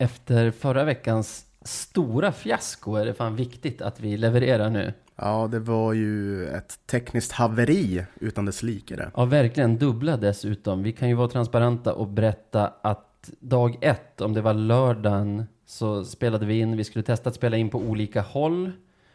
[0.00, 4.92] Efter förra veckans stora fiasko är det fan viktigt att vi levererar nu.
[5.16, 9.10] Ja, det var ju ett tekniskt haveri utan dess like det.
[9.16, 10.82] Ja, verkligen dubbla dessutom.
[10.82, 16.04] Vi kan ju vara transparenta och berätta att dag ett, om det var lördagen, så
[16.04, 16.76] spelade vi in.
[16.76, 18.72] Vi skulle testa att spela in på olika håll.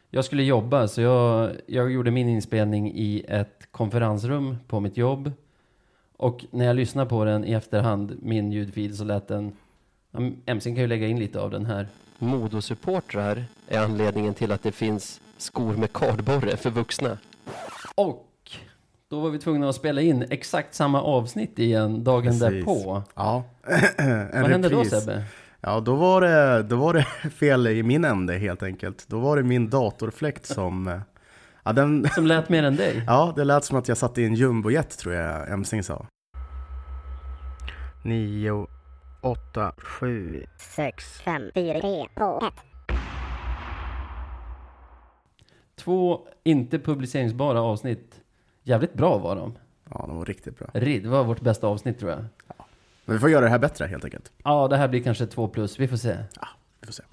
[0.09, 5.31] Jag skulle jobba, så jag, jag gjorde min inspelning i ett konferensrum på mitt jobb.
[6.17, 9.52] Och när jag lyssnade på den i efterhand, min ljudfil, så lät den...
[10.18, 11.88] ja, MC kan ju lägga in lite av den här.
[12.20, 17.17] Modosupportrar är anledningen till att det finns skor med kardborre för vuxna.
[17.95, 18.26] Och
[19.09, 22.40] då var vi tvungna att spela in exakt samma avsnitt igen dagen Precis.
[22.41, 23.04] därpå.
[23.16, 23.43] Ja,
[24.34, 24.85] Vad hände då.
[24.85, 25.23] Sebbe?
[25.62, 29.05] Ja, då var, det, då var det fel i min ände helt enkelt.
[29.07, 30.88] Då var det min datorfläkt som...
[30.88, 30.99] eh,
[31.68, 33.04] Ja, den, Som lät mer än dig?
[33.07, 36.05] ja det lät som att jag satt i en jumbojet tror jag MC sa.
[38.04, 38.68] 9,
[39.25, 40.45] 8, 7.
[40.57, 42.53] sex, fem, fyra, tre, två, ett.
[45.76, 48.21] Två inte publiceringsbara avsnitt.
[48.63, 49.57] Jävligt bra var de.
[49.90, 50.67] Ja, de var riktigt bra.
[50.73, 52.26] Rid det var vårt bästa avsnitt tror jag.
[53.05, 54.32] Men vi får göra det här bättre helt enkelt.
[54.43, 55.79] Ja, det här blir kanske två plus.
[55.79, 56.17] Vi får se.
[56.41, 56.48] Ja,
[56.79, 57.04] vi får se.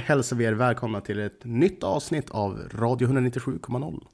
[0.00, 4.06] Hälsar vi er välkomna till ett nytt avsnitt av Radio 197,0.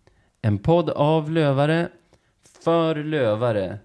[0.43, 1.89] En podd av lövare,
[2.65, 3.79] för lövare.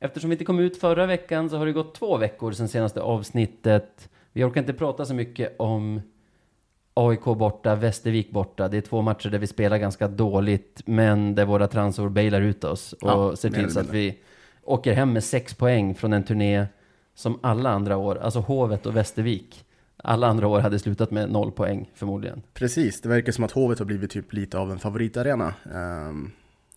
[0.00, 3.00] Eftersom vi inte kom ut förra veckan så har det gått två veckor sedan senaste
[3.00, 4.08] avsnittet.
[4.32, 6.00] Vi orkar inte prata så mycket om
[6.94, 8.68] AIK borta, Västervik borta.
[8.68, 12.64] Det är två matcher där vi spelar ganska dåligt, men där våra transor bailar ut
[12.64, 14.18] oss och Ja, ser till så att vi
[14.62, 16.66] åker hem med sex poäng från en turné
[17.14, 19.64] som alla andra år, alltså Hovet och Västervik,
[20.04, 22.42] alla andra år hade slutat med noll poäng förmodligen.
[22.54, 25.54] Precis, det verkar som att Hovet har blivit typ lite av en favoritarena.
[25.74, 26.30] Ehm,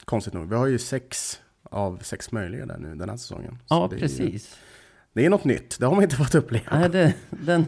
[0.06, 0.50] konstigt nog.
[0.50, 3.58] Vi har ju sex av sex möjliga där nu den här säsongen.
[3.70, 4.58] Ja, det är ju- precis.
[5.14, 6.80] det är något nytt, det har man inte fått uppleva.
[6.80, 7.66] Nej, det, den,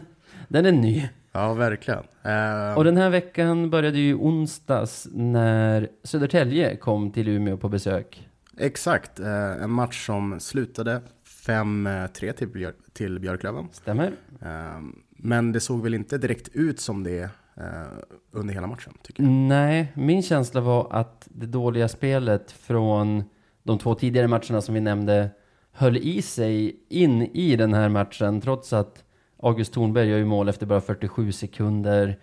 [0.48, 1.08] den är ny.
[1.32, 2.02] Ja, verkligen.
[2.22, 8.28] Ehm, Och den här veckan började ju onsdags när Södertälje kom till Umeå på besök.
[8.58, 11.00] Exakt, eh, en match som slutade
[11.46, 13.68] 5-3 till, Björ- till Björklöven.
[13.72, 14.12] Stämmer?
[14.42, 17.22] Ehm, men det såg väl inte direkt ut som det
[17.56, 17.62] eh,
[18.30, 19.32] under hela matchen, tycker jag.
[19.32, 23.24] Nej, min känsla var att det dåliga spelet från
[23.62, 25.30] de två tidigare matcherna som vi nämnde
[25.72, 29.04] höll i sig in i den här matchen trots att
[29.36, 32.18] August Thornberg gör ju mål efter bara 47 sekunder.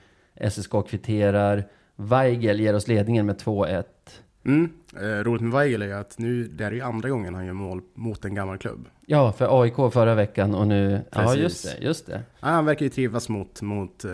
[0.49, 1.67] SSK kvitterar.
[1.95, 3.83] Weigel ger oss ledningen med 2-1.
[4.43, 4.69] Mm.
[4.95, 7.81] Eh, roligt med Weigel är att nu, det är ju andra gången han gör mål
[7.93, 8.87] mot en gammal klubb.
[9.05, 11.01] Ja, för AIK förra veckan och nu...
[11.11, 11.39] Ja, Precis.
[11.41, 12.23] just det, just det.
[12.39, 14.11] Ja, han verkar ju trivas mot, mot eh,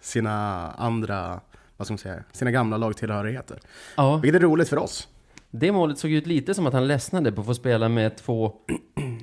[0.00, 1.40] sina andra,
[1.76, 3.60] vad ska man säga, sina gamla lagtillhörigheter.
[3.96, 4.16] Ja.
[4.16, 5.08] Vilket är roligt för oss.
[5.50, 8.52] Det målet såg ut lite som att han ledsnade på att få spela med två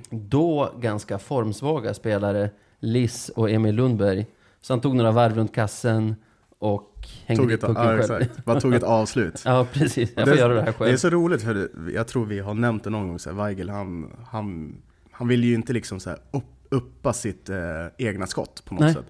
[0.09, 2.49] då ganska formsvaga spelare,
[2.79, 4.25] Liss och Emil Lundberg.
[4.61, 6.15] Så han tog några varv runt kassen
[6.59, 6.92] och
[7.25, 8.21] hängde Tog dit ett, pucken ja, själv.
[8.21, 8.45] exakt.
[8.45, 9.41] Bara tog ett avslut.
[9.45, 10.11] Ja, precis.
[10.15, 10.97] Jag får göra det här Det är själv.
[10.97, 14.11] så roligt för jag tror vi har nämnt det någon gång, så här, Weigel, han,
[14.31, 14.75] han,
[15.11, 17.57] han vill ju inte liksom så här upp, uppa sitt eh,
[17.97, 18.93] egna skott på något Nej.
[18.93, 19.05] sätt.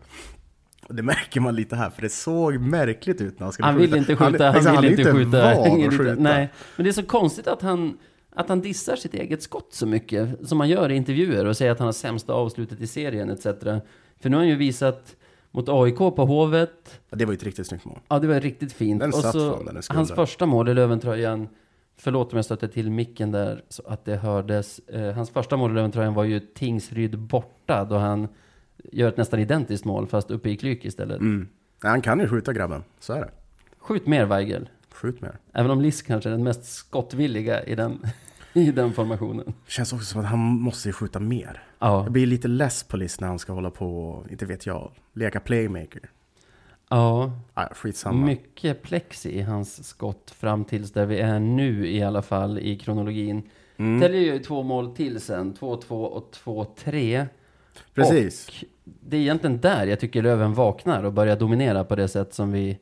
[0.88, 3.78] Och det märker man lite här, för det såg märkligt ut när han skulle Han
[3.78, 5.54] vill inte skjuta, han, exakt, vill inte skjuta.
[5.68, 6.22] Ingen att inte- skjuta.
[6.22, 7.98] Nej, men det är så konstigt att han,
[8.36, 11.72] att han dissar sitt eget skott så mycket, som han gör i intervjuer och säger
[11.72, 13.44] att han har sämsta avslutet i serien etc.
[13.44, 15.16] För nu har han ju visat
[15.54, 18.00] mot AIK på Hovet, Ja, Det var ju ett riktigt snyggt mål.
[18.08, 19.00] Ja, det var riktigt fint.
[19.00, 21.48] Den och satt så från den, hans första mål i Löventröjan,
[21.98, 24.80] förlåt om jag stötte till micken där så att det hördes.
[24.80, 28.28] Eh, hans första mål i Löventröjan var ju Tingsryd borta då han
[28.92, 31.20] gör ett nästan identiskt mål fast uppe i Klyk istället.
[31.20, 31.48] Mm.
[31.80, 33.30] Han kan ju skjuta grabben, så är det.
[33.78, 34.70] Skjut mer Weigel.
[34.92, 35.38] Skjut mer.
[35.54, 38.06] Även om Liss kanske är den mest skottvilliga i den,
[38.68, 39.54] i den formationen.
[39.68, 41.64] Känns också som att han måste ju skjuta mer.
[41.80, 44.92] Ja, Jag blir lite less på Liss när han ska hålla på inte vet jag,
[45.14, 46.10] leka playmaker.
[46.90, 47.32] ja.
[47.54, 48.26] Ah, skitsamma.
[48.26, 52.78] mycket plexi i hans skott fram tills där vi är nu i alla fall i
[52.78, 53.44] kronologin.
[53.78, 54.02] Mm.
[54.02, 57.26] Täljer gör ju två mål till sen, 2-2 och 2-3.
[57.94, 58.48] Precis.
[58.48, 58.54] Och
[58.84, 62.52] det är egentligen där jag tycker Löven vaknar och börjar dominera på det sätt som
[62.52, 62.78] vi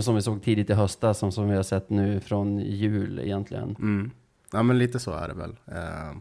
[0.00, 3.76] som vi såg tidigt i höstas, som, som vi har sett nu från jul egentligen.
[3.78, 4.10] Mm.
[4.56, 5.56] Ja men lite så är det väl.
[5.66, 6.16] Eh,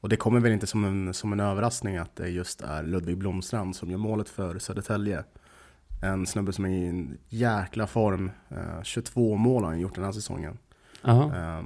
[0.00, 3.18] och det kommer väl inte som en, som en överraskning att det just är Ludvig
[3.18, 5.24] Blomstrand som gör målet för Södertälje.
[6.02, 8.30] En snubbe som är i en jäkla form.
[8.48, 10.58] Eh, 22 mål har han gjort den här säsongen.
[11.04, 11.62] Eh,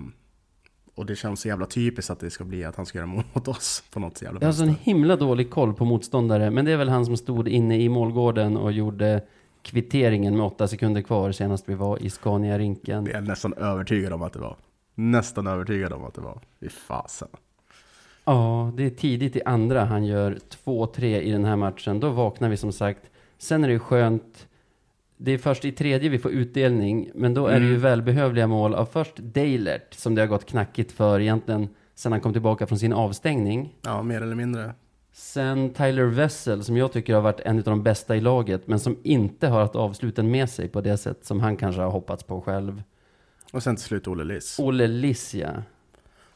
[0.95, 3.25] och det känns så jävla typiskt att det ska bli att han ska göra mål
[3.33, 6.65] mot oss på något jävla Jag har så en himla dålig koll på motståndare, men
[6.65, 9.23] det är väl han som stod inne i målgården och gjorde
[9.63, 13.05] kvitteringen med åtta sekunder kvar senast vi var i Scania-rinken.
[13.05, 14.57] Det är jag nästan övertygad om att det var.
[14.99, 16.41] Nästan övertygad om att det var.
[16.61, 17.29] Fy fasen.
[18.25, 22.01] Ja, det är tidigt i andra han gör 2-3 i den här matchen.
[22.01, 23.11] Då vaknar vi som sagt.
[23.39, 24.49] Sen är det ju skönt.
[25.17, 27.81] Det är först i tredje vi får utdelning, men då är det ju Mm.
[27.83, 32.33] välbehövliga mål av först Deilert, som det har gått knackigt för egentligen sen han kom
[32.33, 33.75] tillbaka från sin avstängning.
[33.83, 34.75] Ja, mer eller mindre.
[35.13, 38.79] Sen Tyler Wessel, som jag tycker har varit en av de bästa i laget, men
[38.81, 42.23] som inte har haft avsluten med sig på det sätt som han kanske har hoppats
[42.23, 42.83] på själv.
[43.57, 44.59] Och sen till slut Olle Liss.
[44.59, 45.63] Olle Lissia.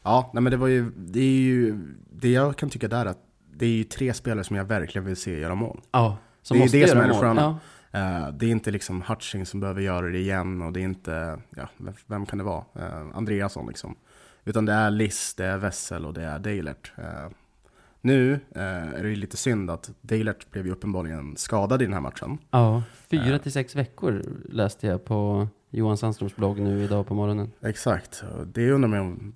[0.03, 1.77] Ja, nej men det var ju, det är ju,
[2.11, 5.05] det jag kan tycka där är att det är ju tre spelare som jag verkligen
[5.05, 5.81] vill se göra mål.
[5.91, 7.59] Ja, som Det är måste det som göra är det sköna.
[7.91, 7.99] Ja.
[7.99, 11.39] Eh, det är inte liksom Hutching som behöver göra det igen och det är inte,
[11.55, 12.63] ja, vem, vem kan det vara?
[12.79, 13.95] Uh, Andreasson liksom.
[14.45, 16.91] Utan det är Liss, det är Wessel och det är Deilert.
[16.97, 17.29] Eh,
[18.01, 22.01] nu är det ju lite synd att Deilert blev ju uppenbarligen skadad i den här
[22.01, 22.37] matchen.
[22.51, 27.51] Ja, fyra till sex veckor läste jag på Johan Sandströms blogg nu idag på morgonen.
[27.61, 29.33] Exakt, det undrar man om,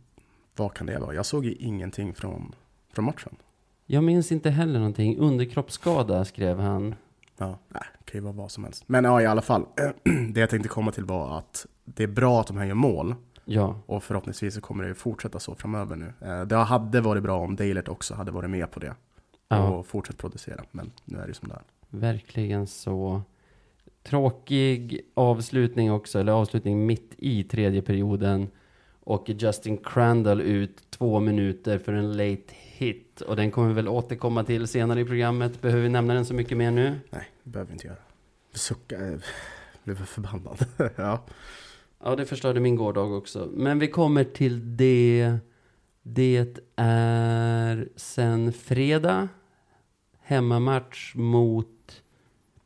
[0.55, 1.13] vad kan det vara?
[1.13, 2.55] Jag såg ju ingenting från,
[2.93, 3.35] från matchen.
[3.85, 5.17] Jag minns inte heller någonting.
[5.17, 6.95] Underkroppsskada skrev han.
[7.37, 8.83] Ja, nej, det kan ju vara vad som helst.
[8.87, 9.65] Men ja, i alla fall.
[10.33, 13.15] det jag tänkte komma till var att det är bra att de här gör mål.
[13.45, 16.13] Ja, Och förhoppningsvis så kommer det ju fortsätta så framöver nu.
[16.21, 18.95] Eh, Det hade varit bra om Dalert också hade varit med på det.
[19.47, 20.63] ja Och fortsatt producera.
[20.71, 21.61] Men nu är det ju som det är.
[21.89, 23.21] verkligen så.
[24.05, 28.47] Tråkig avslutning också, eller avslutning mitt i tredje perioden.
[28.99, 33.21] Och Justin Crandall ut två minuter för en late hit.
[33.21, 35.61] Och den kommer vi väl återkomma till senare i programmet.
[35.61, 36.99] Behöver vi nämna den så mycket mer nu?
[37.09, 37.97] Nej, det behöver vi inte göra.
[38.53, 39.19] Sucka, eh,
[39.83, 40.65] blev förbannad.
[40.95, 41.25] ja.
[42.03, 43.49] Ja, det förstörde min gårdag också.
[43.53, 45.37] Men vi kommer till det.
[46.03, 49.27] Det är sen fredag.
[50.21, 51.74] Hemmamatch mot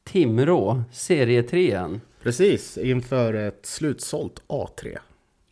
[0.04, 2.02] Timrå, serietrean.
[2.24, 4.98] Precis, inför ett slutsålt A3.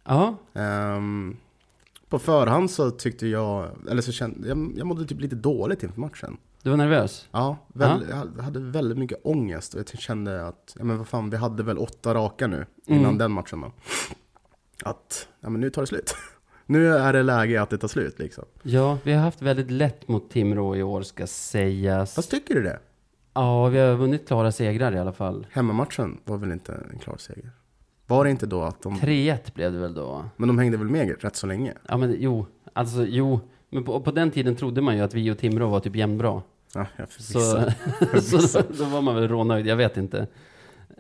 [0.06, 1.38] Ja, Ehm,
[2.10, 6.00] på förhand så tyckte jag, eller så kände jag, jag mådde typ lite dåligt inför
[6.02, 6.38] matchen.
[6.64, 7.28] du var nervös?
[7.32, 11.30] Ja, väl, jag hade väldigt mycket ångest och jag kände att, ja men vad fan,
[11.30, 13.18] vi hade väl åtta raka nu innan Mm.
[13.18, 13.72] den matchen då.
[14.84, 16.16] Att, ja men nu tar det slut.
[16.66, 18.46] nu är det läge att det tar slut liksom.
[18.64, 22.16] Ja, vi har haft väldigt lätt mot Timrå i år ska sägas.
[22.16, 22.80] Fast tycker du det?
[23.38, 25.48] Ja, vi har vunnit klara segrar i alla fall.
[25.52, 27.52] Hemmamatchen var väl inte en klar seger?
[28.08, 30.26] Var det inte då att de, 3-1 blev det väl då?
[30.38, 31.74] men de hängde väl med rätt så länge?
[31.88, 33.40] Ja, men jo, alltså jo.
[33.70, 36.42] Men på, på den tiden trodde man ju att vi och Timrå var typ jämnbra.
[36.74, 38.40] Ja, jag Så, förvisso.
[38.48, 40.28] så då, var man väl rånöjd, jag vet inte.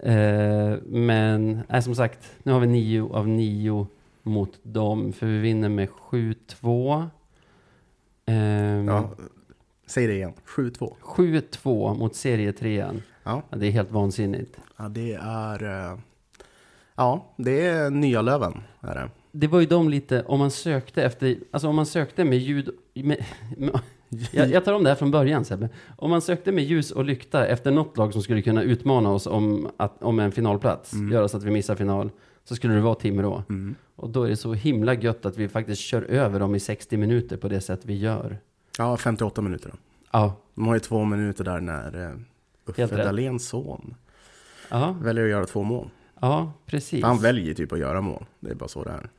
[0.04, 3.88] Eh, men nej, som sagt, nu har vi nio av nio
[4.24, 7.07] mot dem, för vi vinner med 7-2.
[8.25, 9.10] Ehm, ja,
[9.88, 10.94] säg det igen, 7-2.
[11.01, 13.01] 7-2 mot serietrean.
[13.24, 13.42] Ja.
[13.50, 14.57] Ja, det är helt vansinnigt.
[14.78, 15.98] ja, det är, eh,
[16.95, 19.10] ja, det är nya Löven, är det.
[19.32, 22.70] Det var ju de lite, om man sökte efter, alltså om man sökte med ljud,
[22.94, 23.25] med,
[23.58, 23.79] med,
[24.32, 25.70] jag, jag tar om det här från början Sebbe.
[25.98, 29.27] Om man sökte med ljus och lykta efter något lag som skulle kunna utmana oss
[29.27, 32.10] om, att, om en finalplats, göra så att vi missar final,
[32.44, 33.44] så skulle det vara Timrå.
[33.50, 33.75] Mm.
[33.96, 36.98] Och då är det så himla gött att vi faktiskt kör över dem i 60
[36.98, 38.38] minuter på det sätt vi gör.
[38.77, 39.77] Ja, 58 minuter då.
[40.12, 42.15] Ja, De har ju två minuter där när eh,
[42.65, 43.03] Uffe.
[43.03, 43.96] Dahléns son
[44.69, 45.89] ja, väljer att göra två mål.
[46.22, 47.03] ja precis.
[47.03, 48.25] Han väljer typ att göra mål.
[48.39, 49.10] Det är bara så det är.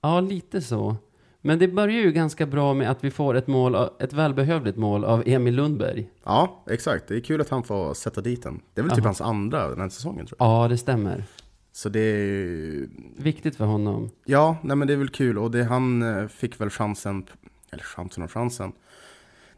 [0.00, 0.96] Ja, lite så.
[1.40, 5.04] Men det börjar ju ganska bra med att vi får ett mål, ett välbehövligt mål
[5.04, 6.10] av Emil Lundberg.
[6.24, 7.08] Ja, exakt.
[7.08, 8.60] Det är kul att han får sätta dit den.
[8.74, 9.08] Det är väl typ Aha.
[9.08, 10.48] hans andra den här säsongen tror jag.
[10.48, 11.24] Ja, det stämmer.
[11.72, 12.88] Så det är ju...
[13.16, 14.10] Viktigt för honom.
[14.24, 15.38] Ja, nej men det är väl kul.
[15.38, 17.26] Och det, han eh, fick väl chansen,
[17.70, 18.72] eller chansen och chansen.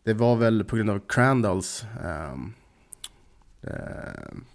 [0.09, 2.53] Det var väl på grund av Crandalls, ehm,
[3.63, 3.71] eh,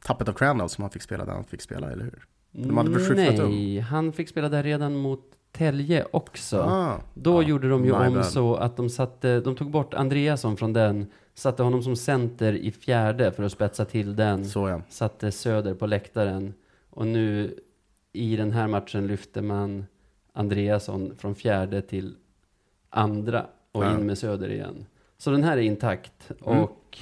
[0.04, 2.26] tappet av Crandall som han fick spela där han fick spela, eller hur?
[2.52, 6.60] De hade väl Nej, han fick spela där redan mot Tälje också.
[6.62, 8.26] Ah, Då ja, gjorde de ju om bad.
[8.26, 12.72] så att de satte, de tog bort Andreasson från den, satte honom som center i
[12.72, 14.82] fjärde för att spetsa till den, Så ja.
[14.90, 16.54] satte Söder på läktaren.
[16.90, 17.60] Och nu
[18.14, 19.86] i den här matchen lyfte man
[20.34, 22.16] Andreasson från fjärde till
[22.90, 23.92] andra och Ja.
[24.00, 24.86] in med Söder igen.
[25.24, 26.32] Så den här är intakt.
[26.46, 26.60] Mm.
[26.60, 26.98] Och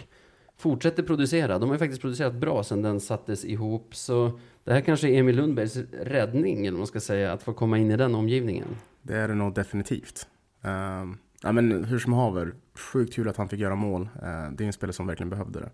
[0.58, 1.60] fortsätter producera.
[1.60, 3.96] De har ju faktiskt producerat bra sedan den sattes ihop.
[3.96, 7.78] Så det här kanske är Emil Lundbergs räddning, eller man ska säga, att få komma
[7.78, 8.68] in i den omgivningen.
[9.02, 10.28] Det är det nog definitivt.
[10.62, 14.02] Ehm, ja, men hur som haver, sjukt kul att han fick göra mål.
[14.02, 15.70] Uh, det är en spelare som verkligen behövde det.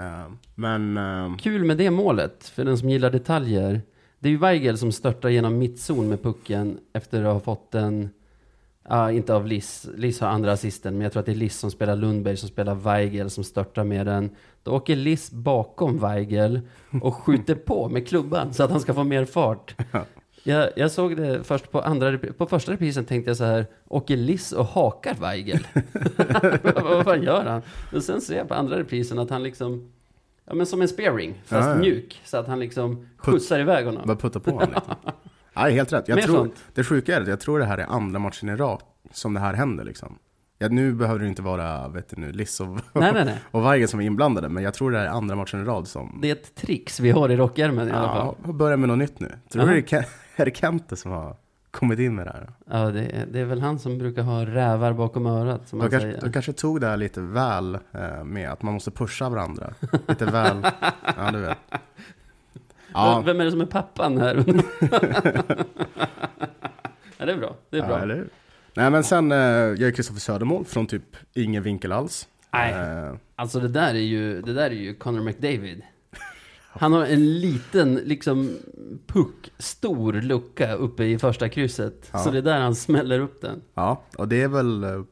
[0.00, 3.80] Ehm, men Kul med det målet, för den som gillar detaljer.
[4.18, 8.10] Det är ju Weigel som störtar genom mittzon med pucken efter att ha fått den,
[8.92, 9.88] ja, inte av Liss.
[9.96, 12.48] Liss har andra assisten, men jag tror att det är Liss som spelar Lundberg som
[12.48, 14.30] spelar Weigel som störtar med den.
[14.62, 16.60] Då åker Liss bakom Weigel
[17.02, 19.74] och skjuter på med klubban så att han ska få mer fart.
[20.44, 24.16] Jag, jag såg det först på andra, på första reprisen tänkte jag så här, åker
[24.16, 25.66] Liss och hakar Weigel?
[26.74, 27.62] vad, vad gör han?
[27.94, 29.92] Och sen ser jag på andra reprisen att han liksom,
[30.44, 31.78] ja men som en spearing, fast Ja, ja.
[31.78, 32.20] mjuk.
[32.24, 34.02] Så att han liksom skjutsar iväg honom.
[34.06, 34.96] bara putta på honom lite.
[35.54, 36.08] Ja, helt rätt.
[36.08, 36.64] Jag Mer tror, sånt.
[36.74, 38.82] det sjuka är att jag tror det här är andra matchen i rad
[39.12, 40.18] som det här händer liksom.
[40.58, 42.80] Ja, nu behöver det inte vara, vet du nu, Liss och, Nej,
[43.12, 43.38] nej, nej.
[43.50, 45.88] och Weigel som är inblandade, men jag tror det här är andra matchen i rad
[45.88, 46.18] som...
[46.22, 48.34] Det är ett trix vi har i rockärmen i alla fall.
[48.46, 49.32] Ja, börja med något nytt nu.
[49.52, 50.06] Tror du det är, Ke-
[50.36, 51.36] är det Kente som har
[51.70, 52.52] kommit in med det här?
[52.70, 55.84] Ja, det är, det är väl han som brukar ha rävar bakom örat, som De
[55.84, 56.20] man kanske, säger.
[56.20, 59.74] de kanske tog det här lite väl eh, med att man måste pusha varandra.
[60.08, 60.66] Lite väl,
[61.16, 61.58] ja du vet.
[62.94, 64.34] Ja, Vem är det som är pappan här?
[67.18, 67.56] ja, det är bra.
[67.70, 67.90] Det är bra.
[67.98, 68.24] ja eller?
[68.74, 69.38] Nej men sen eh,
[69.80, 72.28] gör Kristoffer Södermål från typ ingen vinkel alls.
[72.52, 72.72] Nej.
[72.72, 75.82] Eh, Alltså det där är ju, det där är ju Conor McDavid.
[76.74, 78.56] Han har en liten, liksom,
[79.06, 82.10] puck, stor lucka uppe i första krysset.
[82.12, 82.18] Ja.
[82.18, 83.62] Så det är där han smäller upp den.
[83.74, 84.84] ja, och det är väl...
[84.84, 85.02] eh,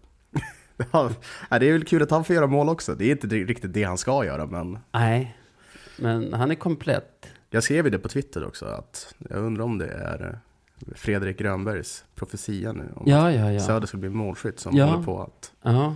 [0.92, 1.10] ja,
[1.58, 2.94] det är väl kul att han får göra mål också.
[2.94, 5.36] Det är inte riktigt det han ska göra, men Nej,
[5.98, 7.26] men han är komplett.
[7.50, 11.38] Jag skrev ju det på Twitter också, att jag undrar om det är eh, Fredrik
[11.38, 12.88] Grönbergs profetia nu.
[12.96, 13.60] Om Ja, ja, ja.
[13.60, 14.84] Söder ska bli målskytt som Ja.
[14.86, 15.52] håller på att...
[15.62, 15.94] ja.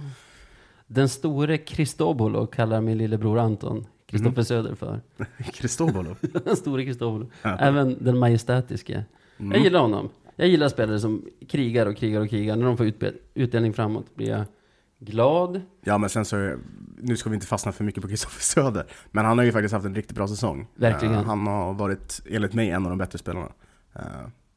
[0.86, 4.44] Den store Cristobolo kallar min lillebror Anton Kristoffer Mm.
[4.44, 5.00] Söder för.
[5.54, 6.16] Kristobolo.
[6.44, 7.26] Den store Cristobolo.
[7.42, 7.56] Ja.
[7.58, 9.04] Även den majestätiske.
[9.36, 9.62] Jag Mm.
[9.62, 10.08] gillar honom.
[10.36, 12.56] Jag gillar spelare som krigar och krigar och krigar.
[12.56, 12.92] När de får
[13.34, 14.44] utdelning framåt blir jag
[15.04, 15.60] glad.
[15.80, 16.56] Ja men sen så,
[16.98, 18.86] nu ska vi inte fastna för mycket på Kristoffer Söder.
[19.10, 20.66] Men han har ju faktiskt haft en riktigt bra säsong.
[20.74, 21.14] Verkligen.
[21.14, 23.48] Eh, han har varit, enligt mig, en av de bättre spelarna.
[23.94, 24.02] Eh,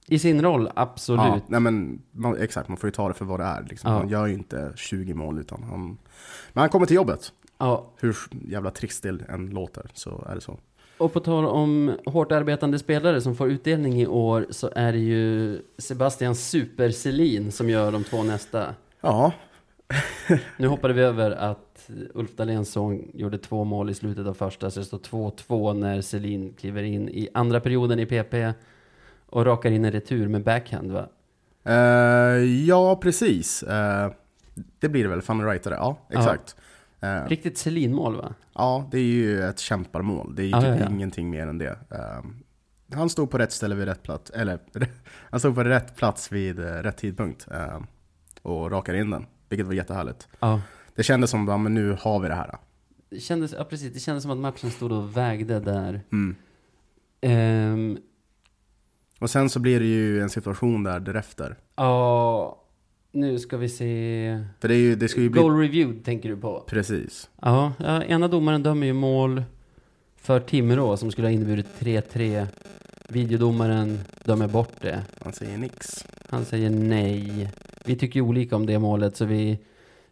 [0.07, 1.21] I sin roll, absolut.
[1.25, 3.65] Ja, nej men man, exakt, man får ju ta det för vad det är.
[3.69, 3.91] Liksom.
[3.91, 3.97] Ja.
[3.97, 5.97] Han gör ju inte 20 mål utan han...
[6.53, 7.31] Men han kommer till jobbet.
[7.57, 8.15] Ja, Hur
[8.47, 10.59] jävla trist det än låter så är det så.
[10.97, 14.99] Och på tal om hårt arbetande spelare som får utdelning i år så är det
[14.99, 18.75] ju Sebastian Super Selin som gör de två nästa.
[19.01, 19.31] Ja,
[20.57, 24.71] Nu hoppade vi över att Ulf Dahléns son gjorde två mål i slutet av första,
[24.71, 28.53] så det står 2-2 när Selin kliver in i andra perioden i PP
[29.25, 31.09] och rakar in en retur med backhand va?
[31.63, 33.63] Eh, ja precis.
[33.63, 34.11] Eh,
[34.79, 35.75] det blir det väl, fan rightare.
[35.75, 36.55] Ja, exakt.
[36.99, 38.33] Eh, Riktigt Selin-mål va?
[38.53, 40.35] Ja, det är ju ett kämparmål.
[40.35, 40.89] Det är ju Ja, typ ja, ja.
[40.89, 41.77] ingenting mer än det.
[42.93, 44.59] Han stod på rätt ställe vid rätt plats, eller
[45.29, 47.47] han stod på rätt plats vid rätt tidpunkt
[48.41, 50.27] och rakade in den, vilket var jättehärligt.
[50.39, 50.61] Ja.
[50.95, 52.57] Det kändes som att nu har vi det här.
[53.09, 56.01] Det kändes, ja, precis, det kändes som att matchen stod och vägde där.
[56.11, 56.35] Mm.
[57.21, 57.97] Ehm,
[59.19, 61.55] Och sen så blir det ju en situation där därefter.
[61.75, 62.63] Ja,
[63.11, 64.43] nu ska vi se.
[64.59, 65.41] För det, är ju, det ska ju bli...
[65.41, 66.63] Goal reviewed tänker du på?
[66.67, 67.29] Precis.
[67.41, 69.43] Ja, ja, ena domaren dömer ju mål
[70.15, 72.47] för Timrå som skulle ha inneburit 3-3.
[73.09, 75.03] Videodomaren dömer bort det.
[75.23, 76.05] Han säger nix.
[76.29, 77.49] Han säger nej.
[77.85, 79.59] Vi tycker olika om det målet så vi,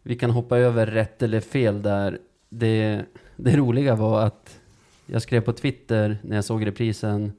[0.02, 2.18] vi kan hoppa över rätt eller fel där.
[2.48, 3.02] Det,
[3.36, 4.60] det roliga var att
[5.06, 7.32] jag skrev på Twitter när jag såg reprisen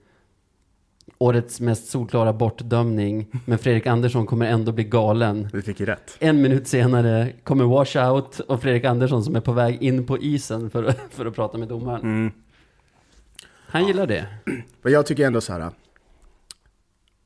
[1.20, 5.50] Årets mest solklara bortdömning, men Fredrik Andersson kommer ändå bli galen.
[5.54, 6.18] Vi fick ju rätt.
[6.20, 10.70] En minut senare kommer washout och Fredrik Andersson som är på väg in på isen
[10.70, 12.02] för, för att prata med domaren.
[12.02, 12.32] Mm.
[13.68, 14.26] Han gillar det.
[14.82, 15.72] Men jag tycker ändå så här.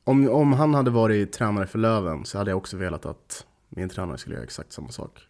[0.04, 3.88] Om, om han hade varit tränare för Löven så hade jag också velat att min
[3.88, 5.28] tränare skulle göra exakt samma sak.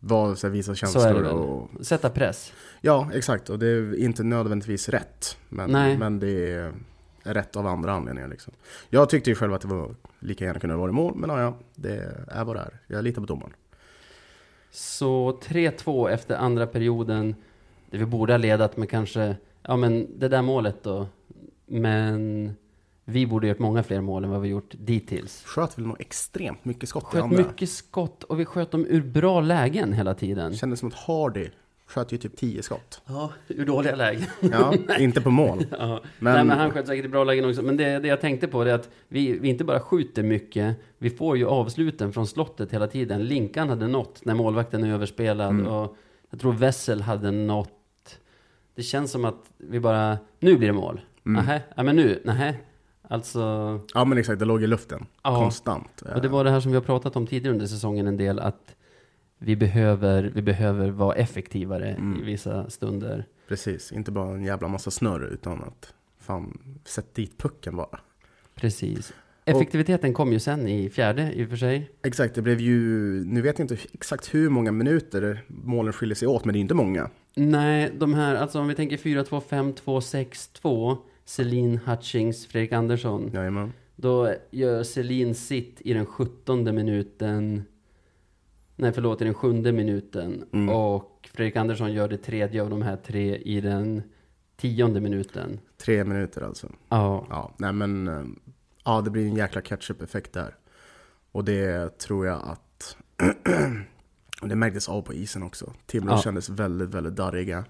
[0.00, 1.86] Var, så här, visa känslor och...
[1.86, 2.52] Sätta press.
[2.80, 3.50] Ja, exakt.
[3.50, 5.36] Och det är inte nödvändigtvis rätt.
[5.48, 5.98] Men, Nej.
[5.98, 6.72] men det är
[7.22, 8.28] rätt av andra anledningar.
[8.28, 8.52] Liksom.
[8.90, 11.40] Jag tyckte ju själv att det var lika gärna kunde vara i mål, men ja,
[11.40, 12.80] ja, det är vad det är.
[12.86, 13.52] Jag litar på domaren.
[14.70, 17.34] Så 3-2 efter andra perioden.
[17.90, 21.06] Det vi borde ha ledat med kanske, ja men det där målet då.
[21.66, 22.50] Men
[23.04, 25.42] vi borde gjort många fler mål än vad vi gjort dittills.
[25.44, 29.40] Sköt väl nog extremt mycket skott Sköt mycket skott och vi sköt dem ur bra
[29.40, 30.54] lägen hela tiden.
[30.56, 31.48] Kändes som att Hardy
[31.86, 33.00] sköt ju typ 10 skott.
[33.06, 34.22] Ja, ur dåliga lägen.
[34.40, 35.66] Ja, inte på mål.
[35.78, 36.00] Ja.
[36.18, 37.62] Men- Nej, men han sköt säkert i bra lägen också.
[37.62, 41.10] Men det, det jag tänkte på är att vi, vi inte bara skjuter mycket, vi
[41.10, 43.24] får ju avsluten från slottet hela tiden.
[43.24, 45.50] Linkan hade nått när målvakten är överspelad.
[45.50, 45.66] Mm.
[45.66, 45.96] Och
[46.30, 48.18] Jag tror Wessel hade något,
[48.74, 51.00] det känns som att vi bara, nu blir det mål.
[51.26, 51.44] Mm.
[51.44, 52.54] Nähä, ja men nu, nähä.
[53.08, 55.06] Alltså, Ja men exakt, det låg i luften.
[55.22, 55.36] Ja.
[55.38, 56.02] Konstant.
[56.14, 58.38] och det var det här som vi har pratat om tidigare under säsongen en del,
[58.40, 58.74] att
[59.38, 62.20] vi behöver, vi behöver vara effektivare Mm.
[62.22, 63.24] i vissa stunder.
[63.48, 67.98] Precis, inte bara en jävla massa snurr utan att fan, sätt dit pucken bara.
[68.54, 69.12] Precis.
[69.44, 71.90] Effektiviteten kom ju sen i fjärde i och för sig.
[72.02, 72.80] Exakt, det blev ju,
[73.24, 76.60] nu vet jag inte exakt hur många minuter målen skiljer sig åt, men det är
[76.60, 77.10] inte många.
[77.36, 80.00] Nej, de här, alltså om vi tänker 4-2, 5-2,
[80.62, 83.30] 6-2, Celine Hutchings, Fredrik Andersson.
[83.34, 83.72] Jajamän.
[83.96, 87.64] Då gör Celine sitt i den 17 minuten.
[88.76, 90.44] Nej, förlåt, i den sjunde minuten.
[90.52, 90.68] Mm.
[90.68, 94.02] Och Fredrik Andersson gör det tredje av de här tre i den
[94.56, 95.60] tionde minuten.
[95.76, 96.68] Tre minuter alltså.
[96.88, 98.24] Ja, Ja, nej men, eh,
[98.84, 100.54] ja det blir en jäkla catch-up-effekt där.
[101.32, 102.96] Och det tror jag att,
[104.42, 105.72] det märktes av på isen också.
[105.86, 106.18] Timrå Ja.
[106.18, 107.64] kändes väldigt, väldigt darriga.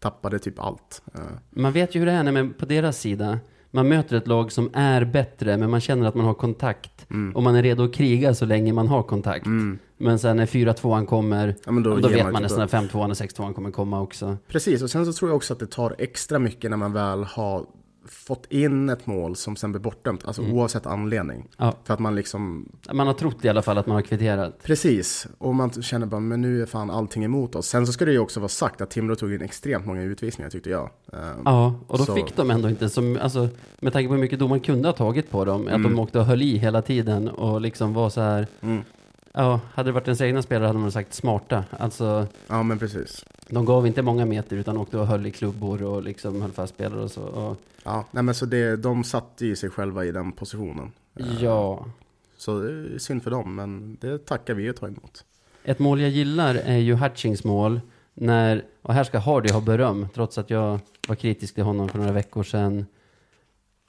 [0.00, 1.02] Tappade typ allt.
[1.14, 3.38] Eh, man vet ju hur det är när man på deras sida.
[3.70, 7.10] Man möter ett lag som är bättre, men man känner att man har kontakt.
[7.10, 7.36] mm.
[7.36, 9.46] Och man är redo att kriga så länge man har kontakt.
[9.46, 9.78] Mm.
[9.96, 13.10] Men sen när 4-2an kommer, Ja, då, ger vet man man typ nästan när 5-2an
[13.10, 14.36] och 6-2an kommer komma också.
[14.48, 17.24] Precis, och sen så tror jag också att det tar extra mycket när man väl
[17.24, 17.66] har
[18.08, 20.54] fått in ett mål som sen blir bortdömt, alltså Mm.
[20.54, 21.48] oavsett anledning.
[21.56, 21.74] Ja.
[21.84, 24.62] För att man liksom, Man har trott i alla fall att man har kvitterat.
[24.62, 27.66] precis, och man känner bara, men nu är fan allting emot oss.
[27.66, 30.50] Sen så ska det ju också vara sagt att Timrå tog in extremt många utvisningar
[30.50, 30.90] tyckte jag.
[31.12, 33.48] Eh, Ja, och då Så- fick de ändå inte som, alltså
[33.80, 35.82] med tanke på hur mycket domaren kunde ha tagit på dem, att Mm.
[35.82, 38.82] de åkte och höll i hela tiden och liksom var så här, Mm.
[39.34, 41.64] Ja, hade det varit ens egna spelare hade man sagt smarta.
[41.70, 43.24] Alltså, Ja, men precis.
[43.48, 46.74] de gav inte många meter utan åkte och höll i klubbor och liksom höll fast
[46.74, 47.22] spelare och så.
[47.22, 50.92] Och, Ja, nej men så det, de satte ju sig själva i den positionen.
[51.16, 51.84] Eh, ja,
[52.36, 55.24] Så det är synd för dem, men det tackar vi och tar emot.
[55.64, 57.80] ett mål jag gillar är ju Hutchings mål,
[58.14, 61.98] när, och här ska Hardy ha beröm, trots att jag var kritisk till honom för
[61.98, 62.86] några veckor sedan.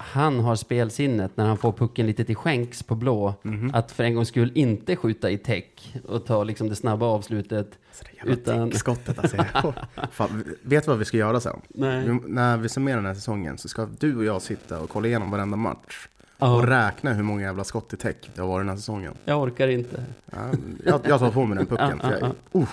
[0.03, 3.33] Han har spelsinnet när han får pucken lite till skänks på blå.
[3.41, 3.71] Mhm.
[3.73, 7.67] Att för en gångs skull inte skjuta i täck och ta liksom det snabba avslutet.
[7.93, 9.37] Så det jävla Utan- skottet alltså.
[10.11, 11.61] Fan, vet du vad vi ska göra sen?
[11.69, 12.09] Nej.
[12.09, 15.07] Vi, när vi summerar den här säsongen så ska du och jag sitta och kolla
[15.07, 16.07] igenom varenda match.
[16.37, 19.13] Och Ja, räkna hur många jävla skott i täck det har varit den här säsongen.
[19.25, 20.03] jag orkar inte.
[20.31, 20.37] Ja,
[20.85, 21.99] jag, jag tar på mig den pucken.
[22.03, 22.67] Ja, för ja, jag, uh.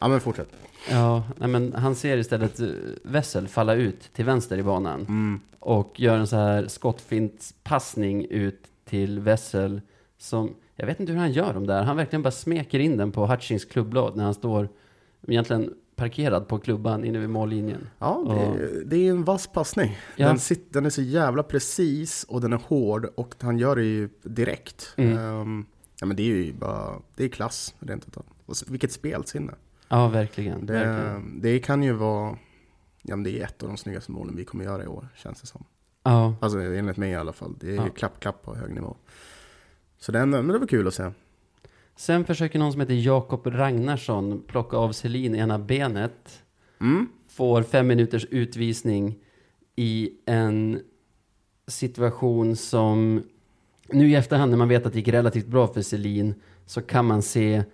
[0.00, 0.48] ja men fortsätt.
[0.90, 2.68] Ja, nej, men han ser istället eh,
[3.02, 5.00] Wessel falla ut till vänster i banan.
[5.00, 5.40] Mm.
[5.58, 9.80] Och gör en så här skottfintspassning ut till Wessel.
[10.18, 11.82] Som, jag vet inte hur han gör dem där.
[11.82, 14.68] Han verkligen bara smeker in den på Hutchings klubblad när han står
[15.26, 17.88] egentligen parkerad på klubban inne vid mållinjen.
[17.98, 19.98] Ja, det, det är en vass passning.
[20.16, 20.26] Ja.
[20.26, 23.84] Den, sit, den är så jävla precis och den är hård och han gör det
[23.84, 24.94] ju direkt.
[24.96, 25.18] Mm.
[25.18, 25.66] Ehm,
[26.00, 28.24] ja, men det är ju bara, det är klass rent utav.
[28.46, 29.52] Och vilket spelsinne.
[29.94, 30.66] Ja, verkligen.
[30.66, 31.40] Det, verkligen.
[31.40, 32.38] det kan ju vara,
[33.02, 35.40] ja men det är ett av de snyggaste målen vi kommer göra i år, känns
[35.40, 35.64] det som.
[36.02, 37.54] Ja, Alltså enligt mig i alla fall.
[37.60, 37.88] Det är Ja.
[37.88, 38.96] klapp, klapp på hög nivå.
[39.98, 41.10] Så den, men det var kul att se.
[41.96, 46.42] Sen försöker någon som heter Jakob Ragnarsson plocka av Selin ena benet.
[46.80, 47.08] Mm.
[47.28, 49.18] Får fem minuters utvisning
[49.76, 50.80] i en
[51.66, 53.22] situation som
[53.88, 56.34] nu i efterhand när man vet att det gick relativt bra för Selin
[56.66, 57.64] så kan man se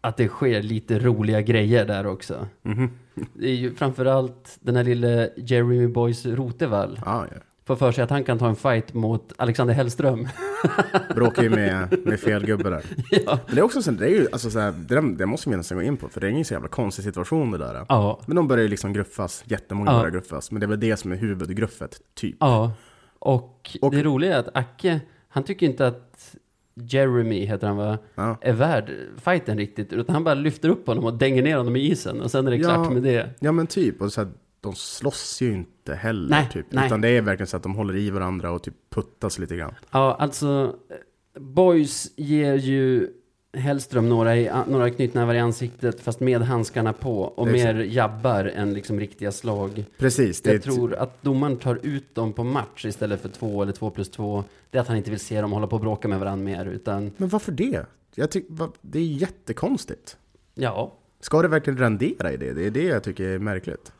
[0.00, 2.46] att det sker lite roliga grejer där också.
[2.62, 2.90] Mhm.
[3.34, 7.36] Det är ju framförallt den här lille Jeremy Boys Rotevall Ja, ja.
[7.64, 10.28] får för sig att han kan ta en fight mot Alexander Hellström.
[11.14, 12.82] Bråkar ju med, med fel gubbe där.
[13.10, 13.38] ja.
[13.46, 15.56] Men det är också så, det är ju, alltså så här, det, det måste vi
[15.56, 17.86] nästan gå in på, för det är ingen så jävla konstig situation det där.
[17.88, 19.98] ja, Men de börjar ju liksom gruffas, jättemånga Ja.
[19.98, 20.50] börjar gruffas.
[20.50, 22.36] Men det är väl det som är huvudgruffet, typ.
[22.40, 22.72] Ja,
[23.18, 26.34] och, Och- det roliga är att Acke, han tycker inte att
[26.82, 28.38] Jeremy, heter han va, Ja.
[28.40, 31.80] är värd fighten riktigt, utan han bara lyfter upp honom och dänger ner honom i
[31.90, 32.68] isen och sen är det Ja.
[32.74, 33.30] klart med det.
[33.40, 36.66] Ja men typ, och så här, de slåss ju inte heller Nej, typ.
[36.70, 36.86] nej.
[36.86, 39.74] Utan det är verkligen så att de håller i varandra och typ puttas lite grann.
[39.90, 43.08] Ja, alltså, eh, Boys ger ju
[43.52, 48.74] Hellström några, i, några knytnävar i ansiktet, fast med handskarna på, och mer jabbar än
[48.74, 49.84] liksom riktiga slag.
[49.98, 53.90] Precis, Jag tror att domaren tar ut dem på match istället för två eller två
[53.90, 54.44] plus två.
[54.70, 56.66] Det är att han inte vill se dem hålla på och bråka med varandra mer,
[56.66, 57.86] utan Men varför det?
[58.14, 60.16] Jag tyck, va, det är jättekonstigt.
[60.54, 62.52] ja, Ska det verkligen rendera i det?
[62.52, 63.92] Det är det jag tycker är märkligt.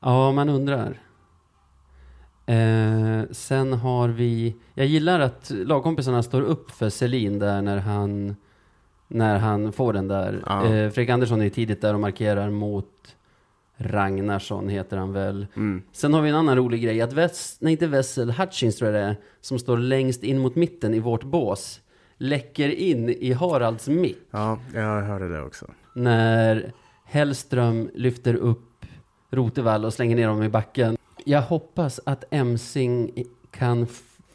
[0.00, 1.00] Ja, man undrar.
[2.46, 4.56] Eh, sen har vi...
[4.74, 8.36] Jag gillar att lagkompisarna står upp för Selin där när han,
[9.14, 10.42] när han får den där.
[10.46, 10.64] Ja.
[10.64, 13.16] Eh, Fredrik Andersson är tidigt där och markerar mot
[13.76, 15.46] Ragnarsson, heter han väl.
[15.56, 15.82] Mm.
[15.92, 17.00] Sen har vi en annan rolig grej.
[17.00, 20.54] Att Wess, nej, inte Wessel, Hutchins tror jag det är, som står längst in mot
[20.56, 21.80] mitten i vårt bås,
[22.18, 25.66] läcker in i Haralds mitt Ja, jag hörde det också.
[25.94, 26.72] när
[27.04, 28.86] Hellström lyfter upp
[29.30, 30.96] Rotevall och slänger ner dem i backen.
[31.24, 33.86] Jag hoppas att Emsing kan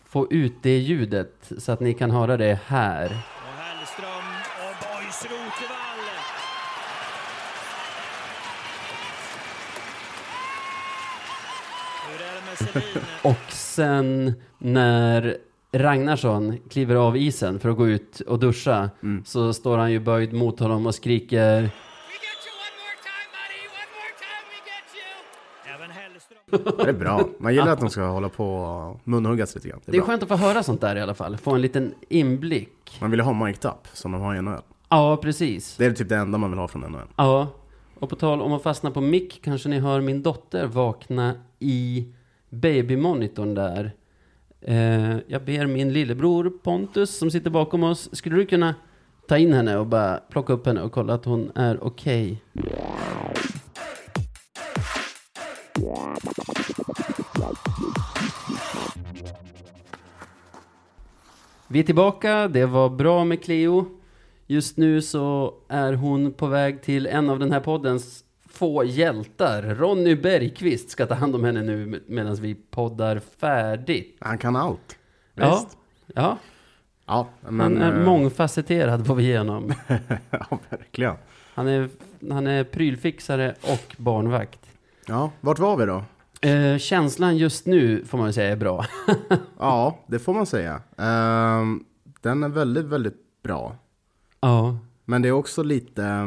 [0.06, 3.06] få ut det ljudet så att ni kan höra det här.
[3.06, 6.06] Och Hellström och Boys Rotevall.
[12.10, 12.49] Hur är det med Selin?
[13.24, 15.38] Och sen när
[15.72, 18.90] Ragnarsson kliver av isen för att gå ut och duscha
[19.26, 21.72] så står han ju böjd mot honom och skriker We get
[22.46, 23.62] you one more time, buddy.
[23.82, 25.76] One more time, we get you.
[25.76, 26.86] Även Hellström.
[26.86, 27.30] Det är bra.
[27.40, 29.80] Man gillar att de ska hålla på och munhuggas lite grann.
[29.86, 31.38] Det är Det är skönt att få höra sånt där i alla fall.
[31.38, 32.98] Få en liten inblick.
[33.02, 34.62] Man vill ju ha mic'd up, som de har i NHL.
[34.90, 35.76] Ja, precis.
[35.78, 37.08] Det är typ det enda man vill ha från NHL.
[37.16, 37.48] Ja,
[38.00, 42.08] och på tal om att fastna på mick kanske ni hör min dotter vakna i
[42.50, 43.92] babymonitorn där.
[44.62, 48.76] Eh, jag ber min lillebror Pontus som sitter bakom oss, skulle du kunna
[49.28, 52.44] ta in henne och bara plocka upp henne och kolla att hon är okej?
[61.68, 63.86] Vi är tillbaka, det var bra med Cleo.
[64.48, 68.24] Just nu så är hon på väg till en av den här poddens
[68.60, 69.62] få hjältar.
[69.62, 74.18] Ronny Bergqvist ska ta hand om henne nu medan vi poddar färdigt.
[74.20, 74.98] Han kan allt.
[75.36, 75.68] Ja,
[76.16, 76.38] ja
[77.06, 77.60] Ja, men...
[77.60, 79.74] han är eh, mångfacetterad får vi igenom.
[80.30, 81.16] ja, verkligen.
[81.54, 81.90] Han är,
[82.30, 84.60] han är prylfixare och barnvakt.
[85.06, 86.04] Ja, vart var vi då?
[86.50, 88.86] Eh, känslan just nu får man säga är bra.
[89.60, 90.82] Ja, det får man säga.
[90.98, 91.84] Ehm,
[92.22, 93.76] den är väldigt, väldigt bra.
[94.40, 96.26] ja, Men det är också lite...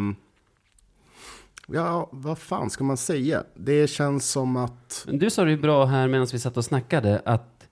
[1.74, 3.44] Ja, vad fan ska man säga?
[3.54, 5.06] Det känns som att...
[5.12, 7.68] du sa det ju bra här medan vi satt och snackade att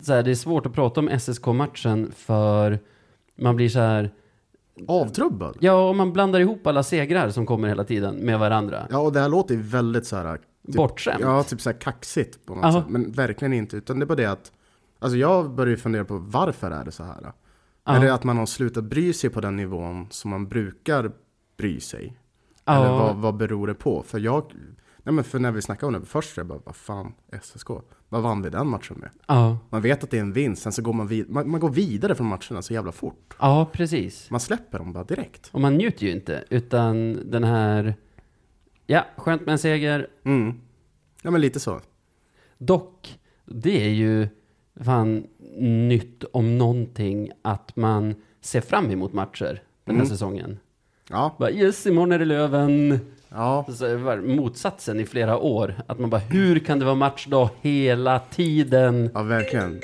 [0.00, 2.78] så här, det är svårt att prata om SSK-matchen för
[3.38, 4.10] man blir så här,
[4.88, 5.56] Avtrubbad.
[5.60, 8.86] ja, och man blandar ihop alla segrar som kommer hela tiden med varandra.
[8.90, 10.36] Ja, och det här låter ju väldigt så här...
[10.66, 11.20] Typ, Bortskämt.
[11.20, 12.72] Ja, typ så här kaxigt på något Ja.
[12.72, 12.84] sätt.
[12.88, 13.76] Men verkligen inte.
[13.76, 14.52] Utan det är bara det att...
[14.98, 17.16] Alltså jag börjar ju fundera på varför är det så här?
[17.22, 17.32] Ja.
[17.94, 21.12] Är det att man har slutat bry sig på den nivån som man brukar
[21.58, 22.18] bry sig?
[22.66, 22.76] Ja.
[22.76, 24.02] Eller vad, vad beror det på?
[24.02, 24.52] För jag...
[25.02, 27.68] Nej men för när vi snackade om det först, jag bara, vad fan, SSK?
[28.08, 29.10] Vad vann vi den matchen med?
[29.26, 31.60] Ja, Man vet att det är en vinst, sen så går man, vid, man, man
[31.60, 33.34] går vidare från matcherna så jävla fort.
[33.40, 34.30] ja, precis.
[34.30, 35.48] Man släpper dem bara direkt.
[35.52, 37.94] Och man njuter ju inte, utan den här,
[38.86, 40.06] ja, skönt med en seger.
[40.24, 40.60] Mm.
[41.22, 41.80] Ja men lite så.
[42.58, 44.28] Dock, det är ju
[44.80, 45.26] fan
[45.88, 50.06] nytt om någonting att man ser fram emot matcher den här Mm.
[50.06, 50.58] säsongen.
[51.10, 53.00] Ja, Bara, yes, imorgon är det Löven.
[53.28, 53.64] ja.
[53.74, 55.74] Så var motsatsen i flera år.
[55.86, 59.10] Att man bara, hur kan det vara matchdag hela tiden?
[59.14, 59.80] Ja, verkligen.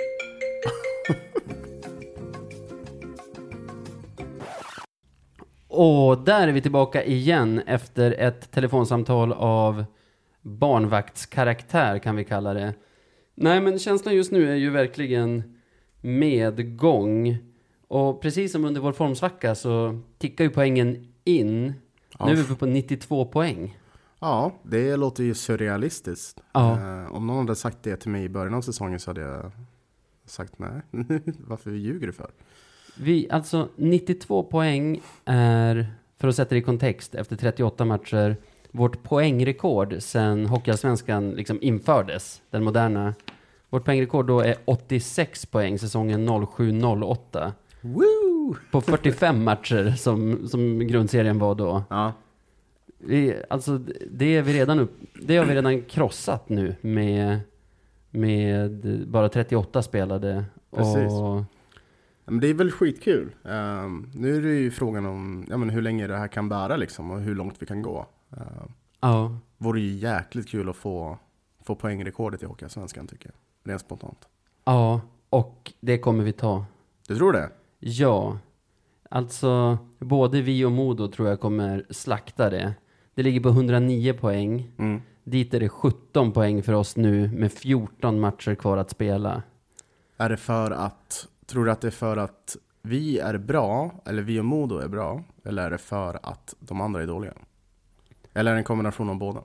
[5.69, 9.85] Och där är vi tillbaka igen efter ett telefonsamtal av
[10.43, 12.75] barnvaktskaraktär kan vi kalla det.
[13.35, 15.43] Nej, men känslan just nu är ju verkligen
[16.01, 17.37] medgång.
[17.89, 21.75] Och precis som under vår formsvacka så tickar ju poängen in.
[22.19, 22.27] Ja.
[22.27, 23.79] Nu är vi på 92 poäng.
[24.21, 26.41] Ja, det låter ju surrealistiskt.
[26.53, 26.73] Ja.
[26.73, 29.53] Eh, om någon hade sagt det till mig i början av säsongen så hade jag
[30.27, 30.83] sagt nej.
[31.39, 32.31] Varför ljuger du för?
[32.97, 38.37] Vi, alltså 92 poäng är, för att sätta det i kontext, efter 38 matcher,
[38.71, 43.15] vårt poängrekord sen Hockeyallsvenskan liksom infördes, den moderna.
[43.71, 47.53] Vårt poängrekord då är 86 poäng säsongen 07-08.
[47.81, 48.32] Woo!
[48.71, 51.83] På 45 matcher som, som grundserien var då.
[51.91, 52.13] Ja,
[52.99, 53.79] Vi, alltså
[54.11, 57.41] det är vi redan upp, det har vi redan krossat nu med,
[58.11, 58.71] med
[59.09, 60.45] bara 38 spelade.
[60.77, 61.13] Precis.
[61.13, 61.45] Och,
[62.25, 63.35] men det är väl skitkul.
[63.45, 66.77] Ehm, nu är det ju frågan om ja, men hur länge det här kan bära
[66.77, 68.07] liksom och hur långt vi kan gå.
[68.37, 68.43] Uh,
[69.01, 69.37] ja.
[69.59, 71.19] vore ju jäkligt kul att få,
[71.65, 73.71] få poängrekordet i Hockeyallsvenskan tycker jag.
[73.71, 74.29] Rent spontant.
[74.65, 76.65] Ja, och det kommer vi ta.
[77.09, 77.51] Du tror det?
[77.85, 78.39] Ja,
[79.11, 82.75] alltså både vi och Modo tror jag kommer slakta det.
[83.15, 84.73] Det ligger på 109 poäng.
[84.79, 85.03] Mm.
[85.25, 89.43] Dit är det 17 poäng för oss nu med 14 matcher kvar att spela.
[90.17, 94.23] Är det för att, tror du att det är för att vi är bra, eller
[94.23, 97.35] vi och Modo är bra, eller är det för att de andra är dåliga?
[98.35, 99.41] Eller är det en kombination av båda?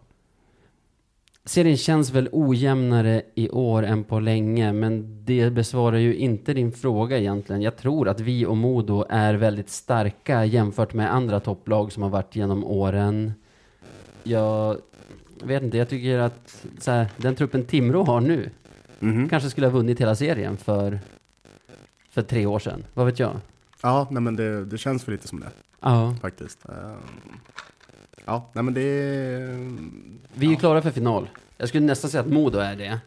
[1.48, 6.72] Serien känns väl ojämnare i år än på länge, men det besvarar ju inte din
[6.72, 7.62] fråga egentligen.
[7.62, 12.10] Jag tror att vi och Modo är väldigt starka jämfört med andra topplag som har
[12.10, 13.34] varit genom åren.
[14.24, 14.78] Jag
[15.44, 18.50] vet inte, jag tycker att så här, den truppen Timrå har nu
[19.00, 19.30] Mhm.
[19.30, 21.00] kanske skulle ha vunnit hela serien för,
[22.10, 22.84] för tre år sedan.
[22.94, 23.32] Vad vet jag?
[23.82, 25.48] Ja, nej men det, det känns väl lite som det
[25.82, 26.66] Ja, faktiskt.
[26.66, 26.98] Ehm,
[28.28, 28.82] Ja, nej men det.
[30.34, 31.30] Vi är ju klara för final.
[31.58, 33.00] Jag skulle nästan säga att Modo är det.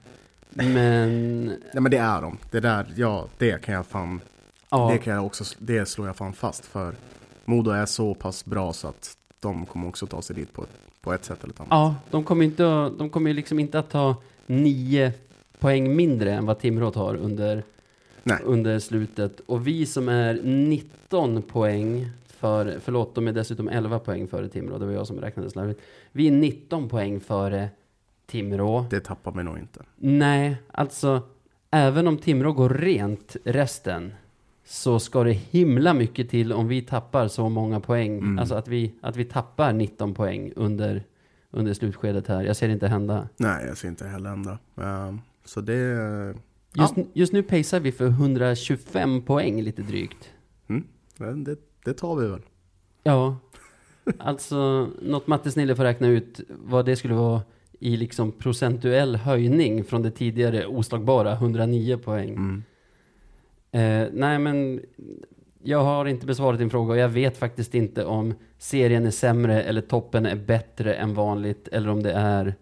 [0.50, 2.38] Men, Nej men det är de.
[2.50, 4.20] Det där, ja, det kan jag fan...
[4.70, 4.90] ja.
[4.92, 6.94] Det kan jag också, det slår jag fan fast för.
[7.44, 10.64] Modo är så pass bra så att de kommer också ta sig dit på,
[11.00, 11.70] på ett sätt eller ett annat.
[11.70, 15.12] Ja, de kommer, inte, att- de kommer ju liksom inte att ta nio
[15.58, 17.62] poäng mindre än vad Timrå tar under,
[18.22, 18.38] Nej.
[18.44, 19.40] under slutet.
[19.46, 24.78] Och vi som är 19 poäng för, förlåt, de är dessutom 11 poäng före Timrå,
[24.78, 25.80] det var jag som räknade slarvigt.
[26.12, 27.68] Vi är 19 poäng före
[28.26, 28.86] Timrå.
[28.90, 29.82] Det tappar mig nog inte.
[29.96, 31.22] Nej, alltså
[31.70, 34.12] även om Timrå går rent resten
[34.64, 38.18] så ska det himla mycket till om vi tappar så många poäng.
[38.18, 38.38] Mm.
[38.38, 41.02] Alltså att vi, att vi tappar 19 poäng under,
[41.50, 42.42] under slutskedet här.
[42.42, 43.28] Jag ser det inte hända.
[43.36, 44.58] Nej, jag ser inte heller ändra.
[44.76, 45.74] Ehm, så det...
[46.74, 47.04] Just, Ja.
[47.12, 50.30] just nu pacear vi för 125 poäng lite drygt.
[50.68, 52.40] Mm, det, det tar vi väl.
[53.02, 53.36] Ja,
[54.18, 57.42] alltså något mattesnille får räkna ut vad det skulle vara
[57.78, 62.28] i liksom procentuell höjning från det tidigare oslagbara 109 poäng.
[62.28, 62.62] Mm.
[63.72, 64.80] Eh, nej, men
[65.62, 69.62] jag har inte besvarat din fråga och jag vet faktiskt inte om serien är sämre
[69.62, 72.54] eller toppen är bättre än vanligt eller om det är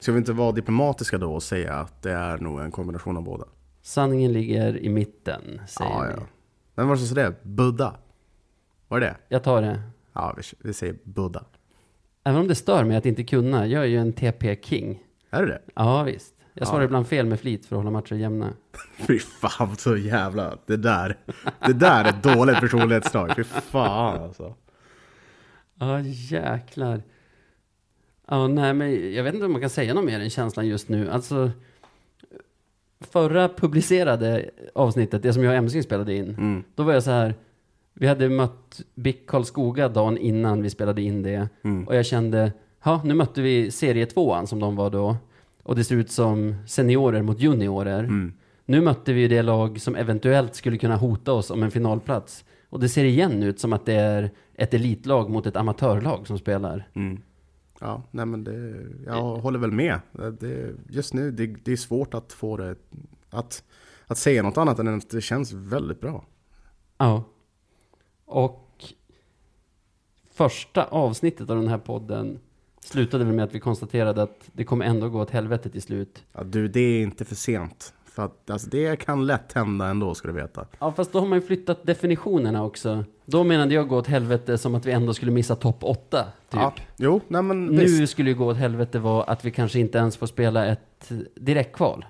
[0.00, 3.22] Ska vi inte vara diplomatiska då och säga att det är nog en kombination av
[3.22, 3.44] båda?
[3.82, 6.12] sanningen ligger i mitten, säger Ja, vi.
[6.16, 6.26] ja.
[6.74, 7.34] Vem var det som sa det?
[7.42, 7.94] Buddha?
[8.88, 9.16] Var det?
[9.28, 9.80] Jag tar det.
[10.12, 11.44] Ja, vi, vi säger Buddha.
[12.24, 13.66] Även om det stör mig att inte kunna.
[13.66, 15.02] Jag är ju en TP-king.
[15.30, 15.60] Är det det?
[15.74, 16.34] Ja, visst.
[16.54, 16.84] Jag svarar Ja.
[16.86, 18.52] ibland fel med flit för att hålla matcher jämna.
[19.06, 20.58] Fy fan så jävla...
[20.66, 21.16] Det där.
[21.66, 23.36] Det där är ett dåligt personlighetsdrag.
[23.36, 24.54] Fy fan alltså.
[25.78, 27.02] Ja, jäklar.
[28.28, 30.88] Ja, nej, men jag vet inte om man kan säga något mer än känslan just
[30.88, 31.10] nu.
[31.10, 31.50] Alltså,
[33.00, 36.64] förra publicerade avsnittet, det som jag och Emsing spelade in, Mm.
[36.74, 37.34] då var jag så här,
[37.98, 41.48] vi hade mött BIK Karlskoga dagen innan vi spelade in det.
[41.64, 41.88] Mm.
[41.88, 42.52] Och jag kände,
[42.84, 45.16] ja, nu mötte vi serietvåan som de var då.
[45.62, 48.04] Och det ser ut som seniorer mot juniorer.
[48.04, 48.32] Mm.
[48.64, 52.44] Nu mötte vi ju det lag som eventuellt skulle kunna hota oss om en finalplats.
[52.68, 56.38] Och det ser igen ut som att det är ett elitlag mot ett amatörlag som
[56.38, 56.88] spelar.
[56.94, 57.20] Mm.
[57.80, 60.00] Ja, nej men det, jag håller väl med.
[60.40, 62.76] Det, just nu, det, det är svårt att få det,
[63.30, 63.62] att,
[64.06, 66.24] att säga något annat än att det känns väldigt bra.
[66.98, 67.24] Ja.
[68.26, 68.84] Och
[70.32, 72.38] första avsnittet av den här podden
[72.80, 76.24] slutade väl med att vi konstaterade att det kommer ändå gå åt helvete till slut.
[76.32, 77.92] Ja, du, det är inte för sent.
[78.04, 80.66] För att alltså, det kan lätt hända ändå, ska du veta.
[80.78, 83.04] Ja, fast då har man ju flyttat definitionerna också.
[83.24, 86.60] Då menade jag gå åt helvete som att vi ändå skulle missa topp 8, typ.
[86.60, 88.12] Ja, jo, nej men Nu visst.
[88.12, 92.04] skulle ju gå åt helvete vara att vi kanske inte ens får spela ett direktkval.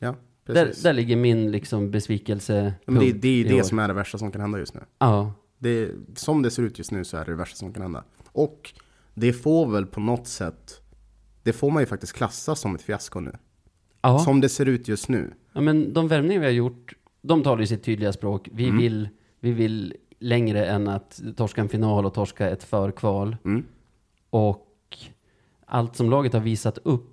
[0.00, 0.14] Ja,
[0.54, 2.74] Där, där ligger min liksom besvikelse.
[2.86, 4.80] men det, det är det som är det värsta som kan hända just nu.
[4.98, 7.82] Ja, Det, som det ser ut just nu så är det det värsta som kan
[7.82, 8.04] hända.
[8.32, 8.72] Och
[9.14, 10.82] det får väl på något sätt,
[11.42, 13.32] det får man ju faktiskt klassa som ett fiasko nu.
[14.02, 14.18] ja.
[14.18, 15.32] Som det ser ut just nu.
[15.52, 18.48] ja, men de värvningar vi har gjort, de talar ju sitt tydliga språk.
[18.52, 18.78] Vi, Mm.
[18.78, 19.08] vill,
[19.40, 23.36] vi vill längre än att torska en final och torska ett förkval.
[23.44, 23.64] Mm.
[24.30, 24.66] Och
[25.66, 27.09] allt som laget har visat upp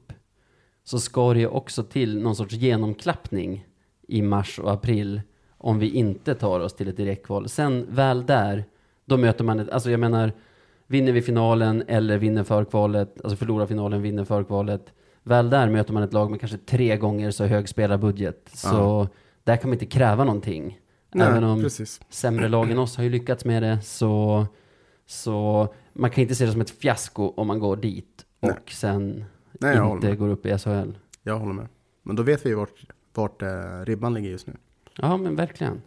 [0.88, 3.66] så ska det ju också till någon sorts genomklappning
[4.08, 5.22] i mars och april
[5.58, 7.50] om vi inte tar oss till ett direktkval.
[7.50, 8.64] Sen väl där,
[9.06, 10.32] då möter man ett, alltså jag menar,
[10.88, 16.04] vinner vi finalen eller vinner förkvalet, alltså förlorar finalen, vinner förkvalet, väl där möter man
[16.04, 18.50] ett lag med kanske tre gånger så hög spelarbudget.
[18.54, 19.08] Så
[19.44, 20.80] där kan man inte kräva någonting.
[21.16, 22.02] Även Nej, om precis.
[22.10, 24.46] sämre lag än oss har ju lyckats med det, så,
[25.06, 28.58] så man kan inte se det som ett fiasko om man går dit och Nej.
[28.72, 29.26] sen
[29.60, 30.92] Nej, jag inte går upp i SHL.
[31.24, 31.68] Jag håller med.
[32.04, 33.50] Men då vet vi vart, vart eh,
[33.86, 34.54] ribban ligger just nu.
[34.96, 35.82] Ja, men verkligen.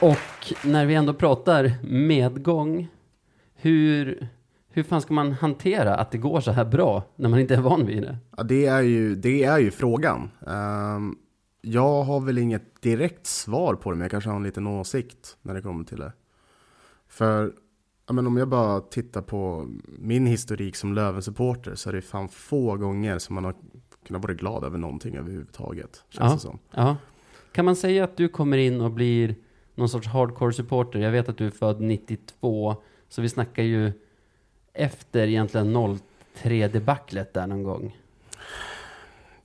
[0.00, 2.88] Och när vi ändå pratar medgång,
[3.54, 4.28] hur,
[4.68, 7.60] hur fan ska man hantera att det går så här bra när man inte är
[7.60, 8.16] van vid det?
[8.36, 10.30] Ja, det, är ju, det är ju frågan.
[10.46, 11.16] Ehm,
[11.60, 15.36] jag har väl inget direkt svar på det, men jag kanske har en liten åsikt
[15.42, 16.12] när det kommer till det.
[17.08, 17.52] För
[18.08, 19.68] ja, men om jag bara tittar på
[19.98, 23.54] min historik som Löven-supporter så är det fan få gånger som man har
[24.06, 26.04] kunnat vara glad över någonting överhuvudtaget.
[26.08, 26.34] Känns Ja.
[26.34, 26.58] det som.
[26.70, 26.96] Ja.
[27.52, 29.34] Kan man säga att du kommer in och blir
[29.74, 30.98] någon sorts hardcore supporter?
[30.98, 32.76] Jag vet att du är född 92,
[33.08, 33.92] så vi snackar ju
[34.72, 35.98] efter egentligen
[36.42, 37.96] 03 debaclet där någon gång.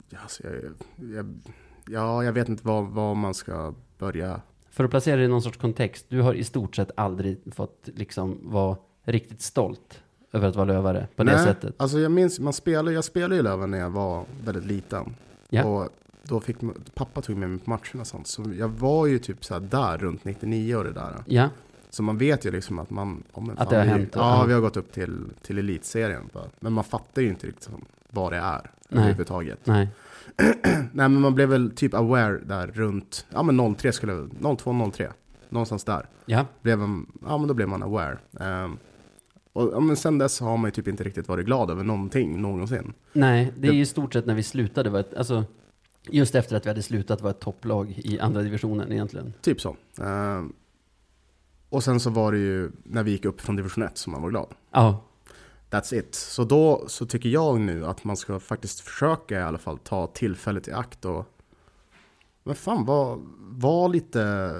[0.08, 0.62] Ja, alltså, jag,
[1.10, 1.40] jag,
[1.88, 4.40] ja, jag vet inte var, var man ska börja.
[4.74, 7.88] För att placera det i någon sorts kontext, du har i stort sett aldrig fått
[7.94, 11.74] liksom vara riktigt stolt över att vara lövare på det Nej, sättet.
[11.76, 15.14] Alltså jag minns, man spelade, jag spelade ju Löven när jag var väldigt liten.
[15.50, 15.64] Ja.
[15.64, 15.88] Och
[16.22, 16.56] då fick
[16.94, 18.26] pappa tog med mig på matcherna och sånt.
[18.26, 21.22] Så jag var ju typ så där runt 99 och det där.
[21.26, 21.48] Ja,
[21.90, 23.22] Så man vet ju liksom att man...
[23.36, 24.44] men Att det har vi, hänt, Ja, ja.
[24.46, 26.22] vi har gått upp till, till elitserien.
[26.32, 26.44] bara.
[26.60, 27.68] Men man fattar ju inte riktigt
[28.14, 29.02] vad det är Nej.
[29.02, 29.66] överhuvudtaget.
[29.66, 29.88] Nej.
[30.92, 34.90] Nej men man blev väl typ aware där runt, ja men 03 skulle jag, 02,
[34.94, 35.12] 03.
[35.48, 36.08] Någonstans där.
[36.26, 36.46] Ja.
[36.62, 38.18] Blev man, ja men då blev man aware.
[38.40, 38.78] Ehm,
[39.52, 42.42] och ja, men sen dess har man ju typ inte riktigt varit glad över någonting
[42.42, 42.92] någonsin.
[43.12, 44.90] Nej, det är ju i stort sett när vi slutade.
[44.90, 45.44] Var ett, alltså,
[46.10, 49.32] just efter att vi hade slutat vara ett topplag i andra divisionen egentligen.
[49.40, 49.76] Typ så.
[50.00, 50.52] Ehm,
[51.68, 54.22] och sen så var det ju när vi gick upp från division 1 som man
[54.22, 54.48] var glad.
[54.70, 55.04] Ja,
[55.74, 56.14] That's it.
[56.14, 60.06] Så då så tycker jag nu att man ska faktiskt försöka i alla fall ta
[60.06, 61.26] tillfället i akt och
[62.44, 64.50] men fan, var, var lite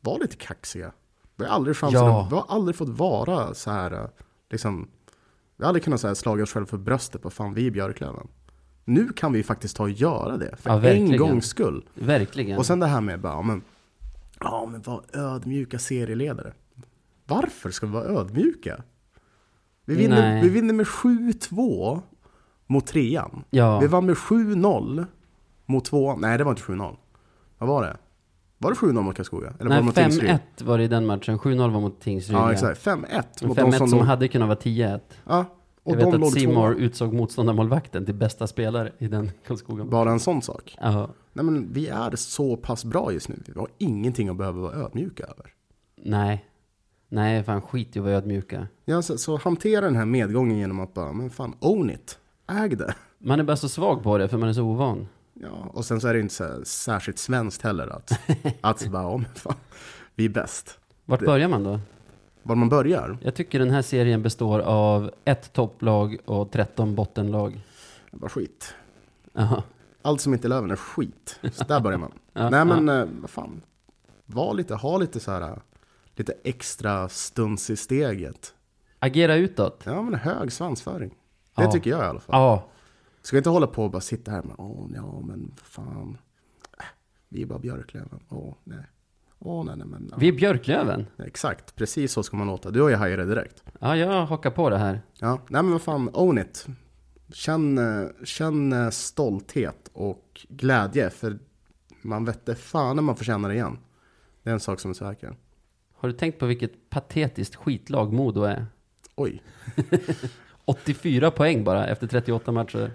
[0.00, 0.92] var lite kaxiga.
[1.36, 2.26] Vi har aldrig chansen, Ja.
[2.30, 4.08] vi har aldrig fått vara så här
[4.50, 4.88] liksom
[5.56, 8.28] vi har aldrig kunnat säga slaga oss själva för bröstet på fan vi är Björklöven.
[8.84, 11.84] Nu kan vi faktiskt ta och göra det för Ja, en gångs skull.
[11.94, 12.58] verkligen.
[12.58, 13.62] Och sen det här med bara, men,
[14.40, 16.52] ja men var ödmjuka serieledare.
[17.26, 18.82] Varför ska vi vara ödmjuka?
[19.86, 20.42] Vi vinner, Nej.
[20.42, 22.00] vi vinner med 7-2
[22.66, 23.44] mot trean.
[23.50, 23.78] ja.
[23.80, 25.06] Vi vann med 7-0
[25.66, 26.20] mot tvåan.
[26.20, 26.96] Nej, det var inte 7-0.
[27.58, 27.96] Vad var det?
[28.58, 29.46] Var det 7-0 mot Karlskoga?
[29.46, 30.30] Eller var Nej, det mot Tingsryd?
[30.30, 31.38] 5-1 var det i den matchen.
[31.38, 32.36] 7-0 var mot Tingsryd.
[32.36, 32.86] Ja, exakt.
[32.86, 34.06] 5-1 Men mot 5-1 de som, som låg...
[34.06, 35.00] hade kunnat vara 10-1.
[35.26, 35.44] Ja,
[35.82, 39.84] och Jag vet att Simor utsåg motståndarmålvakten till bästa spelare i den Karlskoga.
[39.84, 40.76] Bara en sån sak.
[40.80, 43.42] Ja, Nej, men vi är så pass bra just nu.
[43.46, 45.52] Vi har ingenting att behöva vara ödmjuka över.
[46.04, 46.44] nej.
[47.08, 48.66] Nej, fan skit i att vara ödmjuka.
[48.84, 52.18] Ja, så, så hantera den här medgången genom att bara, men fan, own it.
[52.48, 52.94] Äg det.
[53.18, 55.08] Man är bara så svag på det för man är så ovan.
[55.34, 58.10] Ja, och sen så är det inte så särskilt svenskt heller att,
[58.60, 59.54] att bara, ja, men fan,
[60.14, 60.78] vi är bäst.
[61.04, 61.80] Vart Det- börjar man då?
[62.42, 67.60] Var man börjar, Jag tycker den här serien består av ett topplag och 13 bottenlag.
[68.10, 68.74] var skit.
[69.32, 69.62] Jaha.
[70.02, 71.40] Allt som inte är Löven är skit.
[71.52, 72.12] Så där börjar man.
[72.32, 73.62] Ja, Nej men, eh, vad fan.
[74.26, 75.58] Var lite, ha lite så här,
[76.16, 78.54] lite extra stuns i steget.
[78.98, 79.82] Agera utåt.
[79.86, 81.08] Ja men hög svansföring.
[81.56, 81.72] Det Ja.
[81.72, 82.40] tycker jag i alla fall.
[82.40, 82.68] Ja,
[83.22, 86.18] Ska inte hålla på och bara sitta här med, åh ja men fan.
[86.78, 86.84] Äh,
[87.28, 88.20] vi är bara Björklöven.
[88.28, 88.84] Åh nej.
[89.38, 90.08] Åh nej nej men.
[90.10, 90.16] Ja.
[90.20, 91.06] vi är Björklöven.
[91.18, 92.70] Exakt, precis så ska man låta.
[92.70, 93.64] Du har ju hajat direkt.
[93.80, 95.00] Ja, jag hakar på det här.
[95.14, 96.66] Ja, nej men vad fan, own it.
[97.32, 97.80] Känn,
[98.24, 101.38] känn eh, stolthet och glädje, för
[102.02, 103.78] man vet det fan när man får känna det igen.
[104.42, 105.36] Det är en sak som är säker.
[105.96, 108.66] Har du tänkt på vilket patetiskt skitlag Modo är?
[109.14, 109.42] Oj,
[110.64, 112.92] 84 poäng bara efter 38 matcher.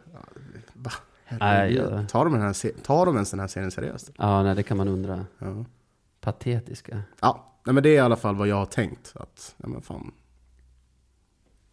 [1.26, 1.82] herregud.
[1.92, 2.08] Nej, ja.
[2.08, 4.12] Tar, de den här, se- tar de ens den här serien seriöst?
[4.18, 5.26] Ja, nej, det kan man undra.
[5.40, 5.66] Ja.
[6.22, 7.02] Patetiska.
[7.22, 9.14] ja, nej men det är i alla fall vad jag har tänkt.
[9.16, 10.12] Att, nej men fan.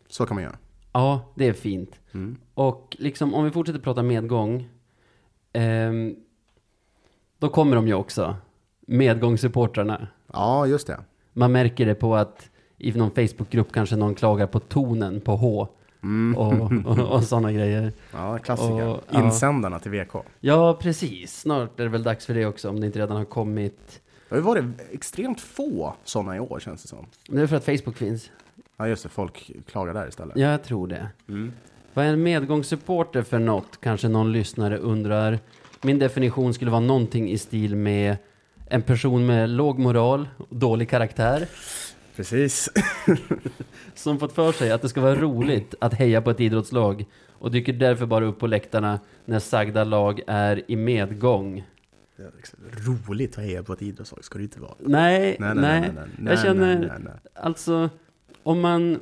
[0.08, 0.58] Så kan man göra.
[0.92, 2.00] Ja, det är fint.
[2.12, 2.36] Mm.
[2.54, 4.68] Och liksom om vi fortsätter prata medgång.
[5.52, 6.16] ehm,
[7.38, 8.36] då kommer de ju också.
[8.80, 10.08] Medgångssupportrarna.
[10.32, 11.00] Ja, just det.
[11.38, 15.68] Man märker det på att i någon Facebookgrupp kanske någon klagar på tonen på H.
[16.02, 16.38] Mm.
[16.38, 17.92] Och, och, och sådana grejer.
[18.12, 18.86] Ja, klassiker.
[18.86, 19.24] Och, ja.
[19.24, 20.12] Insändarna till VK.
[20.40, 21.40] Ja, precis.
[21.40, 24.00] Snart är det väl dags för det också om det inte redan har kommit.
[24.28, 27.06] Det har varit extremt få sådana i år känns det som.
[27.28, 28.30] Det är för att Facebook finns.
[28.76, 29.08] Ja, just det.
[29.08, 30.36] Folk klagar där istället.
[30.36, 31.08] Ja, jag tror det.
[31.28, 31.52] Mm.
[31.94, 33.80] Vad är en medgångssupporter för något?
[33.80, 35.38] Kanske någon lyssnare undrar.
[35.82, 38.16] Min definition skulle vara någonting i stil med
[38.70, 41.48] en person med låg moral och dålig karaktär
[42.18, 42.68] Precis.
[43.94, 47.50] som fått för sig att det ska vara roligt att heja på ett idrottslag och
[47.50, 51.64] dyker därför bara upp på läktarna när sagda lag är i medgång.
[52.16, 54.74] Det är liksom roligt att heja på ett idrottslag, ska det inte vara.
[54.78, 56.32] Nej, nej, Nej, nej, nej, nej, nej.
[56.32, 57.20] Jag känner-.
[57.34, 57.90] Alltså,
[58.42, 59.00] om man,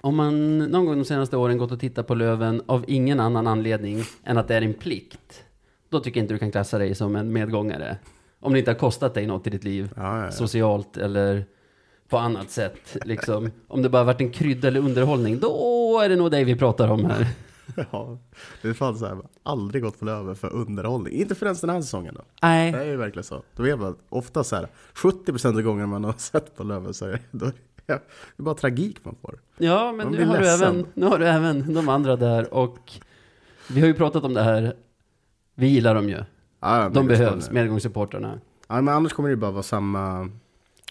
[0.00, 3.46] om man någon gång de senaste åren gått och tittat på Löven av ingen annan
[3.46, 5.44] anledning än att det är en plikt,
[5.88, 7.96] då tycker jag inte du kan klassa dig som en medgångare.
[8.40, 11.44] Om det inte har kostat dig något i ditt liv, Ja, ja, socialt eller
[12.08, 12.96] på annat sätt.
[13.04, 13.50] Liksom.
[13.68, 16.88] Om det bara varit en krydda eller underhållning, då är det nog dig vi pratar
[16.88, 17.26] om här.
[17.92, 18.18] ja.
[18.62, 21.12] Det är fan så här, aldrig gått på Löven för underhållning.
[21.12, 22.22] Inte förrän den här säsongen då.
[22.42, 23.42] Nej, Det är ju verkligen så.
[23.56, 27.06] Då är man ofta så här, 70% av gångerna man har sett på Löven så
[27.06, 27.52] är det,
[27.86, 29.38] det, är bara tragik man får.
[29.58, 32.92] ja, men nu har, du även, nu har du även de andra där och
[33.68, 34.74] vi har ju pratat om det här.
[35.54, 36.24] Vi gillar dem ju.
[36.60, 38.40] Ja, De behövs, medgångssupportrarna.
[38.68, 40.30] Ja, men annars kommer det ju bara vara samma...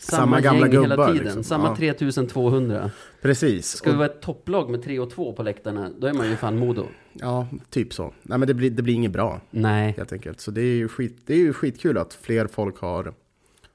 [0.02, 1.44] Samma, Samma gamla gäng hela gubbar, tiden, liksom.
[1.44, 1.76] samma Ja.
[1.76, 2.92] 3200.
[3.22, 3.68] Precis.
[3.68, 6.30] Ska vi Och- vara ett topplag med 3 och 2 på läktarna, då är man
[6.30, 6.86] ju fan Modo.
[7.14, 8.14] Ja, typ så.
[8.24, 9.42] Nej men det blir, det blir inget bra.
[9.52, 10.40] Nej, helt enkelt.
[10.42, 13.14] Så det är ju, skit, det är ju skitkul att fler folk har,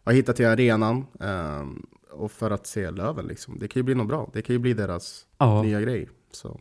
[0.05, 3.59] har hittat till arenan ehm, och för att se Löven liksom.
[3.59, 4.31] Det kan ju bli något bra.
[4.33, 5.63] Det kan ju bli deras ja.
[5.63, 6.09] nya grej.
[6.31, 6.61] Så.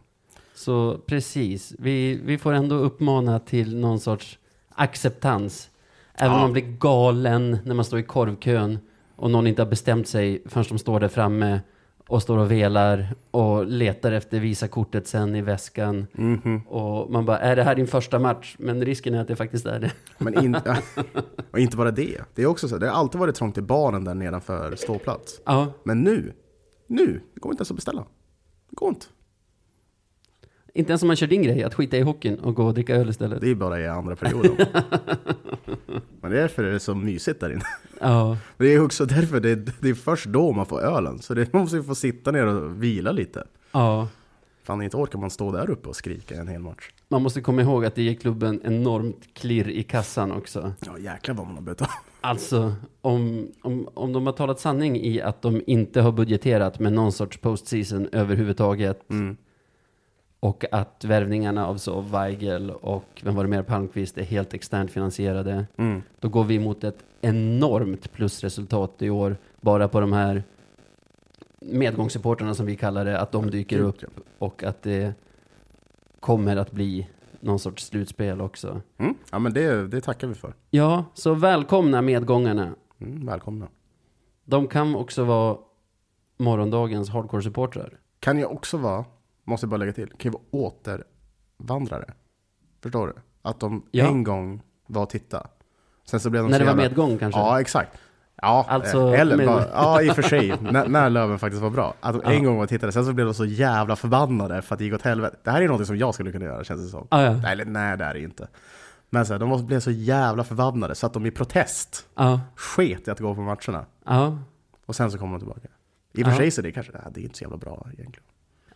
[0.55, 4.39] Så precis, vi, vi får ändå uppmana till någon sorts
[4.75, 5.69] acceptans.
[6.13, 8.79] Även om man blir galen när man står i korvkön
[9.15, 11.59] och någon inte har bestämt sig förrän de står där framme
[12.07, 16.07] och står och velar och letar efter Visakortet sen i väskan.
[16.11, 16.61] Mhm.
[16.67, 18.55] Och man bara, är det här din första match?
[18.59, 19.91] Men risken är att det faktiskt är det.
[20.17, 20.57] Men in,
[21.51, 22.21] och inte bara det.
[22.35, 25.41] Det är också så, det har alltid varit trångt i baren där nedanför ståplats.
[25.45, 26.33] Ja, Men nu,
[26.87, 28.01] nu, det går inte ens att beställa.
[28.69, 29.05] Det går inte.
[30.73, 32.95] Inte ens om man kör din grej, att skita i hockeyn och gå och dricka
[32.95, 33.41] öl istället.
[33.41, 34.51] Det är bara i andra perioden.
[36.21, 37.63] Men det är därför det är så mysigt där inne.
[38.01, 41.19] Ja, Det är också därför det är, det är först då man får ölen.
[41.19, 43.43] Så det, man måste ju få sitta ner och vila lite.
[43.71, 44.07] ja.
[44.65, 46.89] Fan, inte orkar man stå där uppe och skrika en hel match.
[47.07, 50.73] Man måste komma ihåg att det ger klubben enormt klirr i kassan också.
[50.85, 51.93] Ja, jäklar vad man har betalat.
[52.21, 56.93] Alltså, om, om, om de har talat sanning i att de inte har budgeterat med
[56.93, 59.37] någon sorts postseason överhuvudtaget Mm.
[60.43, 64.91] Och att värvningarna av så Weigel och vem var det mer, Palmqvist är helt externt
[64.91, 66.01] finansierade, Mm.
[66.19, 70.43] då går vi mot ett enormt plusresultat i år bara på de här
[71.59, 73.97] medgångssupportrarna som vi kallar det, att de dyker upp
[74.39, 75.13] och att det
[76.19, 78.81] kommer att bli någon sorts slutspel också.
[78.97, 79.15] Mm.
[79.31, 80.53] Ja, men det, det tackar vi för.
[80.69, 82.75] Ja, så välkomna medgångarna.
[83.01, 83.67] Mm, välkomna.
[84.45, 85.57] De kan också vara
[86.37, 87.97] morgondagens hardcore-supportrar.
[88.19, 89.05] Kan jag också vara,
[89.43, 92.13] måste jag bara lägga till, kan ju vara återvandrare.
[92.83, 93.13] Förstår du?
[93.41, 94.07] Att de Ja.
[94.07, 95.47] en gång var och titta.
[96.05, 97.39] Sen så blev de När så det var jävla- medgång kanske?
[97.39, 97.97] Ja, exakt.
[98.41, 101.61] Ja, Alltså, eh, eller men- bara, ja i och för sig, när, när Löven faktiskt
[101.63, 101.93] var bra.
[101.99, 102.31] Att de Ja.
[102.31, 104.85] en gång var och tittade, sen så blev de så jävla förbannade för att det
[104.85, 105.37] gick åt helvete.
[105.43, 107.07] Det här är något som jag skulle kunna göra känns det som.
[107.11, 107.33] Ah, ja.
[107.33, 108.47] Nej, nej det är det inte.
[109.09, 112.41] Men så här, de var- blev så jävla förbannade så att de i protest Ja,
[112.55, 113.85] sket i att gå på matcherna.
[114.05, 114.37] ja.
[114.85, 115.67] Och sen så kom de tillbaka.
[116.13, 117.87] I och för sig så är det kanske, ja, det är inte så jävla bra
[117.93, 118.27] egentligen.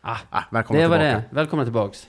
[0.08, 1.24] Ah, Ah, välkomna det var tillbaka.
[1.30, 1.36] det.
[1.36, 2.08] Välkomna tillbaks.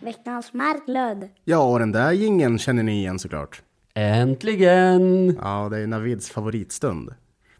[0.00, 1.28] Veckans Marklund.
[1.44, 3.62] Ja, och den där gingen känner ni igen såklart.
[3.94, 5.36] Äntligen!
[5.42, 7.14] Ja, det är Navids favoritstund.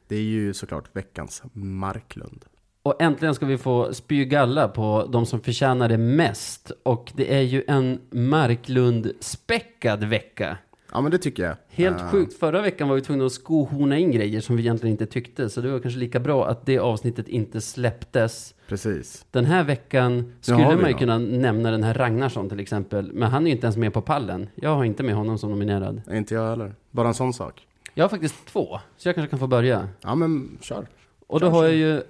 [0.08, 2.44] Det är ju såklart veckans Marklund.
[2.82, 6.72] Och äntligen ska vi få spy galla på de som förtjänar det mest.
[6.82, 10.56] Och det är ju en Marklund-späckad vecka.
[10.92, 11.56] Ja, men det tycker jag.
[11.68, 12.34] Helt Eh, sjukt.
[12.38, 15.48] Förra veckan var vi tvungna att skohorna in grejer som vi egentligen inte tyckte.
[15.50, 18.54] Så det var kanske lika bra att det avsnittet inte släpptes.
[18.68, 19.26] Precis.
[19.30, 23.12] Den här veckan skulle man ju kunna nämna den här Ragnarsson till exempel.
[23.12, 24.48] Men han är ju inte ens med på pallen.
[24.54, 26.02] Jag har inte med honom som nominerad.
[26.12, 26.74] Inte jag heller.
[26.90, 27.66] Bara en sån sak.
[27.94, 29.88] Jag har faktiskt två, så jag kanske kan få börja.
[30.00, 30.86] Ja, men kör.
[31.26, 32.02] Och då har jag ju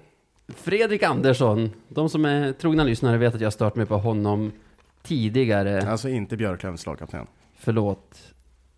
[0.47, 1.69] Fredrik Andersson.
[1.87, 4.51] De som är trogna lyssnare vet att jag har stört mig på honom
[5.03, 5.91] tidigare.
[5.91, 7.27] Alltså inte Björklövs lagkapten.
[7.55, 8.17] Förlåt,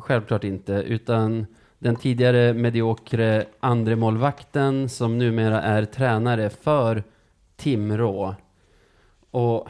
[0.04, 0.74] självklart inte.
[0.74, 1.46] Utan
[1.80, 7.04] den tidigare mediokre andre målvakten som numera är tränare för
[7.56, 8.36] Timrå.
[9.32, 9.68] Och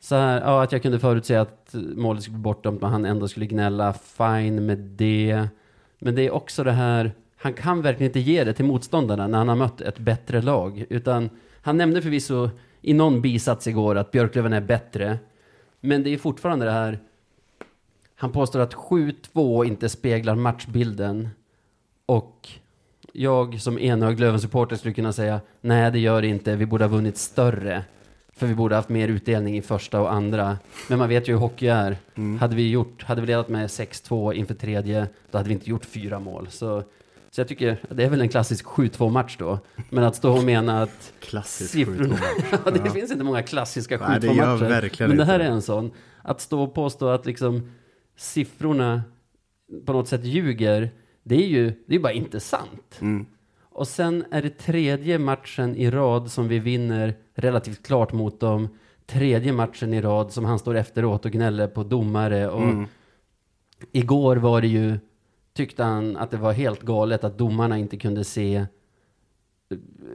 [0.00, 3.28] så här, ja, att jag kunde förutse att målet skulle bli bortdömt, men han ändå
[3.28, 3.92] skulle gnälla.
[3.92, 5.48] Fine med det.
[5.98, 9.38] Men det är också det här, han kan verkligen inte ge det till motståndarna när
[9.38, 10.84] han har mött ett bättre lag.
[10.88, 11.30] Utan
[11.62, 12.50] han nämnde förvisso
[12.82, 15.18] i någon bisats igår att Björklöven är bättre.
[15.80, 16.98] Men det är fortfarande det här,
[18.20, 21.28] han påstår att 7-2 inte speglar matchbilden.
[22.06, 22.48] Och
[23.12, 26.56] jag som enögd Löven-supporter skulle kunna säga nej, det gör det inte.
[26.56, 27.84] Vi borde ha vunnit större.
[28.32, 30.58] För vi borde ha haft mer utdelning i första och andra.
[30.88, 31.96] Men man vet ju hur hockey är.
[32.40, 35.84] Hade vi gjort, hade vi ledat med 6-2 inför tredje, då hade vi inte gjort
[35.84, 36.48] fyra mål.
[36.50, 36.82] Så,
[37.30, 39.58] så jag tycker, det är väl en klassisk 7-2 match då.
[39.90, 42.16] Men att stå och mena att Klassisk siffrorna...
[42.16, 42.58] 7-2.
[42.64, 44.68] ja, det finns inte många klassiska Nej, det gör 7-2-matcher.
[44.68, 45.46] verkligen Men det här inte.
[45.46, 45.90] är en sån.
[46.22, 47.70] Att stå och påstå att liksom
[48.18, 49.02] siffrorna
[49.86, 50.90] på något sätt ljuger,
[51.22, 52.98] det är ju det är bara inte sant.
[53.00, 53.26] Mm.
[53.60, 58.68] Och sen är det tredje matchen i rad som vi vinner relativt klart mot dem.
[59.06, 62.48] Tredje matchen i rad som han står efteråt och gnäller på domare.
[62.48, 62.86] Och Mm.
[63.92, 64.98] Igår var det ju,
[65.52, 68.66] tyckte han att det var helt galet att domarna inte kunde se eh,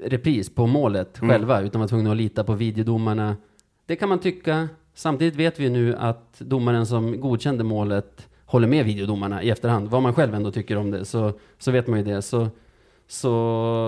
[0.06, 1.30] repris på målet Mm.
[1.30, 3.36] själva, utan var tvungna att lita på videodomarna.
[3.86, 4.70] Det kan man tycka.
[4.96, 9.88] Samtidigt vet vi nu att domaren som godkände målet håller med videodomarna i efterhand.
[9.90, 12.22] Vad man själv ändå tycker om det, så, så vet man ju det.
[12.22, 12.48] Så,
[13.08, 13.30] så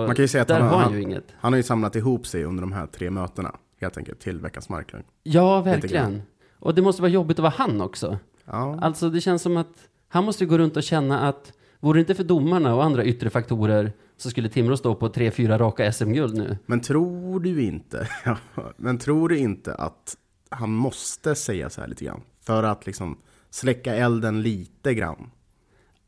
[0.06, 1.24] Man kan ju säga att där han, har han ju inget.
[1.40, 3.56] han har ju samlat ihop sig under de här tre mötena.
[3.80, 5.04] Helt enkelt till veckans Marklund.
[5.22, 6.22] Ja, verkligen.
[6.58, 8.18] Och det måste vara jobbigt att vara han också.
[8.44, 12.00] Ja, Alltså det känns som att han måste gå runt och känna att vore det
[12.00, 15.92] inte för domarna och andra yttre faktorer så skulle Timrå stå på tre, fyra raka
[15.92, 16.58] SM-guld nu.
[16.66, 18.08] men tror du inte,
[18.76, 20.16] men tror du inte att
[20.50, 22.20] han måste säga så här lite grann?
[22.40, 23.18] För att liksom
[23.50, 25.30] släcka elden lite grann.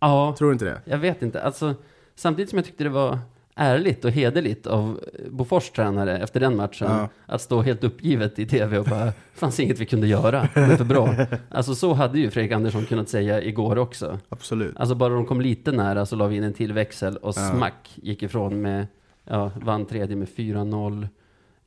[0.00, 0.80] Ja, Tror du inte det?
[0.84, 1.42] jag vet inte.
[1.42, 1.74] Alltså,
[2.14, 3.18] samtidigt som jag tyckte det var
[3.54, 6.88] ärligt och hederligt av Bofors tränare efter den matchen.
[6.90, 7.08] Ja.
[7.26, 10.76] Att stå helt uppgivet i tv och bara, fanns inget vi kunde göra, det är
[10.76, 11.14] för bra.
[11.50, 14.18] Alltså så hade ju Fredrik Andersson kunnat säga igår också.
[14.28, 14.76] Absolut.
[14.76, 17.50] Alltså bara de kom lite nära så la vi in en till växel och Ja.
[17.54, 18.86] smack gick ifrån med,
[19.24, 21.08] ja, vann tredje med 4-0.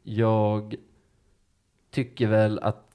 [0.04, 0.76] Jag
[1.92, 2.88] tycker väl att,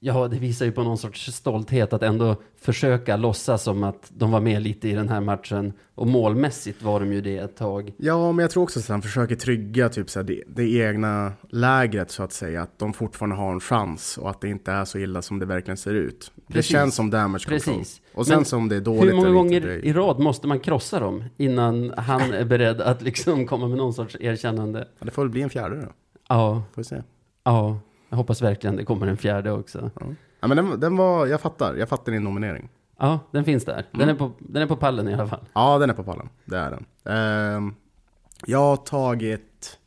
[0.00, 4.30] ja det visar ju på någon sorts stolthet att ändå försöka låtsas som att de
[4.30, 5.72] var med lite i den här matchen.
[5.94, 7.92] Och målmässigt var de ju det ett tag.
[7.96, 11.32] Ja, men jag tror också att han försöker trygga typ, så här, det, det egna
[11.48, 12.62] lägret så att säga.
[12.62, 15.46] Att de fortfarande har en chans och att det inte är så illa som det
[15.46, 16.32] verkligen ser ut.
[16.46, 16.72] Det Precis.
[16.72, 17.74] känns som damage control.
[17.76, 18.00] Precis.
[18.14, 19.12] Och sen Men som det är dåligt.
[19.12, 23.02] Hur många gånger det- i rad måste man krossa dem innan han är beredd att
[23.02, 24.88] liksom komma med någon sorts erkännande?
[24.98, 25.88] Ja, det får väl bli en fjärde då.
[26.28, 27.02] Ja, Får vi se.
[27.44, 27.78] ja.
[28.10, 29.90] Jag hoppas verkligen det kommer en fjärde också.
[30.40, 31.74] Ja, men den, den var, jag fattar.
[31.74, 32.68] Jag fattar din nominering.
[32.98, 33.86] Ja, den finns där.
[33.92, 34.14] Den, Mm.
[34.14, 35.44] är på, den är på pallen i alla fall.
[35.52, 36.28] Ja, den är på pallen.
[36.44, 36.84] Det är den.
[37.14, 37.74] Ehm,
[38.46, 39.78] jag har tagit,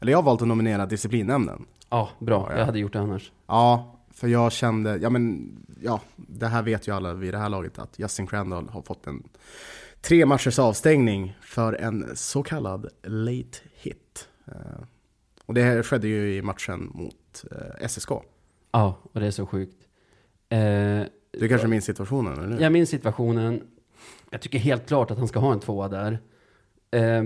[0.00, 1.64] eller jag har valt att nominera disciplinnämnden.
[1.90, 2.46] Ja, bra.
[2.46, 2.58] Ja, ja.
[2.58, 3.32] Jag hade gjort det annars.
[3.46, 5.50] Ja, för jag kände, ja men,
[5.82, 9.06] ja, det här vet ju alla vid det här laget att Justin Crandall har fått
[9.06, 9.22] en
[10.00, 14.28] tre matchers avstängning för en så kallad late hit.
[14.46, 14.54] Eh,
[15.48, 18.10] och det här skedde ju i matchen mot eh, SSK.
[18.72, 19.76] Ja, och det är så sjukt.
[20.48, 23.62] Eh, Du kanske minns situationen, eller jag minns situationen.
[24.30, 26.18] Jag tycker helt klart att han ska ha en tvåa där.
[26.90, 27.22] Eh,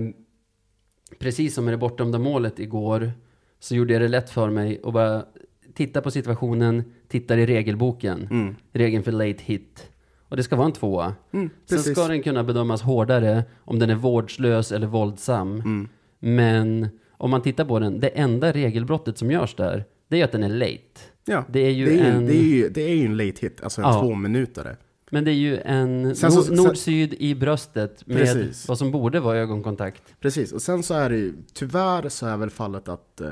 [1.19, 3.11] precis som med det bortdömda målet igår
[3.59, 5.25] så gjorde jag det lätt för mig och bara
[5.73, 8.27] titta på situationen, tittar i regelboken.
[8.31, 8.55] Mm.
[8.71, 9.89] Regeln för late hit.
[10.29, 11.15] Och det ska vara en tvåa.
[11.31, 15.51] Mm, Sen ska den kunna bedömas hårdare om den är vårdslös eller våldsam.
[15.55, 15.87] Mm.
[16.19, 20.31] Men om man tittar på den, det enda regelbrottet som görs där, det är att
[20.31, 20.79] den är late.
[21.25, 23.39] Ja, Det är ju det är, en- det är ju, det är ju en late
[23.41, 23.99] hit, alltså en Ja.
[24.01, 24.75] två minutare.
[25.11, 28.67] Men det är ju en Sen så- nord-syd i bröstet med Precis.
[28.67, 30.03] vad som borde vara ögonkontakt.
[30.19, 33.29] Precis, och sen så är det ju, tyvärr så är väl fallet att eh,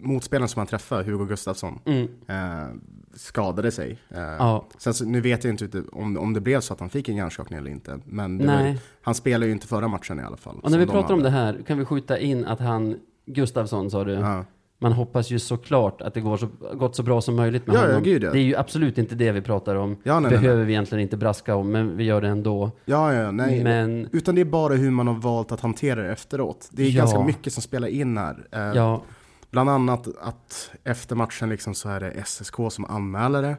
[0.00, 2.02] motspelaren som han träffade, Hugo Gustafsson, Mm.
[2.28, 2.68] eh,
[3.16, 3.98] skadade sig.
[4.10, 6.88] Eh, Ja, Sen så, nu vet jag inte om, om det blev så att han
[6.90, 7.98] fick en hjärnskakning eller inte.
[8.04, 8.80] Men var, nej.
[9.02, 10.56] han spelade ju inte förra matchen i alla fall.
[10.62, 11.22] Och när vi pratar om hade.
[11.22, 12.96] det här kan vi skjuta in att han,
[13.26, 14.44] Gustafsson sa du, Ja.
[14.78, 17.80] man hoppas ju såklart att det går så, gått så bra som möjligt med Ja,
[17.86, 18.02] honom.
[18.02, 18.30] gud, ja.
[18.32, 19.96] Det är ju absolut inte det vi pratar om.
[20.02, 20.66] Ja, nej, nej, Behöver nej.
[20.66, 22.70] vi egentligen inte braska om, men vi gör det ändå.
[22.84, 23.64] Ja, ja, nej.
[23.64, 26.68] Men, Utan det är bara hur man har valt att hantera det efteråt.
[26.70, 28.46] Det är ganska mycket som spelar in här.
[28.52, 29.02] Eh, ja,
[29.50, 33.56] Bland annat att efter matchen liksom så är det SSK som anmäler det.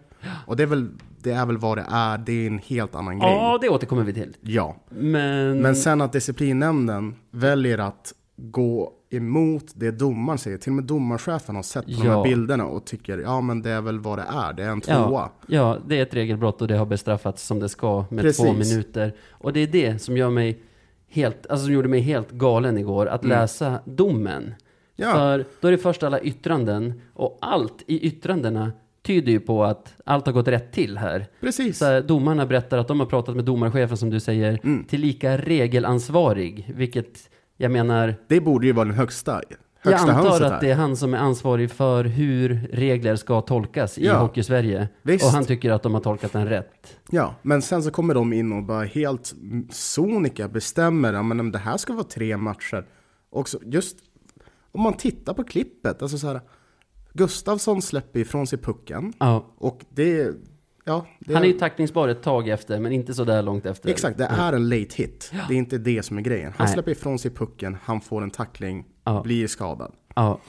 [0.48, 0.90] Och det är väl,
[1.22, 2.18] det är väl vad det är.
[2.18, 3.30] Det är en helt annan grej.
[3.30, 4.36] ja, det återkommer vi till.
[4.42, 4.76] Ja.
[4.90, 10.58] Men, Men sen att disciplinnämnden väljer att gå emot det domaren säger.
[10.58, 12.16] Till och med domarchefen har sett på de Ja.
[12.18, 14.54] här bilderna och tycker ja men det är väl vad det är.
[14.54, 15.10] Det är en tvåa.
[15.12, 18.46] Ja, ja, det är ett regelbrott och det har bestraffats som det ska med Precis.
[18.46, 19.16] två minuter.
[19.32, 20.62] Och det är det som gör mig
[21.10, 24.54] helt, alltså som gjorde mig helt galen igår, att läsa domen.
[25.00, 25.12] Ja.
[25.14, 28.72] För då är det först alla yttranden och allt i yttrandena
[29.06, 31.26] tyder ju på att allt har gått rätt till här.
[31.42, 31.78] Precis.
[31.78, 34.84] Så här, domarna berättar att de har pratat med domarchefen som du säger, Mm.
[34.84, 39.42] tillika regelansvarig, vilket jag menar, Det borde ju vara den högsta,
[39.84, 43.42] jag högsta antar hönset att det är han som är ansvarig för hur regler ska
[43.42, 44.18] tolkas i Ja.
[44.20, 44.88] Hockey-Sverige.
[45.02, 45.26] Visst.
[45.26, 46.98] Och han tycker att de har tolkat den rätt.
[47.12, 49.34] Ja, men sen så kommer de in och bara helt
[49.72, 52.86] sonika bestämmer ja, men det här ska vara tre matcher.
[53.30, 53.98] Och så just
[54.78, 56.42] om man tittar på klippet, alltså så här.
[57.14, 59.54] Gustavsson släpper ifrån sig pucken Ja.
[59.58, 60.32] och det,
[60.86, 63.90] ja, det Han är ju tackningsbar ett tag efter, men inte så där långt efter.
[63.90, 65.32] Exakt, det är en late hit.
[65.48, 66.54] Det är inte det som är grejen.
[66.58, 66.74] Han Nej.
[66.74, 69.22] släpper ifrån sig pucken, han får en tackling, Ja.
[69.24, 69.92] blir skadad.
[70.16, 70.40] Ja.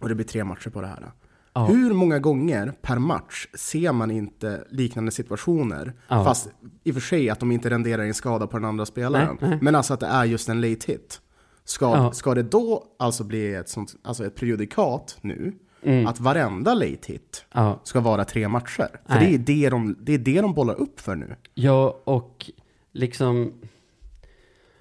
[0.00, 1.12] Och det blir tre matcher på det här.
[1.52, 1.64] Ja.
[1.66, 5.92] Hur många gånger per match ser man inte liknande situationer?
[6.08, 6.24] Ja.
[6.24, 6.48] Fast
[6.84, 9.38] i och för sig att de inte renderar en skada på den andra spelaren.
[9.40, 9.58] Nej.
[9.62, 11.20] Men alltså att det är just en late hit.
[11.64, 12.12] Ska, Ja.
[12.12, 15.52] ska det då alltså bli ett, sånt, alltså ett prejudikat nu?
[15.82, 16.06] Mm.
[16.06, 17.80] Att varenda late hit Ja.
[17.84, 18.88] ska vara tre matcher?
[19.06, 19.38] För Nej.
[19.38, 21.36] det är det, de, det är det de bollar upp för nu.
[21.54, 22.50] Ja, och
[22.92, 23.52] liksom...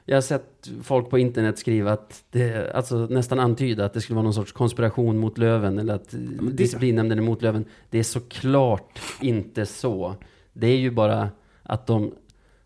[0.05, 4.15] Jag har sett folk på internet skriva att det, alltså nästan antyda att det skulle
[4.15, 7.65] vara någon sorts konspiration mot Löven eller att det- disciplinnämnden är mot Löven.
[7.89, 10.15] Det är såklart inte så.
[10.53, 11.29] Det är ju bara
[11.63, 12.13] att de,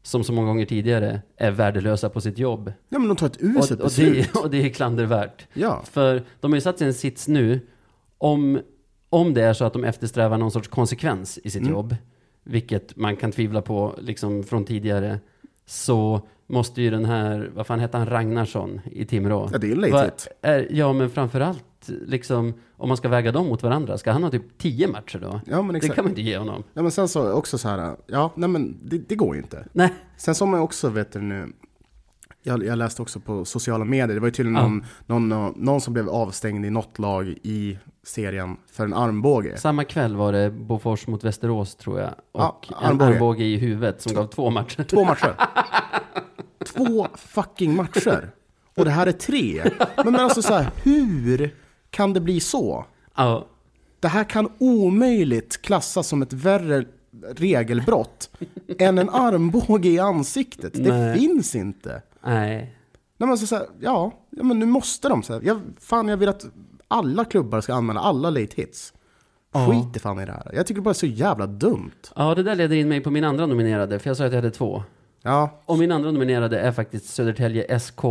[0.08, 2.74] som så många gånger tidigare, är värdelösa på sitt jobb.
[2.90, 4.34] Ja men de tar ett Och, uselt och, beslut.
[4.34, 5.48] det, och det är klandervärt.
[5.54, 5.82] Ja.
[5.92, 7.60] För de har ju satt sig i en sits nu,
[8.18, 8.60] om,
[9.10, 11.74] om det är så att de eftersträvar någon sorts konsekvens i sitt Mm.
[11.74, 11.96] jobb,
[12.44, 15.20] vilket man kan tvivla på liksom från tidigare,
[15.66, 19.50] så måste ju den här, vad fan hette han, Ragnarsson i Timrå?
[19.52, 20.28] Ja, det är Vad hit.
[20.42, 24.32] är, ja, men framförallt, liksom, om man ska väga dem mot varandra, ska han ha
[24.32, 25.42] typ tio matcher då?
[25.46, 26.64] Ja men Det kan man inte ge honom.
[26.74, 29.66] Ja men sen så också så här, ja nej men det, det går ju inte.
[29.74, 29.94] Nej.
[30.18, 31.54] Sen som jag också vet du nu,
[32.44, 34.68] Jag, jag läste också på sociala medier, det var ju tydligen Ja.
[35.06, 39.58] någon, någon, någon som blev avstängd i något lag i serien för en armbåge.
[39.58, 42.10] Samma kväll var det Bofors mot Västerås tror jag.
[42.10, 43.12] Och Ja, en armbåge.
[43.14, 44.84] armbåge i huvudet som gav två matcher.
[44.84, 45.36] Två matcher.
[46.66, 48.30] Två fucking matcher.
[48.76, 49.62] Och det här är tre.
[49.96, 51.56] Men, men alltså så här, hur
[51.90, 52.86] kan det bli så?
[53.16, 53.46] Ja,
[54.00, 56.86] Det här kan omöjligt klassas som ett värre
[57.36, 58.30] regelbrott
[58.80, 60.74] än en armbåge i ansiktet.
[60.74, 61.20] Det Nej.
[61.20, 62.02] finns inte.
[62.26, 62.74] nej.
[63.20, 65.24] Nej, men så så här, ja, ja, men nu måste de.
[65.24, 66.46] Så här, jag, fan, jag vill att
[66.88, 68.94] alla klubbar ska anmäla alla late hits.
[69.54, 70.52] Skit i fan i det här.
[70.54, 71.92] Jag tycker det bara är så jävla dumt.
[72.16, 74.38] Ja, det där leder in mig på min andra nominerade, för jag sa att jag
[74.38, 74.84] hade två.
[75.22, 78.02] Ja, Och min andra nominerade är faktiskt Södertälje SK.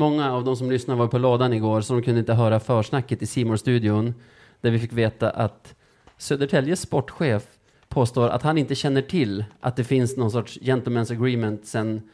[0.00, 3.22] Många av de som lyssnade var på lådan igår, så de kunde inte höra försnacket
[3.22, 4.14] i simor studion
[4.60, 5.74] där vi fick veta att
[6.18, 7.42] Södertäljes sportchef
[7.88, 12.08] påstår att han inte känner till att det finns någon sorts gentleman's agreement sen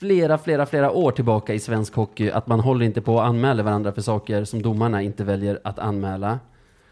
[0.00, 3.62] flera, flera, flera år tillbaka i svensk hockey att man håller inte på att anmäla
[3.62, 6.38] varandra för saker som domarna inte väljer att anmäla.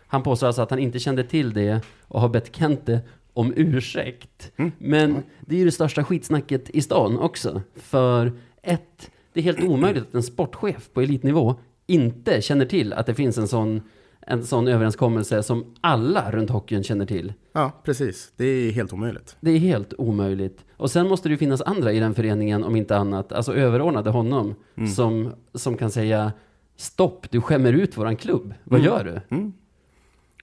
[0.06, 3.00] Han påstår alltså att han inte kände till det och har bett Kente
[3.32, 4.52] om ursäkt.
[4.78, 7.62] Men det är ju det största skitsnacket i stan också.
[7.76, 11.54] För ett, det är helt omöjligt att en sportchef på elitnivå
[11.86, 13.82] inte känner till att det finns en sån,
[14.20, 17.32] en sån överenskommelse som alla runt hockeyn känner till.
[17.52, 18.32] ja, precis.
[18.36, 19.36] Det är helt omöjligt.
[19.40, 20.64] Det är helt omöjligt.
[20.76, 24.10] Och sen måste det ju finnas andra i den föreningen, om inte annat, alltså överordnade
[24.10, 24.54] honom,
[24.96, 26.32] som, som kan säga
[26.76, 28.54] stopp, du skämmer ut våran klubb.
[28.64, 29.42] Vad gör du?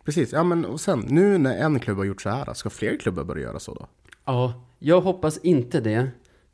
[0.06, 2.98] Precis, ja men och sen nu när en klubb har gjort så här, ska fler
[2.98, 3.88] klubbar börja göra så då?
[4.26, 6.08] Ja, jag hoppas inte det.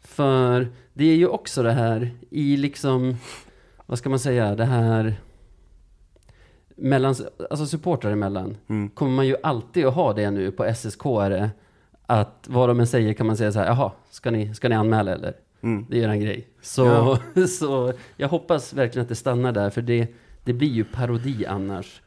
[0.03, 3.17] För det är ju också det här i liksom,
[3.85, 5.15] vad ska man säga, det här
[6.75, 7.15] mellan,
[7.49, 8.57] alltså supportrar emellan,
[8.93, 11.49] kommer man ju alltid att ha det nu på SSK är det,
[12.05, 14.75] att vad de än säger kan man säga så här, jaha, ska ni, ska ni
[14.75, 15.33] anmäla eller?
[15.89, 16.47] Det är en grej.
[16.61, 17.17] Så,
[17.59, 20.07] så jag hoppas verkligen att det stannar där, för det,
[20.43, 22.01] det blir ju parodi annars.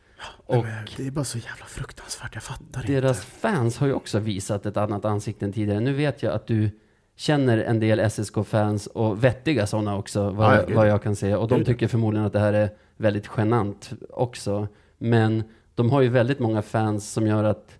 [0.46, 3.30] Och Men det är bara så jävla fruktansvärt, jag fattar deras inte.
[3.30, 5.80] fans har ju också visat ett annat ansikte än tidigare.
[5.80, 6.70] Nu vet jag att du
[7.16, 10.76] känner en del SSK-fans och vettiga sådana också, vad, Ja, gud.
[10.76, 11.34] vad jag kan se.
[11.34, 14.68] Och de tycker förmodligen att det här är väldigt genant också.
[14.98, 15.42] Men
[15.74, 17.78] de har ju väldigt många fans som gör att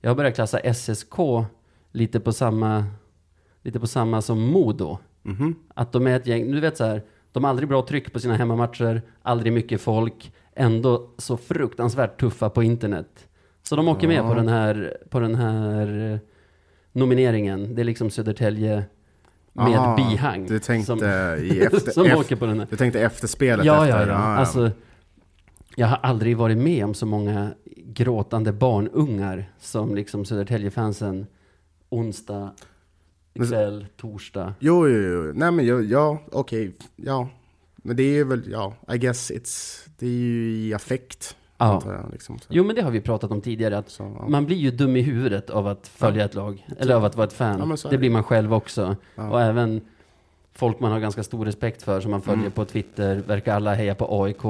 [0.00, 1.14] jag har börjat klassa SSK
[1.92, 2.84] lite på samma,
[3.62, 4.98] lite på samma som Modo.
[5.22, 5.54] Mhm.
[5.74, 8.20] Att de är ett gäng, du vet så här, de har aldrig bra tryck på
[8.20, 13.26] sina hemmamatcher, aldrig mycket folk, ändå så fruktansvärt tuffa på internet.
[13.62, 14.28] Så de åker med Ja.
[14.28, 16.20] på den här, på den här
[16.96, 17.74] nomineringen.
[17.74, 18.84] Det är liksom Södertälje
[19.52, 20.46] med Aha, bihang.
[20.46, 20.98] Du tänkte som,
[21.44, 22.66] i efter, som åker på den här.
[22.70, 24.00] Du tänkte efterspelet Ja, efter?
[24.00, 24.14] ja, ja.
[24.14, 24.70] Alltså,
[25.76, 31.26] jag har aldrig varit med om så många gråtande barnungar som liksom Södertäljefansen
[31.88, 32.50] onsdag
[33.34, 34.54] kväll, torsdag.
[34.58, 35.32] Jo, jo, jo.
[35.34, 37.28] Nej men jag, ja, okej, ja.
[37.76, 41.36] Men det är väl, ja, I guess it's, det är ju i affekt.
[41.58, 41.82] Ja.
[41.86, 42.38] jag, liksom.
[42.48, 43.78] Jo, men det har vi pratat om tidigare.
[43.78, 44.28] Att Så, ja.
[44.28, 46.66] Man blir ju dum i huvudet av att följa ett lag.
[46.78, 47.76] Eller av att vara ett fan.
[47.90, 48.96] Det blir man själv också.
[49.14, 49.80] Och även
[50.54, 52.52] folk man har ganska stor respekt för som man följer Mm.
[52.52, 53.22] på Twitter.
[53.26, 54.44] Verkar alla heja på AIK.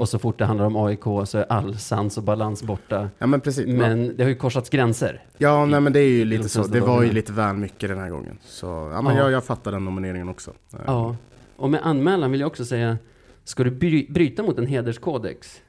[0.00, 3.08] Och så fort det handlar om AIK så är all sans och balans borta.
[3.18, 3.66] Ja men precis.
[3.66, 5.22] Men det har ju korsats gränser.
[5.38, 6.62] Ja, nej men det är ju lite så.
[6.62, 8.38] Det var ju lite väl mycket den här gången.
[8.42, 9.22] Så, ja men Ja.
[9.22, 10.50] Jag, jag fattar den nomineringen också.
[10.86, 11.16] Ja.
[11.56, 12.98] Och med anmälan vill jag också säga,
[13.44, 15.60] ska du bry- bryta mot en hederskodex,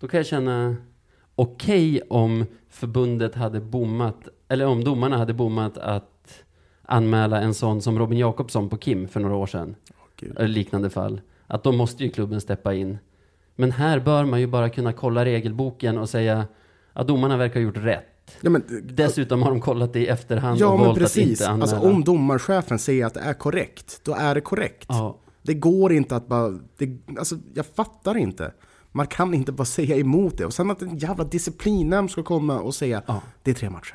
[0.00, 0.76] då kan jag känna
[1.34, 6.44] okej om förbundet hade bommat, eller om domarna hade bommat att
[6.82, 9.76] anmäla en sån som Robin Jakobsson på Kim för några år sedan.
[10.36, 11.20] Eller liknande fall.
[11.46, 12.98] Att då måste ju klubben steppa in.
[13.56, 16.46] Men här bör man ju bara kunna kolla regelboken och säga
[16.92, 18.36] att domarna verkar ha gjort rätt.
[18.40, 21.62] Ja men, Dessutom har de kollat det i efterhand ja, och valt att inte anmäla.
[21.62, 24.86] Alltså om domarchefen säger att det är korrekt, då är det korrekt.
[24.88, 25.18] ja.
[25.42, 28.52] Det går inte att bara, det, alltså jag fattar inte.
[28.92, 30.44] Man kan inte bara säga emot det.
[30.46, 33.22] Och sen att en jävla disciplinnämnd ska komma och säga Ja.
[33.42, 33.94] det är tre matcher.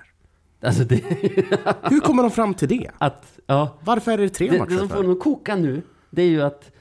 [0.62, 0.96] Alltså det...
[1.89, 2.89] Hur kommer de fram till det?
[2.98, 3.78] att, ja.
[3.84, 6.28] Varför är det tre Det, det matcher som får den att koka nu, det är
[6.28, 6.72] ju att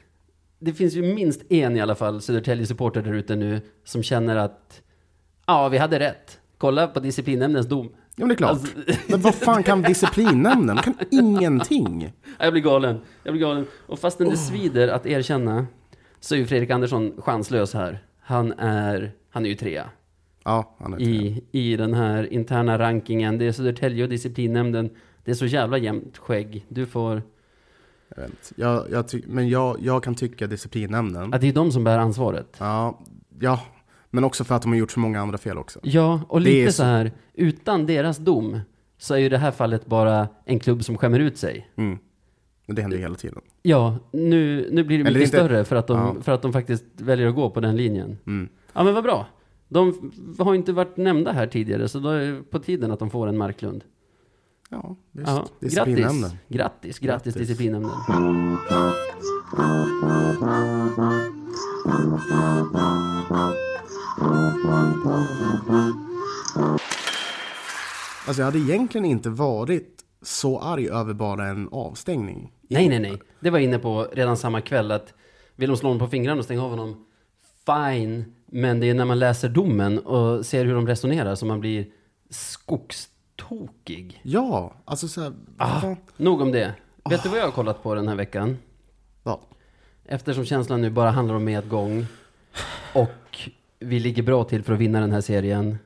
[0.58, 4.82] det finns ju minst en i alla fall Södertälje-supporter där ute nu som känner att
[5.46, 6.38] ja, vi hade rätt.
[6.58, 7.88] Kolla på disciplinnämndens dom.
[8.16, 8.50] Ja men det är klart.
[8.50, 8.76] Alltså-
[9.08, 10.76] Men vad fan kan disciplinnämnden?
[10.76, 12.12] De kan ingenting.
[12.38, 13.00] Ja, Jag blir galen.
[13.22, 13.66] Jag blir galen.
[13.86, 15.66] Och fastän det svider att erkänna
[16.24, 18.04] så är ju Fredrik Andersson chanslös här.
[18.20, 19.90] Han är, han är ju trea
[20.44, 21.06] Ja, han är tre.
[21.06, 23.38] i, i den här interna rankingen.
[23.38, 24.90] Det är Södertälje och disciplinnämnden.
[25.24, 26.66] Det är så jävla jämnt skägg.
[26.68, 27.22] Du får...
[28.16, 28.60] Jag vet inte.
[28.60, 31.28] Jag, jag ty- men jag, jag kan tycka disciplinnämnden.
[31.32, 32.56] Ja, det är de som bär ansvaret.
[32.58, 32.98] Ja,
[33.40, 33.60] ja,
[34.10, 35.80] men också för att de har gjort så många andra fel också.
[35.82, 38.60] Ja, och Det lite så- så här, utan deras dom
[38.98, 41.70] så är ju det här fallet bara en klubb som skämmer ut sig.
[41.76, 41.98] Mm.
[42.66, 43.40] Det händer ju hela tiden.
[43.62, 46.22] Ja, nu, nu blir det Eller mycket inte- större för att, de, Ja.
[46.22, 48.18] för att de faktiskt väljer att gå på den linjen.
[48.26, 48.48] Mm.
[48.72, 49.26] Ja, men vad bra.
[49.68, 52.98] De f- har inte varit nämnda här tidigare, så då är det på tiden att
[52.98, 53.84] de får en Marklund.
[54.70, 55.28] Ja, visst.
[55.28, 56.20] Ja, Disciplinämnen.
[56.20, 56.38] grattis.
[56.48, 57.34] grattis, grattis Grattis.
[57.48, 57.90] disciplinämnen.
[68.26, 72.52] Alltså jag hade egentligen inte varit så arg över bara en avstängning.
[72.68, 73.22] Nej, nej, nej.
[73.40, 75.14] Det var jag inne på redan samma kväll att
[75.56, 77.06] vill de slå honom på fingrarna och stänga av honom,
[77.66, 78.24] fine.
[78.46, 81.86] Men det är när man läser domen och ser hur de resonerar som man blir
[82.30, 84.20] skogstokig.
[84.22, 86.74] Ja, alltså så här, Ah, nog om det.
[87.10, 88.58] Vet du vad jag har kollat på den här veckan?
[89.24, 89.40] Ja.
[90.04, 92.06] Eftersom känslan nu bara handlar om medgång
[92.94, 95.78] och vi ligger bra till för att vinna den här serien.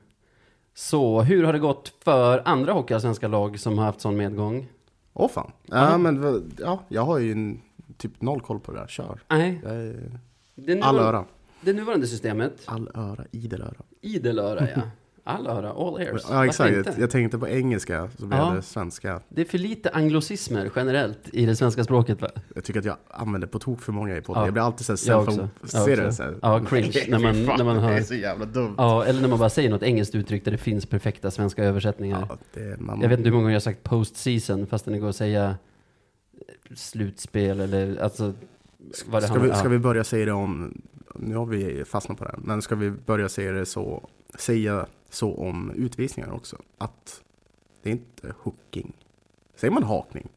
[0.77, 4.67] Så hur har det gått för andra hockeyallsvenska lag som har haft sån medgång?
[5.13, 5.51] Åh fan.
[5.65, 7.61] Ja, men ja, jag har ju en,
[7.97, 8.87] typ noll koll på det där.
[8.87, 9.19] Kör.
[9.27, 10.19] Nej, är,
[10.55, 11.25] det, all öra.
[11.61, 13.83] det nuvarande systemet, All öra, idel öra.
[14.01, 14.81] idel öra ja.
[15.27, 16.21] All öra, all ears.
[16.29, 16.75] Ja, exakt.
[16.75, 18.53] Jag, jag tänkte på engelska, så blev Ja.
[18.55, 19.21] det svenska.
[19.29, 22.27] Det är för lite anglosismer generellt i det svenska språket va?
[22.55, 24.41] Jag tycker att jag använder på tok för många i podden.
[24.41, 24.47] Ja.
[24.47, 25.49] Jag blir alltid så här också.
[25.63, 26.15] self ser det också.
[26.15, 26.35] så här.
[26.41, 28.75] Ja, cringe när man- när man hör- Det är så jävla dumt.
[28.77, 32.25] Ja, eller när man bara säger något engelskt uttryck där det finns perfekta svenska översättningar.
[32.29, 34.99] Ja, det, man, Jag vet inte hur många gånger jag har sagt post-season fastän det
[34.99, 35.55] går att säga
[36.75, 38.33] slutspel eller alltså
[39.05, 39.69] vad det ska, vi, handlar- ska ja.
[39.69, 40.81] vi börja säga det om,
[41.15, 44.09] nu har vi fastnat på det här, men ska vi börja säga det så,
[44.39, 44.85] säga
[45.17, 46.57] så om utvisningar också?
[46.77, 47.23] Att
[47.81, 48.93] det är inte hooking.
[49.55, 50.27] Säger man hakning?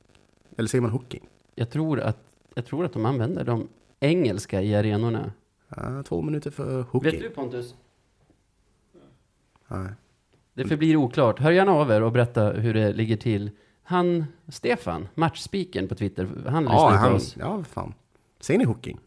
[0.57, 1.29] Eller säger man hooking?
[1.55, 2.19] Jag tror att,
[2.55, 3.69] jag tror att de använder de
[4.01, 5.33] engelska i arenorna.
[5.69, 7.11] Ja, två minuter för hooking.
[7.11, 7.75] Vet du Pontus?
[9.69, 9.89] Nej.
[10.55, 11.39] Det förblir oklart.
[11.39, 13.51] Hör gärna av er och berätta hur det ligger till.
[13.83, 17.37] Han, Stefan, matchspiken på Twitter, han lyssnar Ja, på han, oss.
[17.39, 17.95] ja, fan.
[18.41, 19.01] Säger ni hooking?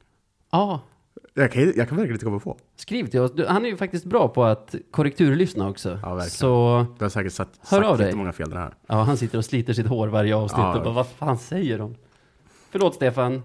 [0.52, 0.82] Ja,
[1.34, 2.58] Jag kan, jag kan verkligen inte komma på.
[2.76, 3.32] skriv till oss.
[3.36, 5.90] Du, Han är ju faktiskt bra på att korrekturlyssna också.
[5.90, 6.30] Ja, verkligen.
[6.30, 8.06] Så, Du har säkert sagt, Hör sagt av dig.
[8.08, 8.74] jättemånga fel den här.
[8.88, 10.78] ja, han sitter och sliter sitt hår varje avsnitt Ja.
[10.78, 11.96] och bara, vad fan säger de?
[12.72, 13.44] Förlåt Stefan.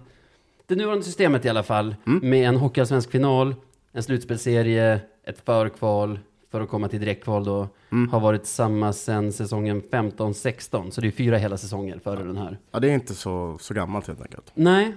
[0.65, 2.29] Det nuvarande systemet i alla fall, Mm.
[2.29, 3.55] med en hockeyallsvensk final,
[3.91, 6.19] en slutspelserie, ett förkval
[6.51, 8.09] för att komma till direktkval då, Mm.
[8.09, 10.91] har varit samma sedan säsongen 15-16.
[10.91, 12.57] Så det är fyra hela säsonger före den här.
[12.71, 14.51] Ja, det är inte så, så gammalt helt enkelt.
[14.53, 14.95] Nej.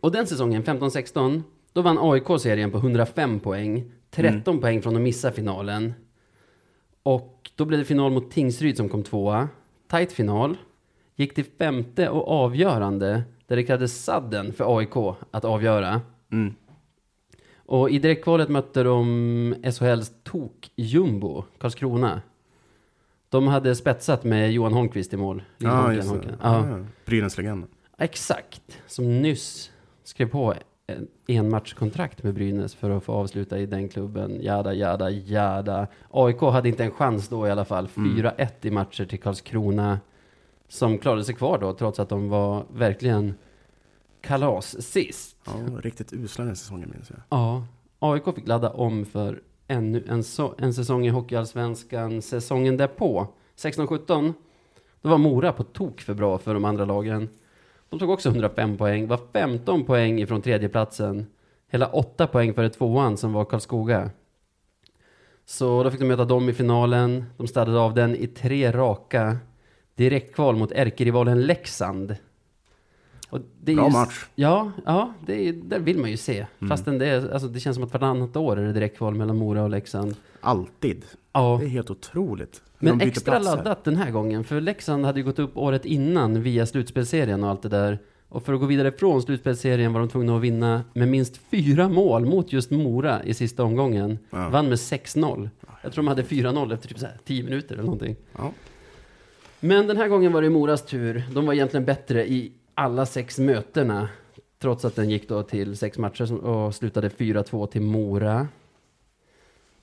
[0.00, 1.42] Och den säsongen, 15-16,
[1.72, 3.84] då vann AIK serien på 105 poäng.
[4.10, 4.60] 13 Mm.
[4.60, 5.94] poäng från att missa finalen.
[7.02, 9.48] Och då blev det final mot Tingsryd som kom tvåa.
[9.90, 10.56] Tight final.
[11.16, 14.96] Gick till femte och avgörande, där det krävdes sadden för AIK
[15.30, 16.00] att avgöra.
[16.32, 16.54] Mm.
[17.56, 22.22] Och i direktkvalet mötte de SHLs tok-jumbo, Karlskrona.
[23.28, 25.42] De hade spetsat med Johan Holmqvist i mål.
[25.58, 25.70] Just
[26.08, 26.14] det.
[26.14, 26.36] Holken.
[26.42, 26.68] Ja.
[26.68, 26.84] Ja.
[27.04, 27.68] Brynäs-legenden.
[27.98, 29.70] Exakt, som nyss
[30.04, 30.54] skrev på
[30.96, 34.42] en enmatchkontrakt med Brynäs för att få avsluta i den klubben.
[34.42, 35.86] Jada, jada, jada.
[36.10, 37.86] AIK hade inte en chans då i alla fall.
[37.86, 40.00] 4-1 i matcher till Karlskrona.
[40.68, 43.34] Som klarade sig kvar då, trots att de var verkligen
[44.20, 45.36] kalas sist.
[45.44, 47.20] Ja, riktigt usla den säsongen minns jag.
[47.28, 47.66] Ja,
[47.98, 53.26] AIK fick ladda om för ännu en, så, en säsong i Hockeyallsvenskan säsongen därpå.
[53.56, 54.34] 16-17,
[55.02, 57.28] då var Mora på tok för bra för de andra lagen.
[57.90, 61.26] De tog också 105 poäng, var 15 poäng ifrån tredjeplatsen.
[61.70, 64.10] Hela 8 poäng före tvåan som var Karlskoga.
[65.44, 67.24] Så då fick de möta dem i finalen.
[67.36, 69.36] De städade av den i tre raka
[69.94, 72.16] direktkval mot ärkerivalen Leksand.
[73.30, 74.26] Och det är Bra ju- match.
[74.34, 76.46] Ja, ja det, är, vill man ju se.
[76.68, 79.62] Fastän det, är, alltså, det känns som att vartannat år är det direktkval mellan Mora
[79.62, 80.16] och Leksand.
[80.40, 81.04] Alltid.
[81.32, 82.62] Ja, Det är helt otroligt.
[82.80, 83.56] Men extra platser.
[83.56, 84.44] laddat den här gången.
[84.44, 87.98] För Leksand hade ju gått upp året innan via slutspelserien och allt det där.
[88.28, 91.88] Och för att gå vidare från slutspelserien var de tvungna att vinna med minst fyra
[91.88, 94.18] mål mot just Mora i sista omgången.
[94.30, 94.48] Ja.
[94.48, 95.50] Vann med 6-0.
[95.82, 98.16] Jag tror de hade 4-0 efter typ så här 10 minuter eller någonting.
[98.38, 98.52] Ja.
[99.60, 101.24] Men den här gången var det Moras tur.
[101.32, 104.08] De var egentligen bättre i alla sex mötena.
[104.58, 108.48] Trots att den gick då till sex matcher och slutade 4-2 till Mora.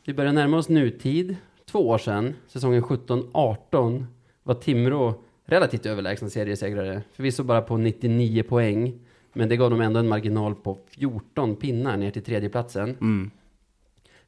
[0.05, 1.35] Vi börjar närma oss nutid.
[1.71, 4.05] Två år sedan, säsongen 17-18,
[4.43, 7.01] var Timrå relativt överlägsna seriesegrare.
[7.13, 8.99] Förvisso bara på 99 poäng.
[9.33, 12.89] Men det gav dem ändå en marginal på 14 pinnar ner till tredjeplatsen.
[12.89, 13.31] Mm.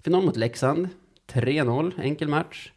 [0.04, 0.90] Final mot Leksand,
[1.32, 2.72] 3-0, enkel match.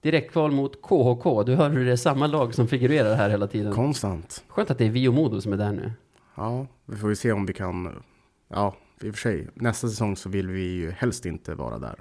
[0.00, 3.72] Direktkval mot KHK, du hör hur det är samma lag som figurerar här hela tiden.
[3.72, 4.44] Konstant.
[4.48, 5.92] Skönt att det är vi och Modo som är där nu.
[6.34, 8.02] Ja, vi får ju se om vi kan...
[8.48, 9.48] Ja, i och för sig.
[9.54, 12.00] Nästa säsong så vill vi ju helst inte vara där.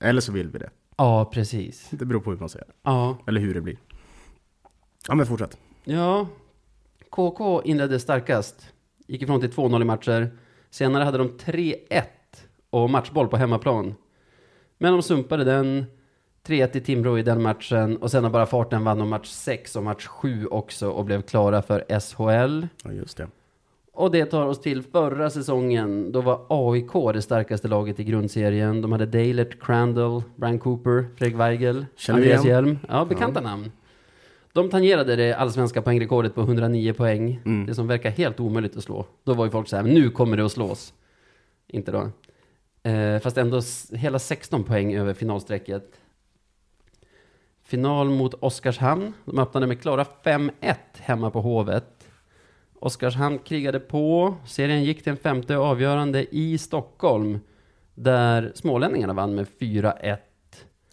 [0.00, 0.70] Eller så vill vi det.
[0.96, 1.88] Ja, precis.
[1.90, 2.68] Det beror på hur man säger.
[2.82, 3.76] Ja, Eller hur det blir.
[5.08, 5.58] Ja, men fortsätt.
[5.84, 6.26] ja.
[7.10, 8.72] KK inledde starkast.
[9.06, 10.30] Gick ifrån till 2-0 i matcher.
[10.70, 12.02] Senare hade de 3-1
[12.70, 13.94] och matchboll på hemmaplan.
[14.78, 15.84] Men de sumpade den.
[16.46, 19.76] 3-1 i Timrå i den matchen och sen har bara farten vann de match 6
[19.76, 22.66] och match 7 också och blev klara för SHL.
[22.84, 23.28] Ja, just det.
[23.96, 26.12] Och det tar oss till förra säsongen.
[26.12, 28.82] Då var AIK det starkaste laget i grundserien.
[28.82, 32.44] De hade Dalert, Crandall, Brian Cooper, Fredrik Weigel, Känner Andreas?
[32.44, 32.78] Hjelm.
[32.88, 33.72] Ja, bekanta namn.
[34.52, 37.40] De tangerade det allsvenska poängrekordet på 109 poäng.
[37.44, 37.66] Mm.
[37.66, 39.06] Det som verkar helt omöjligt att slå.
[39.24, 40.94] Då var ju folk så här, nu kommer det att slås.
[41.68, 42.10] Inte då.
[42.90, 43.60] Eh, fast ändå
[43.92, 46.00] hela 16 poäng över finalstrecket.
[47.64, 49.12] Final mot Oskarshamn.
[49.24, 50.50] De öppnade med klara 5-1
[50.94, 51.93] hemma på Hovet.
[52.84, 54.34] Oskarshamn krigade på.
[54.46, 57.38] Serien gick till en femte avgörande i Stockholm.
[57.94, 60.16] Där smålänningarna vann med 4-1.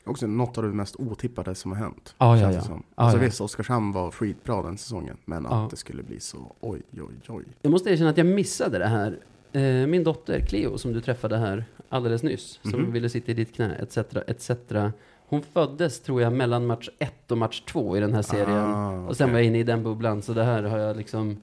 [0.06, 2.16] Också något av det mest otippade som har hänt.
[2.18, 2.62] Ja, ja, ja.
[2.62, 2.84] Som.
[2.96, 3.24] Ja, Alltså ja.
[3.24, 5.18] visst, Oskarshamn var skitbra den säsongen.
[5.26, 5.64] Men Ja.
[5.64, 7.44] att det skulle bli så, oj, oj, oj.
[7.62, 9.20] Jag måste erkänna att jag missade det här.
[9.52, 12.92] Eh, Min dotter Cleo, som du träffade här alldeles nyss, som Mhm.
[12.92, 13.98] ville sitta i ditt knä, etc.
[14.28, 14.52] etc.
[15.28, 18.58] Hon föddes, tror jag, mellan match 1 och match 2 i den här serien.
[18.76, 21.38] Ah, Och sen var jag inne i den bubblan, så det här har jag liksom...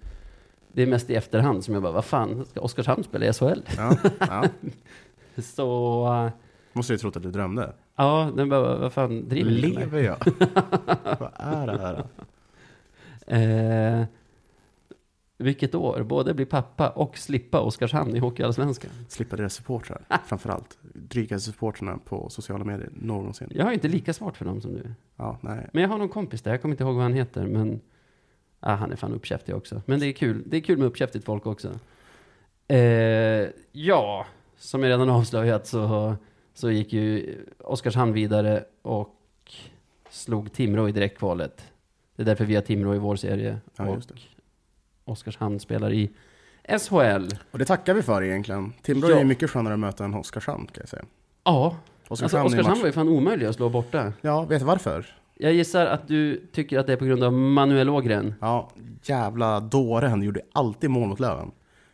[0.73, 3.61] Det är mest i efterhand som jag bara, vad fan, ska Oskarshamn spela i SHL?
[3.77, 4.45] Ja, ja.
[5.43, 6.31] Så, eh,
[6.73, 7.73] Måste ju trott att du drömde.
[7.97, 9.57] ja, den bara, vad fan driver du?
[9.57, 10.19] Lever jag?
[11.19, 12.07] Vad är det här?
[13.27, 14.07] Eh,
[15.39, 16.03] vilket år?
[16.03, 18.91] Både bli pappa och slippa Oskarshamn i Hockeyallsvenskan.
[19.09, 20.79] Slippa deras supportrar, framförallt.
[20.95, 23.49] Drygaste supportrarna på sociala medier någonsin.
[23.55, 24.95] Jag har inte lika smart för dem som du.
[25.17, 25.69] Ja, nej.
[25.73, 27.81] Men jag har någon kompis där, jag kommer inte ihåg vad han heter, men
[28.61, 29.83] ah, han är fan uppkäftig också.
[29.87, 31.79] Men det är kul, det är kul med uppkäftigt folk också.
[32.69, 32.79] Eh,
[33.73, 36.17] ja, som jag redan avslöjat så,
[36.55, 39.15] så gick ju Oskarshamn vidare och
[40.11, 41.65] slog Timrå i direktkvalet.
[42.17, 43.59] Det är därför vi har Timrå i vår serie.
[43.77, 44.03] Ja, och.
[45.05, 46.11] Oskarshamn spelar i
[46.79, 47.29] SHL.
[47.51, 48.73] Och det tackar vi för egentligen.
[48.83, 49.15] Timrå Ja.
[49.15, 51.05] är ju mycket skönare att möta än Oskarshamn kan jag säga.
[51.45, 51.77] Ja,
[52.09, 54.13] alltså Oskarshamn, är Oskarshamn var ju fan omöjlig att slå borta.
[54.21, 55.07] Ja, vet du varför?
[55.39, 58.35] Jag gissar att du tycker att det är på grund av Manuel Ågren.
[58.41, 58.71] Ja,
[59.03, 61.51] jävla dåren gjorde alltid mål mot Löven.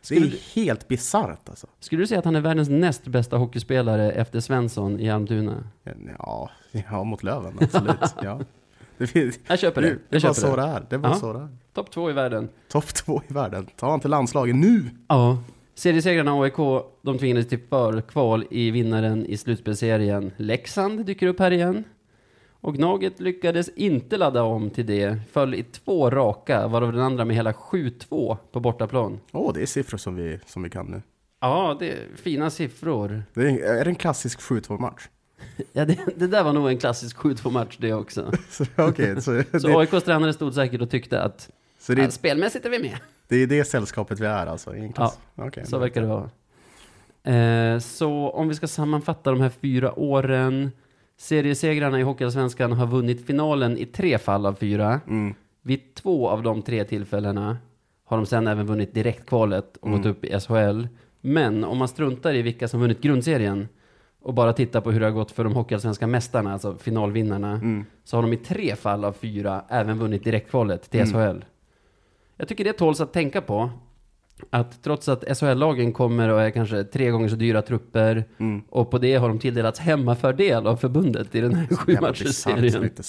[0.09, 1.67] Det är Skulle helt bisarrt alltså.
[1.79, 5.63] Skulle du säga att han är världens näst bästa hockeyspelare efter Svensson i Almtuna?
[6.19, 6.49] Ja,
[6.89, 7.97] ja mot Löven, absolut.
[8.21, 8.39] ja.
[8.97, 10.17] Det, finns, Jag köper det, det.
[10.17, 10.61] är bara så det.
[10.61, 10.85] det är.
[10.89, 11.47] Det är bara så det är.
[11.73, 12.49] Topp två i världen.
[12.69, 13.67] Topp två i världen.
[13.75, 14.83] Ta han till landslaget nu!
[15.07, 15.37] Ja.
[15.75, 16.55] Seriesegrarna AIK,
[17.01, 20.31] de tvingades till förkval i vinnaren i slutspelsserien.
[20.37, 21.83] Leksand dyker upp här igen.
[22.65, 25.17] Och Gnaget lyckades inte ladda om till det.
[25.31, 29.19] Föll i två raka, varav den andra med hela 7-2 på bortaplan.
[29.31, 31.01] Åh, det är siffror som vi, som vi kan nu.
[31.39, 33.23] Ja, det är fina siffror.
[33.33, 35.07] Det är, är det en klassisk 7-2-match?
[35.73, 38.31] Ja, det, det där var nog en klassisk 7-2-match det också.
[38.49, 41.49] Så, Okej, så, Så det, AIKs tränare stod säkert och tyckte att
[41.79, 42.97] så ja, det, spelmässigt är vi med.
[43.27, 44.75] det är det sällskapet vi är alltså?
[44.75, 45.19] i klass.
[45.35, 45.65] Okej.
[45.65, 46.29] Så verkar det vara.
[47.35, 50.71] Eh, så om vi ska sammanfatta de här fyra åren.
[51.17, 55.01] Seriesegrarna i Hockeyallsvenskan har vunnit finalen i tre fall av fyra.
[55.07, 55.33] Mm.
[55.61, 57.57] Vid två av de tre tillfällena
[58.05, 59.99] har de sen även vunnit direktkvalet och Mm.
[60.01, 60.87] gått upp i SHL.
[61.21, 63.67] Men om man struntar i vilka som vunnit grundserien
[64.21, 67.85] och bara tittar på hur det har gått för de Hockeyallsvenska mästarna, alltså finalvinnarna, Mm.
[68.03, 71.11] så har de i tre fall av fyra även vunnit direktkvalet till Mm.
[71.13, 71.45] SHL.
[72.37, 73.69] Jag tycker det tåls att tänka på.
[74.49, 78.61] Att trots att SHL-lagen kommer och är kanske tre gånger så dyra trupper Mm.
[78.69, 82.71] och på det har de tilldelats hemmafördel av förbundet i den här sju Jävla bisarrt
[82.71, 83.03] så det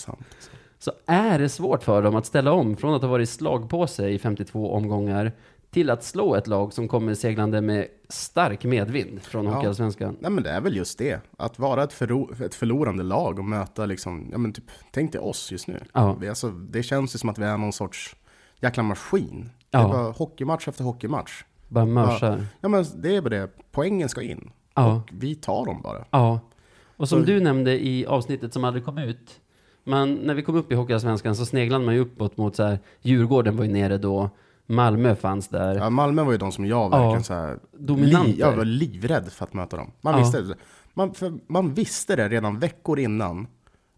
[0.79, 4.19] så är det svårt för dem att ställa om från att ha varit slagpåse i
[4.19, 5.33] 52 omgångar
[5.71, 9.51] till att slå ett lag som kommer seglande med stark medvind från Ja.
[9.55, 10.17] Hockeyallsvenskan.
[10.21, 11.21] Nej men det är väl just det.
[11.37, 15.21] Att vara ett, förlo- ett förlorande lag och möta liksom, ja men typ, tänk dig
[15.21, 15.81] oss just nu.
[15.93, 16.17] Ja.
[16.21, 18.17] Vi, alltså, det känns ju som att vi är någon sorts
[18.61, 19.51] jäkla maskin.
[19.71, 19.85] Det Ja.
[19.85, 21.45] är bara hockeymatch efter hockeymatch.
[21.69, 22.47] Bara mörsar.
[22.61, 24.51] Ja men det är bara det, poängen ska in.
[24.75, 24.95] Ja.
[24.97, 26.05] Och vi tar dem bara.
[26.11, 26.41] Ja.
[26.97, 29.41] Och som du nämnde i avsnittet som aldrig kom ut.
[29.85, 32.79] Man, när vi kom upp i Hockeyallsvenskan så sneglade man ju uppåt mot så här,
[33.03, 34.31] Djurgården var ju nere då,
[34.67, 35.75] Malmö fanns där.
[35.75, 36.99] Ja, Malmö var ju de som jag Ja.
[36.99, 38.29] verkligen så här, Dominanter.
[38.33, 39.91] Li, jag var livrädd för att möta dem.
[40.01, 40.19] Man Ja.
[40.21, 40.55] visste det.
[40.95, 41.15] Man,
[41.47, 43.47] man visste det redan veckor innan.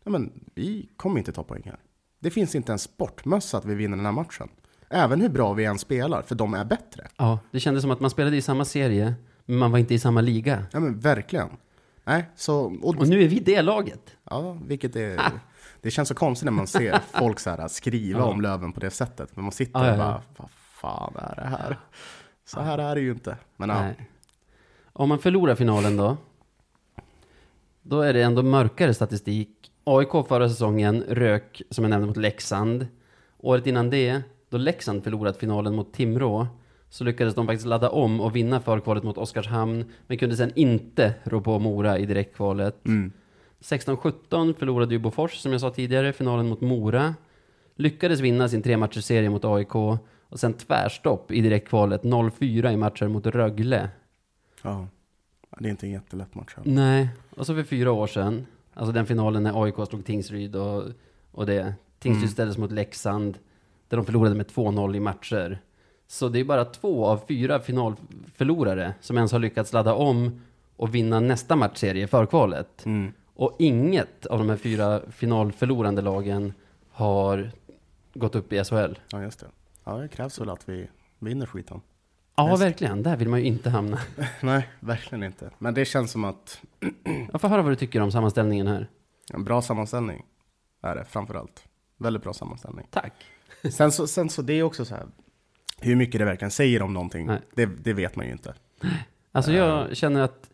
[0.04, 1.78] Ja, men vi kommer inte ta poäng här.
[2.20, 4.48] Det finns inte en sportmössa att vi vinner den här matchen.
[4.90, 7.06] Även hur bra vi än spelar, för de är bättre.
[7.16, 9.14] Ja, det kändes som att man spelade i samma serie,
[9.44, 10.64] men man var inte i samma liga.
[10.72, 11.48] Ja men verkligen.
[12.04, 14.16] Nej, så, och, Och nu är vi det laget.
[14.30, 15.20] ja, vilket är,
[15.80, 18.24] det känns så konstigt när man ser folk så här skriva Ja.
[18.24, 19.36] om Löven på det sättet.
[19.36, 21.78] Men man sitter Ja, och bara, vad fan är det här?
[22.44, 23.36] Så här är det ju inte.
[23.56, 23.88] Men ja.
[24.92, 26.16] Om man förlorar finalen då,
[27.82, 29.72] då är det ändå mörkare statistik.
[29.84, 32.86] AIK förra säsongen rök, som jag nämnde, mot Leksand.
[33.38, 36.46] Året innan det då Leksand förlorat finalen mot Timrå,
[36.90, 41.14] så lyckades de faktiskt ladda om och vinna förkvalet mot Oskarshamn, men kunde sen inte
[41.24, 42.86] rå på Mora i direktkvalet.
[42.86, 43.12] Mm.
[43.60, 47.14] 16-17 förlorade ju Bofors, som jag sa tidigare, finalen mot Mora.
[47.74, 49.98] Lyckades vinna sin trematchersserie mot AIK och
[50.40, 53.88] sen tvärstopp i direktkvalet 0-4 i matcher mot Rögle.
[54.62, 54.86] Ja.
[55.58, 56.54] Det är inte en jättelätt match.
[56.56, 56.62] här.
[56.66, 60.84] Nej, och så för fyra år sedan, alltså den finalen när AIK slog Tingsryd och,
[61.30, 61.74] och det.
[61.98, 62.32] Tingsryd Mm.
[62.32, 63.38] ställdes mot Leksand,
[63.88, 65.58] där de förlorade med 2-0 i matcher.
[66.06, 70.40] Så det är bara två av fyra finalförlorare som ens har lyckats ladda om
[70.76, 72.86] och vinna nästa matchserie i förkvalet.
[72.86, 73.12] Mm.
[73.34, 76.52] Och inget av de här fyra finalförlorande lagen
[76.90, 77.50] har
[78.14, 78.92] gått upp i SHL.
[79.12, 79.46] Ja, just det.
[79.84, 81.80] Ja, det krävs väl att vi vinner skiten.
[82.36, 82.62] Ja, Visst.
[82.62, 83.02] verkligen.
[83.02, 83.98] Där vill man ju inte hamna.
[84.42, 85.50] Nej, verkligen inte.
[85.58, 86.60] Men det känns som att
[87.32, 88.88] Jag får höra vad du tycker om sammanställningen här.
[89.32, 90.24] en bra sammanställning
[90.82, 91.64] är det framför allt.
[91.96, 92.86] Väldigt bra sammanställning.
[92.90, 93.12] Tack.
[93.70, 95.06] Sen så, sen så det är också så här,
[95.80, 98.54] hur mycket det verkligen säger om någonting, det, det vet man ju inte.
[99.32, 100.50] Alltså jag känner att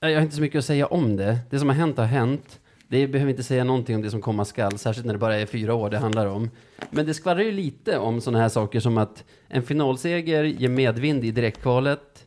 [0.00, 1.38] jag har inte så mycket att säga om det.
[1.50, 2.60] Det som har hänt har hänt.
[2.88, 5.46] Det behöver inte säga någonting om det som komma skall, särskilt när det bara är
[5.46, 6.50] fyra år det handlar om.
[6.90, 11.24] Men det skvallrar ju lite om sådana här saker som att en finalseger ger medvind
[11.24, 12.26] i direktkvalet,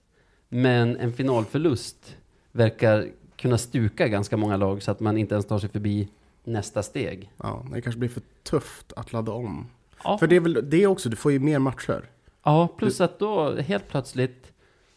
[0.49, 2.15] men en finalförlust
[2.51, 6.07] verkar kunna stuka ganska många lag så att man inte ens tar sig förbi
[6.47, 7.31] nästa steg.
[7.37, 9.67] Ja, det kanske blir för tufft att ladda om.
[10.03, 12.09] Ja, För det är väl det också, du får ju mer matcher.
[12.43, 14.51] ja plus att då helt plötsligt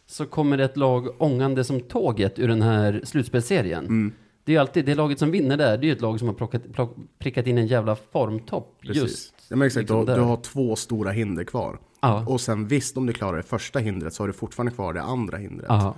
[0.05, 3.85] så kommer det ett lag ångande som tåget ur den här slutspelsserien.
[3.85, 6.19] Mm, Det är ju alltid det laget som vinner där, det är ju ett lag
[6.19, 9.01] som har plockat, plock, prickat in en jävla formtopp precis.
[9.01, 9.33] just.
[9.49, 11.79] ja, men exakt, liksom du, du har två stora hinder kvar.
[12.01, 12.25] Ja.
[12.27, 15.01] Och sen visst, om du klarar det första hindret så har du fortfarande kvar det
[15.01, 15.67] andra hindret.
[15.69, 15.95] Ja.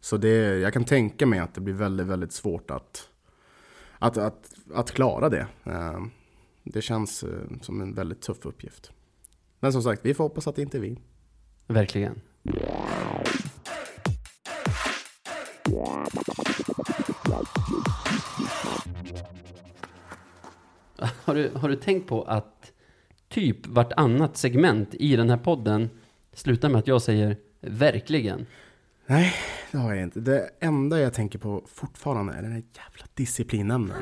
[0.00, 3.08] Så det, jag kan tänka mig att det blir väldigt, väldigt svårt att,
[4.04, 5.46] att, att, att klara det.
[5.64, 6.00] Eh,
[6.64, 7.28] det känns eh,
[7.60, 8.92] som en väldigt tuff uppgift.
[9.60, 10.98] Men som sagt, vi får hoppas att det inte är vi.
[11.66, 12.20] Verkligen.
[21.24, 22.72] Har du, har du tänkt på att
[23.28, 25.90] typ vartannat segment i den här podden
[26.32, 28.46] slutar med att jag säger verkligen?
[29.06, 29.32] Nej,
[29.72, 30.20] det har jag inte.
[30.20, 33.96] Det enda jag tänker på fortfarande är den här jävla disciplinnämnden.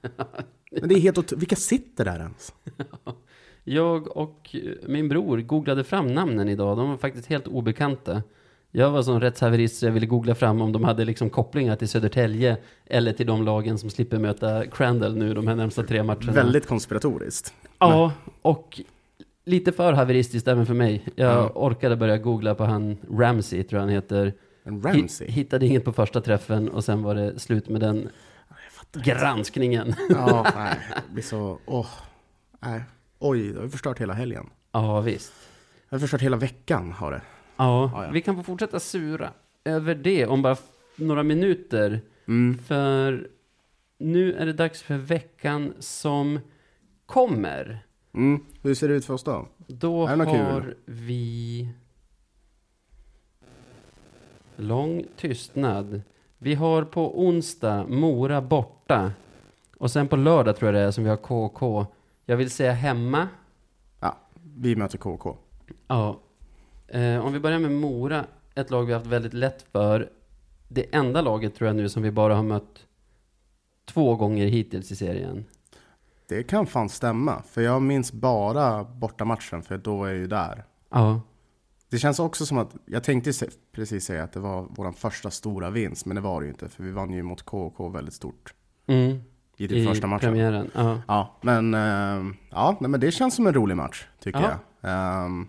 [0.80, 2.52] Men det är helt ot- Vilka sitter där ens?
[3.64, 6.76] Jag och eh, min bror googlade fram namnen idag.
[6.76, 8.22] De var faktiskt helt obekanta.
[8.70, 11.88] Jag var som rättshaverist så jag ville googla fram om de hade liksom kopplingar till
[11.88, 12.56] Södertälje
[12.86, 16.32] eller till de lagen som slipper möta Crandall nu de här närmsta tre matcherna.
[16.32, 17.54] Väldigt konspiratoriskt.
[17.78, 18.12] Ja,
[18.42, 18.80] och
[19.46, 21.08] lite för haveristiskt även för mig.
[21.16, 21.50] Jag Ja.
[21.54, 24.32] orkade börja googla på han Ramsey, tror jag han heter.
[24.64, 25.26] Ramsey?
[25.28, 28.08] Hi- hittade inget på första träffen och sen var det slut med den
[28.92, 29.94] Jag granskningen.
[30.10, 30.74] Ja, nej.
[31.08, 31.58] Det blir så...
[31.66, 31.86] Åh.
[32.60, 32.82] Nej.
[33.18, 34.46] Oj, det har förstört hela helgen.
[34.72, 35.32] ja, visst.
[35.88, 37.20] Det har förstört hela veckan, har det.
[37.56, 38.10] Ja, Ja, ja.
[38.10, 39.30] vi kan få fortsätta sura
[39.64, 40.56] över det om bara
[40.96, 42.00] några minuter.
[42.28, 42.58] Mm.
[42.58, 43.28] För
[43.98, 46.40] nu är det dags för veckan som
[47.06, 47.85] kommer.
[48.16, 48.40] Mm.
[48.62, 49.46] Hur ser det ut för oss då?
[49.66, 50.74] Då Är det har kul?
[50.84, 51.68] vi
[54.56, 56.02] lång tystnad.
[56.38, 59.12] Vi har på onsdag Mora borta.
[59.78, 61.86] Och sen på lördag tror jag det är som vi har KK.
[62.24, 63.28] Jag vill säga hemma.
[64.00, 64.16] Ja,
[64.56, 65.36] vi möter KK.
[65.88, 66.20] Ja.
[66.88, 70.10] Eh, om vi börjar med Mora, ett lag vi har haft väldigt lätt för.
[70.68, 72.86] Det enda laget tror jag nu som vi bara har mött
[73.84, 75.44] två gånger hittills i serien.
[76.28, 80.64] Det kan fan stämma, för jag minns bara bortamatchen, för då är jag ju där.
[80.90, 81.20] Ja,
[81.90, 83.32] Det känns också som att, jag tänkte
[83.72, 86.68] precis säga att det var vår första stora vinst, men det var det ju inte,
[86.68, 88.54] för vi vann ju mot KK väldigt stort
[88.86, 89.18] mm.
[89.56, 90.20] i den i första matchen.
[90.20, 90.70] premiären.
[90.74, 91.00] Ja.
[91.08, 94.50] Ja, men, eh, ja, nej, men det känns som en rolig match, tycker Ja.
[94.80, 94.90] jag.
[95.24, 95.48] Ehm,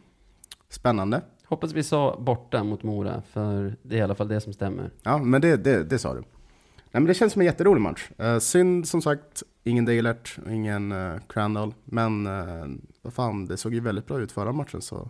[0.70, 1.22] spännande.
[1.46, 4.92] Hoppas vi sa borta mot Mora, för det är i alla fall det som stämmer.
[5.04, 6.24] Ja, men det, det, det sa du.
[6.92, 8.10] Nej, men det känns som en jätterolig match.
[8.22, 11.74] Uh, synd som sagt, ingen Dalert, ingen uh, Crandall.
[11.86, 12.66] Men uh,
[13.02, 14.82] vad fan, det såg ju väldigt bra ut förra matchen.
[14.82, 15.10] Så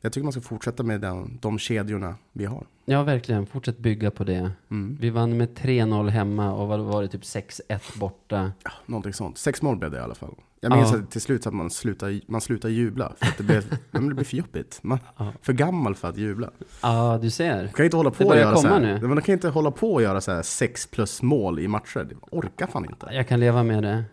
[0.00, 2.66] jag tycker man ska fortsätta med den, de kedjorna vi har.
[2.84, 3.46] Ja, verkligen.
[3.46, 4.50] Fortsätt bygga på det.
[4.70, 4.96] Mm.
[5.00, 8.52] Vi vann med 3-0 hemma och vad var det, typ 6-1 borta.
[8.64, 9.38] Ja, någonting sånt.
[9.38, 10.34] Sex mål blev det i alla fall.
[10.60, 10.98] Jag minns Ja.
[10.98, 13.12] att till slut att man slutar, man slutar jubla.
[13.18, 14.78] För att det blev, det blev för jobbigt.
[14.82, 15.32] Man Ja.
[15.42, 16.50] för gammal för att jubla.
[16.82, 17.62] Ja, du ser.
[17.62, 18.98] Man kan inte hålla på Det och börjar så komma här.
[19.00, 19.06] nu.
[19.06, 22.06] Man kan inte hålla på och göra så här sex plus mål i matcher.
[22.08, 23.08] Det orkar fan inte.
[23.12, 24.04] Jag kan leva med det.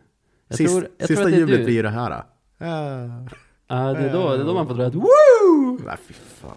[0.48, 2.12] Jag Sist, tror, jag sista tror jublet blir det här.
[2.60, 3.26] Äh.
[3.68, 5.80] Ja, det är då, det är då man får dra ett woo!
[5.86, 6.51] Nej, fy fan.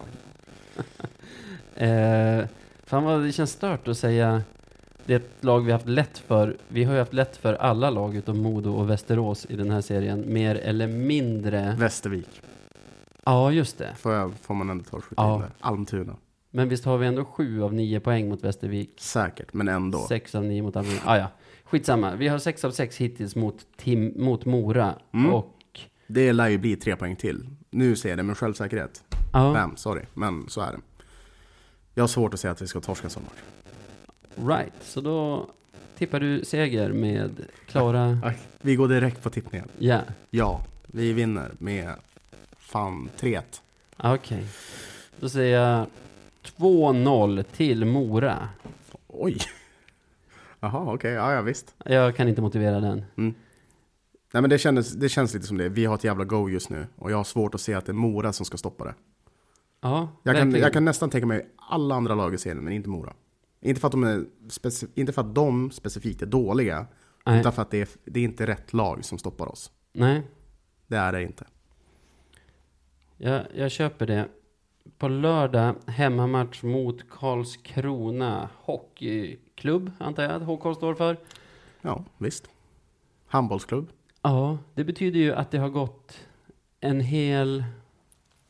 [1.74, 2.44] Eh,
[2.86, 4.42] fan vad det känns stört att säga
[5.06, 6.56] Det är ett lag vi har haft lätt för.
[6.68, 9.80] Vi har ju haft lätt för alla lag utom Modo och Västerås i den här
[9.80, 10.24] serien.
[10.32, 11.76] Mer eller mindre.
[11.78, 12.42] Västervik,
[13.24, 13.94] Ja, just det.
[13.98, 15.34] får, jag, får man ändå ta och skjuta Ja.
[15.34, 15.50] in där.
[15.60, 16.16] Almtuna,
[16.50, 19.00] Men visst har vi ändå sju av nio poäng mot Västervik?
[19.00, 19.98] säkert, men ändå.
[19.98, 21.00] Sex av nio mot Almtuna.
[21.04, 21.26] Ah, ja.
[21.64, 22.14] Skitsamma.
[22.14, 24.94] Vi har sex av sex hittills mot, Tim, mot Mora.
[25.12, 25.34] Mm.
[25.34, 25.54] Och
[26.10, 27.46] Det lär ju bli tre poäng till.
[27.70, 29.04] Nu ser jag det med självsäkerhet.
[29.32, 30.78] ja, Bam, sorry, men så är det.
[31.94, 33.42] Jag har svårt att säga att vi ska torska en sån match.
[34.48, 34.72] right.
[34.82, 35.46] Så då
[35.98, 38.20] tippar du seger med klara...
[38.60, 39.68] Vi går direkt på tippningen.
[39.78, 40.00] Ja,
[40.30, 41.94] Ja, vi vinner med
[42.58, 43.42] fan 3-1.
[43.96, 44.44] ah, okej.
[45.20, 45.86] Då säger jag
[46.56, 48.48] 2-0 till Mora.
[49.06, 49.38] Oj!
[50.60, 51.74] Jaha, okej, ja, ja visst.
[51.84, 53.04] Jag kan inte motivera den.
[54.32, 55.68] Nej men det, kändes, det känns lite som det.
[55.68, 56.86] Vi har ett jävla go just nu.
[56.96, 58.94] Och jag har svårt att se att det är Mora som ska stoppa det.
[59.80, 60.62] Ja, Jag kan, verkligen.
[60.64, 63.12] jag kan nästan tänka mig alla andra lag i serien, men inte Mora.
[63.60, 66.86] Inte för att de, är speci- inte för att de specifikt är dåliga,
[67.26, 67.40] Nej.
[67.40, 69.72] utan för att det är, det är inte rätt lag som stoppar oss.
[69.92, 70.22] Nej,
[70.86, 71.44] Det är det inte.
[73.16, 74.28] jag, jag köper det.
[74.98, 81.16] På lördag, hemmamatch mot Karlskrona Hockeyklubb, antar jag att HK står för.
[81.80, 82.48] Ja, visst.
[83.26, 83.88] Handbollsklubb.
[84.22, 86.18] Ja, det betyder ju att det har gått
[86.80, 87.64] en hel...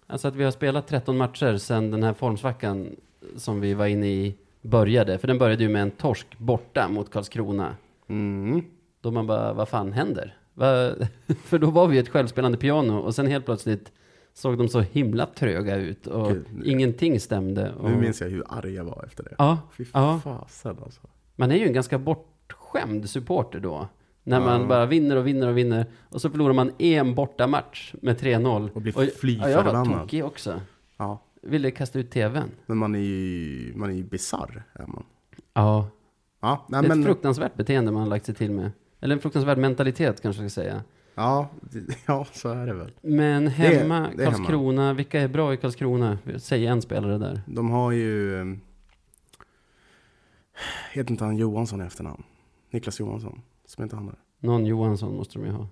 [0.06, 2.96] Alltså att vi har spelat 13 matcher sedan den här formsvackan
[3.36, 5.18] som vi var inne i började.
[5.18, 7.76] För den började ju med en torsk borta mot Karlskrona.
[8.08, 8.64] Mm.
[9.00, 10.36] Då man bara, vad fan händer?
[10.54, 10.92] Va?
[11.44, 13.92] För då var vi ett självspelande piano och sen helt plötsligt
[14.34, 17.72] såg de så himla tröga ut och Gud, ingenting stämde.
[17.72, 19.34] Och, Nu minns jag hur arg jag var efter det.
[19.38, 20.20] Ja, Fy ja.
[20.24, 21.00] fasen alltså.
[21.36, 23.88] Man är ju en ganska bortskämd supporter då.
[24.28, 25.86] När man bara vinner och vinner och vinner.
[26.08, 28.70] Och så förlorar man en borta match med 3-0.
[28.74, 30.60] Och blir fly ja, jag var tokig också.
[30.96, 31.22] Ja.
[31.42, 32.50] Ville kasta ut tvn.
[32.66, 35.04] Men man är ju, man är ju bisarr, är man.
[35.54, 35.88] Ja,
[36.40, 38.70] Ja, det nej, är men, ett fruktansvärt beteende man har lagt sig till med.
[39.00, 40.82] Eller en fruktansvärd mentalitet kanske jag ska säga.
[41.14, 42.92] ja, det- ja, så är det väl.
[43.02, 44.36] Men hemma, det är hemma.
[44.36, 46.18] Karlskrona, vilka är bra i Karlskrona?
[46.38, 47.40] Säg en spelare där.
[47.46, 48.40] De har ju...
[48.40, 48.46] eh,
[50.92, 52.22] Heter inte han Johansson i efternamn?
[52.70, 54.16] Niklas Johansson, som inte han där.
[54.40, 55.68] Någon Johansson måste de ju ha.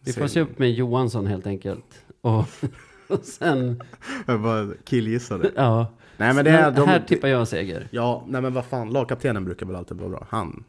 [0.00, 2.04] Vi får se upp med Johansson helt enkelt.
[2.20, 2.44] Och,
[3.08, 3.82] och sen,
[4.26, 5.50] Jag bara killgissade.
[5.56, 5.86] ja.
[6.16, 6.70] Nej men det är...
[6.70, 7.88] De, här tippar jag seger.
[7.90, 10.26] Ja, nej men vad fan, lagkaptenen brukar väl alltid vara bra.
[10.30, 10.64] Han.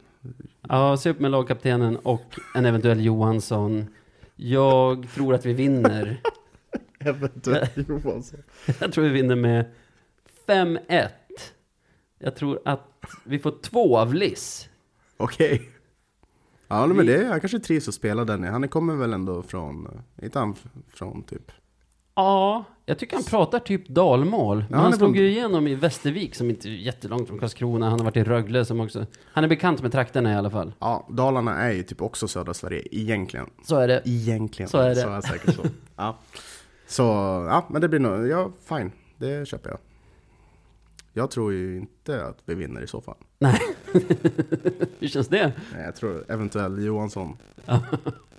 [0.69, 3.87] Ja, se upp med lagkaptenen och en eventuell Johansson.
[4.35, 6.21] Jag tror att vi vinner.
[6.99, 8.39] Eventuellt Johansson.
[8.79, 9.65] Jag tror vi vinner med
[10.47, 11.07] 5-1.
[12.19, 12.87] Jag tror att
[13.23, 14.69] vi får två av Liss.
[15.17, 15.69] Okej.
[16.71, 18.43] Ja men det, jag kanske trivs att spela den.
[18.43, 20.55] Han kommer väl ändå från, eh, inte han
[20.93, 21.51] från typ
[22.15, 24.57] Ja, jag tycker han pratar typ dalmål.
[24.57, 27.89] Men Ja, han han slog ju igenom i Västervik som inte är jättelångt från Karlskrona.
[27.89, 29.05] Han har varit i Rögle som också...
[29.25, 30.73] Han är bekant med trakterna i alla fall.
[30.79, 33.49] Ja, Dalarna är ju typ också södra Sverige, egentligen.
[33.63, 34.01] Så är det.
[34.05, 34.69] Egentligen.
[34.69, 34.95] Så är det.
[34.95, 35.61] Så är säkert så.
[35.95, 36.17] ja.
[36.87, 37.03] Så,
[37.49, 38.91] ja, men det blir nog, ja, fine.
[39.17, 39.79] Det köper jag.
[41.13, 43.15] Jag tror ju inte att vi vinner i så fall.
[43.39, 43.59] Nej.
[44.99, 45.53] Hur känns det?
[45.73, 47.37] Nej, jag tror eventuellt Johansson.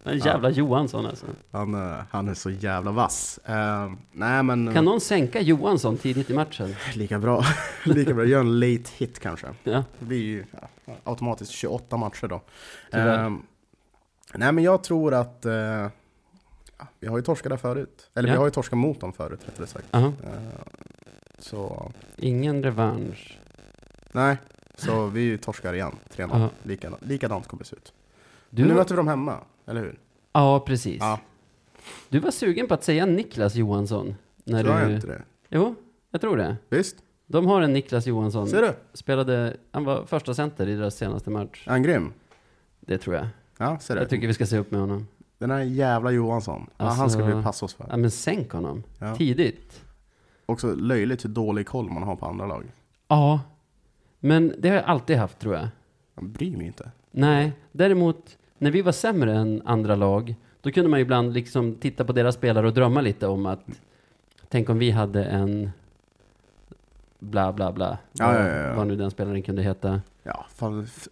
[0.04, 1.26] En jävla Johansson alltså.
[1.50, 3.38] Han, eh, han är så jävla vass.
[3.44, 6.74] Eh, nej men, Kan någon sänka Johansson tidigt i matchen?
[6.94, 7.42] lika bra.
[7.84, 8.24] lika bra.
[8.24, 9.46] Gör en late hit kanske.
[9.64, 9.84] Ja.
[9.98, 10.44] Det blir ju
[10.84, 12.40] ja, automatiskt 28 matcher då.
[12.98, 13.30] Eh,
[14.34, 15.90] nej men jag tror att eh, ja,
[17.00, 18.10] vi har ju torskat där förut.
[18.14, 18.32] Eller Ja.
[18.34, 19.86] vi har ju torskat mot dem förut rättare sagt.
[19.90, 20.12] Aha.
[21.42, 23.38] Så Ingen revansch.
[24.12, 24.36] nej,
[24.76, 25.92] så vi torskar igen.
[26.16, 26.28] 3-0.
[26.40, 26.48] Ja.
[26.62, 27.92] Likadant, likadant kommer det se ut.
[28.50, 29.98] Du, Nu möter vi dem hemma, eller hur?
[30.32, 30.96] ja, precis.
[31.00, 31.20] Ja,
[32.08, 34.14] Du var sugen på att säga Niklas Johansson.
[34.44, 34.94] När tror jag du...
[34.94, 35.22] inte det?
[35.50, 35.74] Jo,
[36.10, 36.56] jag tror det.
[36.68, 36.96] Visst?
[37.26, 38.48] De har en Niklas Johansson.
[38.48, 38.72] Ser du?
[38.92, 41.64] Spelade, han var första center i deras senaste match.
[41.66, 42.12] Är han grym?
[42.80, 43.26] Det tror jag.
[43.58, 44.00] Ja, ser du?
[44.00, 45.08] Jag tycker vi ska se upp med honom.
[45.38, 46.66] Den här jävla Johansson.
[46.76, 47.86] Ja, han ska Alltså- vi passa oss för.
[47.90, 48.82] Ja, men sänk honom.
[48.98, 49.16] Ja.
[49.16, 49.82] Tidigt.
[50.46, 52.64] Också löjligt hur dålig koll man har på andra lag.
[53.08, 53.40] Ja.
[54.20, 55.68] Men det har jag alltid haft tror jag.
[56.14, 56.90] Jag bryr mig inte.
[57.10, 62.04] Nej, däremot när vi var sämre än andra lag, då kunde man ibland liksom titta
[62.04, 63.64] på deras spelare och drömma lite om att
[64.48, 65.70] tänk om vi hade en
[67.18, 67.98] bla bla bla.
[68.12, 70.00] Ja, vad, ja, ja, vad nu den spelaren kunde heta.
[70.22, 70.46] Ja,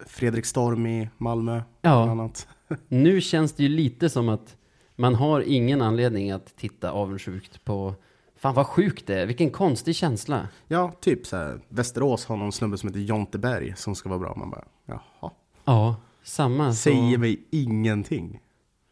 [0.06, 1.62] Fredrik Storm i Malmö.
[1.82, 2.10] Ja.
[2.10, 2.48] Annat.
[2.88, 4.56] Nu känns det ju lite som att
[4.96, 7.94] man har ingen anledning att titta avundsjukt på
[8.40, 10.48] Fan vad sjukt det är, vilken konstig känsla.
[10.68, 11.60] Ja, typ så här.
[11.68, 14.34] Västerås har någon snubbe som heter Jonte Berg som ska vara bra.
[14.36, 15.30] Man bara, jaha.
[15.64, 18.40] Ja, samma Säger så, mig ingenting.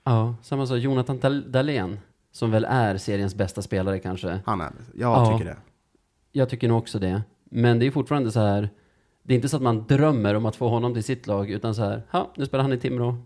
[0.05, 1.99] ja, samma så Jonathan Dahl- Dahlén,
[2.33, 4.41] som väl är seriens bästa spelare kanske.
[4.47, 4.73] Han är.
[4.95, 5.33] Jag Ja.
[5.39, 5.57] tycker det.
[6.33, 7.23] Jag tycker nog också det.
[7.51, 8.69] Men det är fortfarande så här,
[9.23, 11.75] Det är inte så att man drömmer om att få honom till sitt lag, utan
[11.75, 13.17] så här, ja, nu spelar han i Timrå.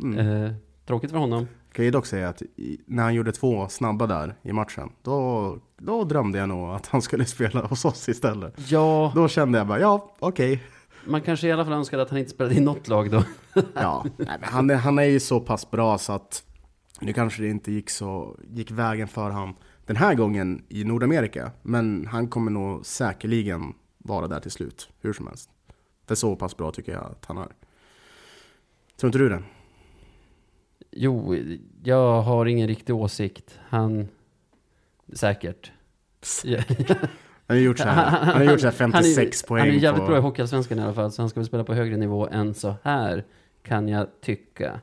[0.00, 0.18] Mm.
[0.44, 0.52] Eh,
[0.86, 1.46] tråkigt för honom.
[1.72, 2.42] Kan ju dock säga att
[2.86, 7.02] när han gjorde två snabba där i matchen, då, då drömde jag nog att han
[7.02, 8.54] skulle spela hos oss istället.
[8.70, 10.62] Ja, Då kände jag bara, ja, okej.
[11.04, 13.24] man kanske i alla fall önskade att han inte spelade i något lag då.
[13.74, 16.42] Ja, nej, han, är, han är ju så pass bra så att
[17.00, 19.54] nu kanske det inte gick, så, gick vägen för han
[19.86, 21.50] den här gången i Nordamerika.
[21.62, 25.50] Men han kommer nog säkerligen vara där till slut, hur som helst.
[26.08, 27.48] För så pass bra tycker jag att han är.
[29.00, 29.42] Tror inte du det?
[30.92, 31.36] Jo,
[31.82, 33.58] jag har ingen riktig åsikt.
[33.68, 34.08] Han,
[35.12, 35.72] säkert.
[36.44, 36.58] Ja.
[37.46, 39.60] Han har gjort så här, han har gjort så här 56 han poäng.
[39.60, 41.64] Han är jävligt på, bra i Hockeyallsvenskan i alla fall, så han ska väl spela
[41.64, 43.24] på högre nivå än så här,
[43.62, 44.80] kan jag tycka.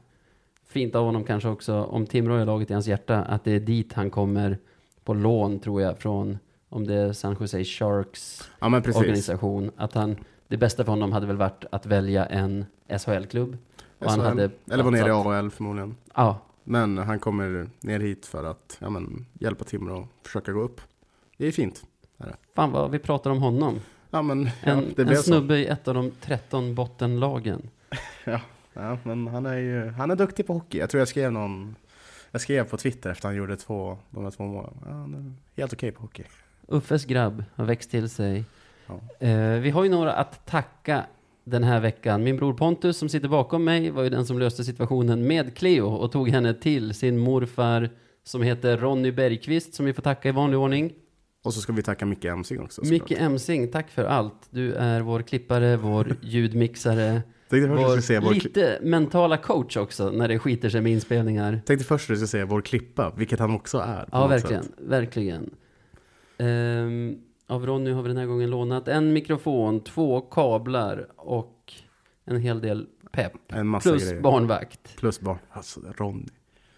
[0.70, 3.60] Fint av honom kanske också, om Timrå är laget i hans hjärta, att det är
[3.60, 4.58] dit han kommer
[5.04, 6.38] på lån, tror jag, från,
[6.70, 9.72] om det är San Jose Sharks Ja organisation.
[9.78, 10.16] Att han,
[10.48, 12.66] det bästa för honom hade väl varit att välja en
[13.00, 13.58] SHL-klubb.
[13.99, 15.95] Och han hade Eller var nere i AHL förmodligen.
[16.15, 20.61] Ja, Men han kommer ner hit för att ja, men, hjälpa Timrå och försöka gå
[20.61, 20.82] upp.
[21.38, 21.84] Det är fint.
[22.56, 23.80] fan vad vi pratar om honom.
[24.10, 25.24] Ja men ja, En, det blev en så.
[25.24, 27.69] snubbe i ett av de 13 bottenlagen.
[28.74, 30.78] Ja, men han är ju han är duktig på hockey.
[30.78, 31.76] Jag tror jag skrev någon
[32.32, 34.74] jag skrev på Twitter efter han gjorde två, de där två målen.
[34.86, 36.24] Ja, han är helt okej på hockey.
[36.68, 38.44] Uffes grabb har växt till sig.
[38.88, 39.28] Ja.
[39.28, 41.06] Eh, vi har ju några att tacka
[41.49, 42.24] den här veckan.
[42.24, 45.86] Min bror Pontus som sitter bakom mig var ju den som löste situationen med Cleo
[45.88, 47.90] och tog henne till sin morfar
[48.24, 50.94] som heter Ronny Bergqvist som vi får tacka i vanlig ordning.
[51.44, 52.86] Och så ska vi tacka Micke Emsing också.
[52.86, 54.48] Micke Emsing, tack för allt.
[54.49, 60.40] Du är vår klippare, vår ljudmixare, vår vår, kli- lite mentala coach också när det
[60.40, 61.61] skiter sig med inspelningar.
[61.65, 64.10] tänkte först att du skulle säga vår klippa, vilket han också är.
[64.11, 64.64] Ja, verkligen.
[64.64, 64.74] sätt.
[64.78, 65.49] Verkligen.
[66.38, 67.18] Ehm,
[67.48, 71.74] av Ronny har vi den här gången lånat en mikrofon, två kablar och
[72.26, 73.34] en hel del pepp.
[73.48, 74.22] En massa Plus grejer.
[74.22, 74.95] barnvakt.
[74.98, 75.38] Plus barn.
[75.49, 76.26] Alltså, Ronny.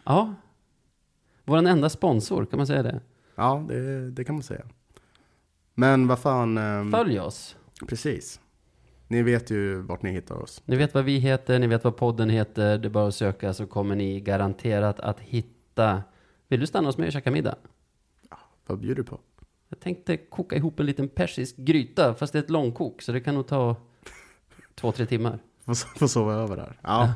[0.03, 0.33] Ja.
[1.45, 3.01] Vår enda sponsor, kan man säga det?
[3.35, 4.65] Ja, det, det kan man säga.
[5.75, 6.57] Men vad fan.
[6.57, 7.55] ehm, Följ oss.
[7.87, 8.39] precis.
[9.07, 10.61] Ni vet ju vart ni hittar oss.
[10.65, 12.77] Ni vet vad vi heter, ni vet vad podden heter.
[12.77, 16.03] Det är bara att söka så kommer ni garanterat att hitta.
[16.47, 17.55] Vill du stanna hos mig och käka middag?
[18.65, 19.19] Vad bjuder du på?
[19.69, 23.21] Jag tänkte koka ihop en liten persisk gryta, fast det är ett långkok, så det
[23.21, 23.75] kan nog ta
[24.75, 25.39] två, tre timmar.
[25.65, 26.79] Få, so- få sova över där.
[26.83, 27.13] Ja.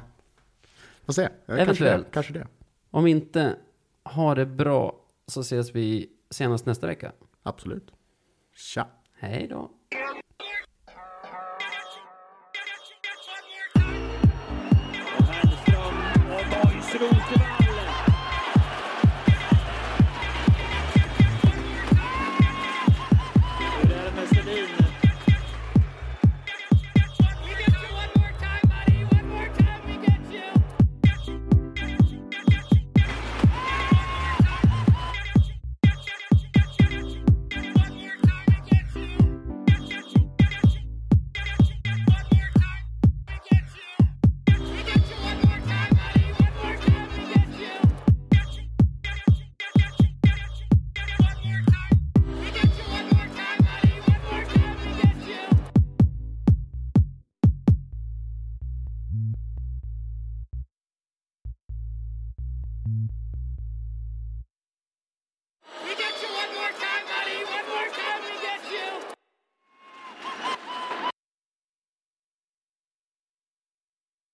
[1.06, 1.22] Får se.
[1.22, 2.06] Ja, Kanske Eventuellt.
[2.06, 2.12] det.
[2.14, 2.48] Kanske det.
[2.90, 3.56] Om inte,
[4.04, 4.96] ha det bra,
[5.28, 7.12] så ses vi senast nästa vecka.
[7.44, 7.92] Absolut.
[8.56, 8.88] Tja.
[9.20, 9.72] Hej då!
[16.52, 17.53] Hellström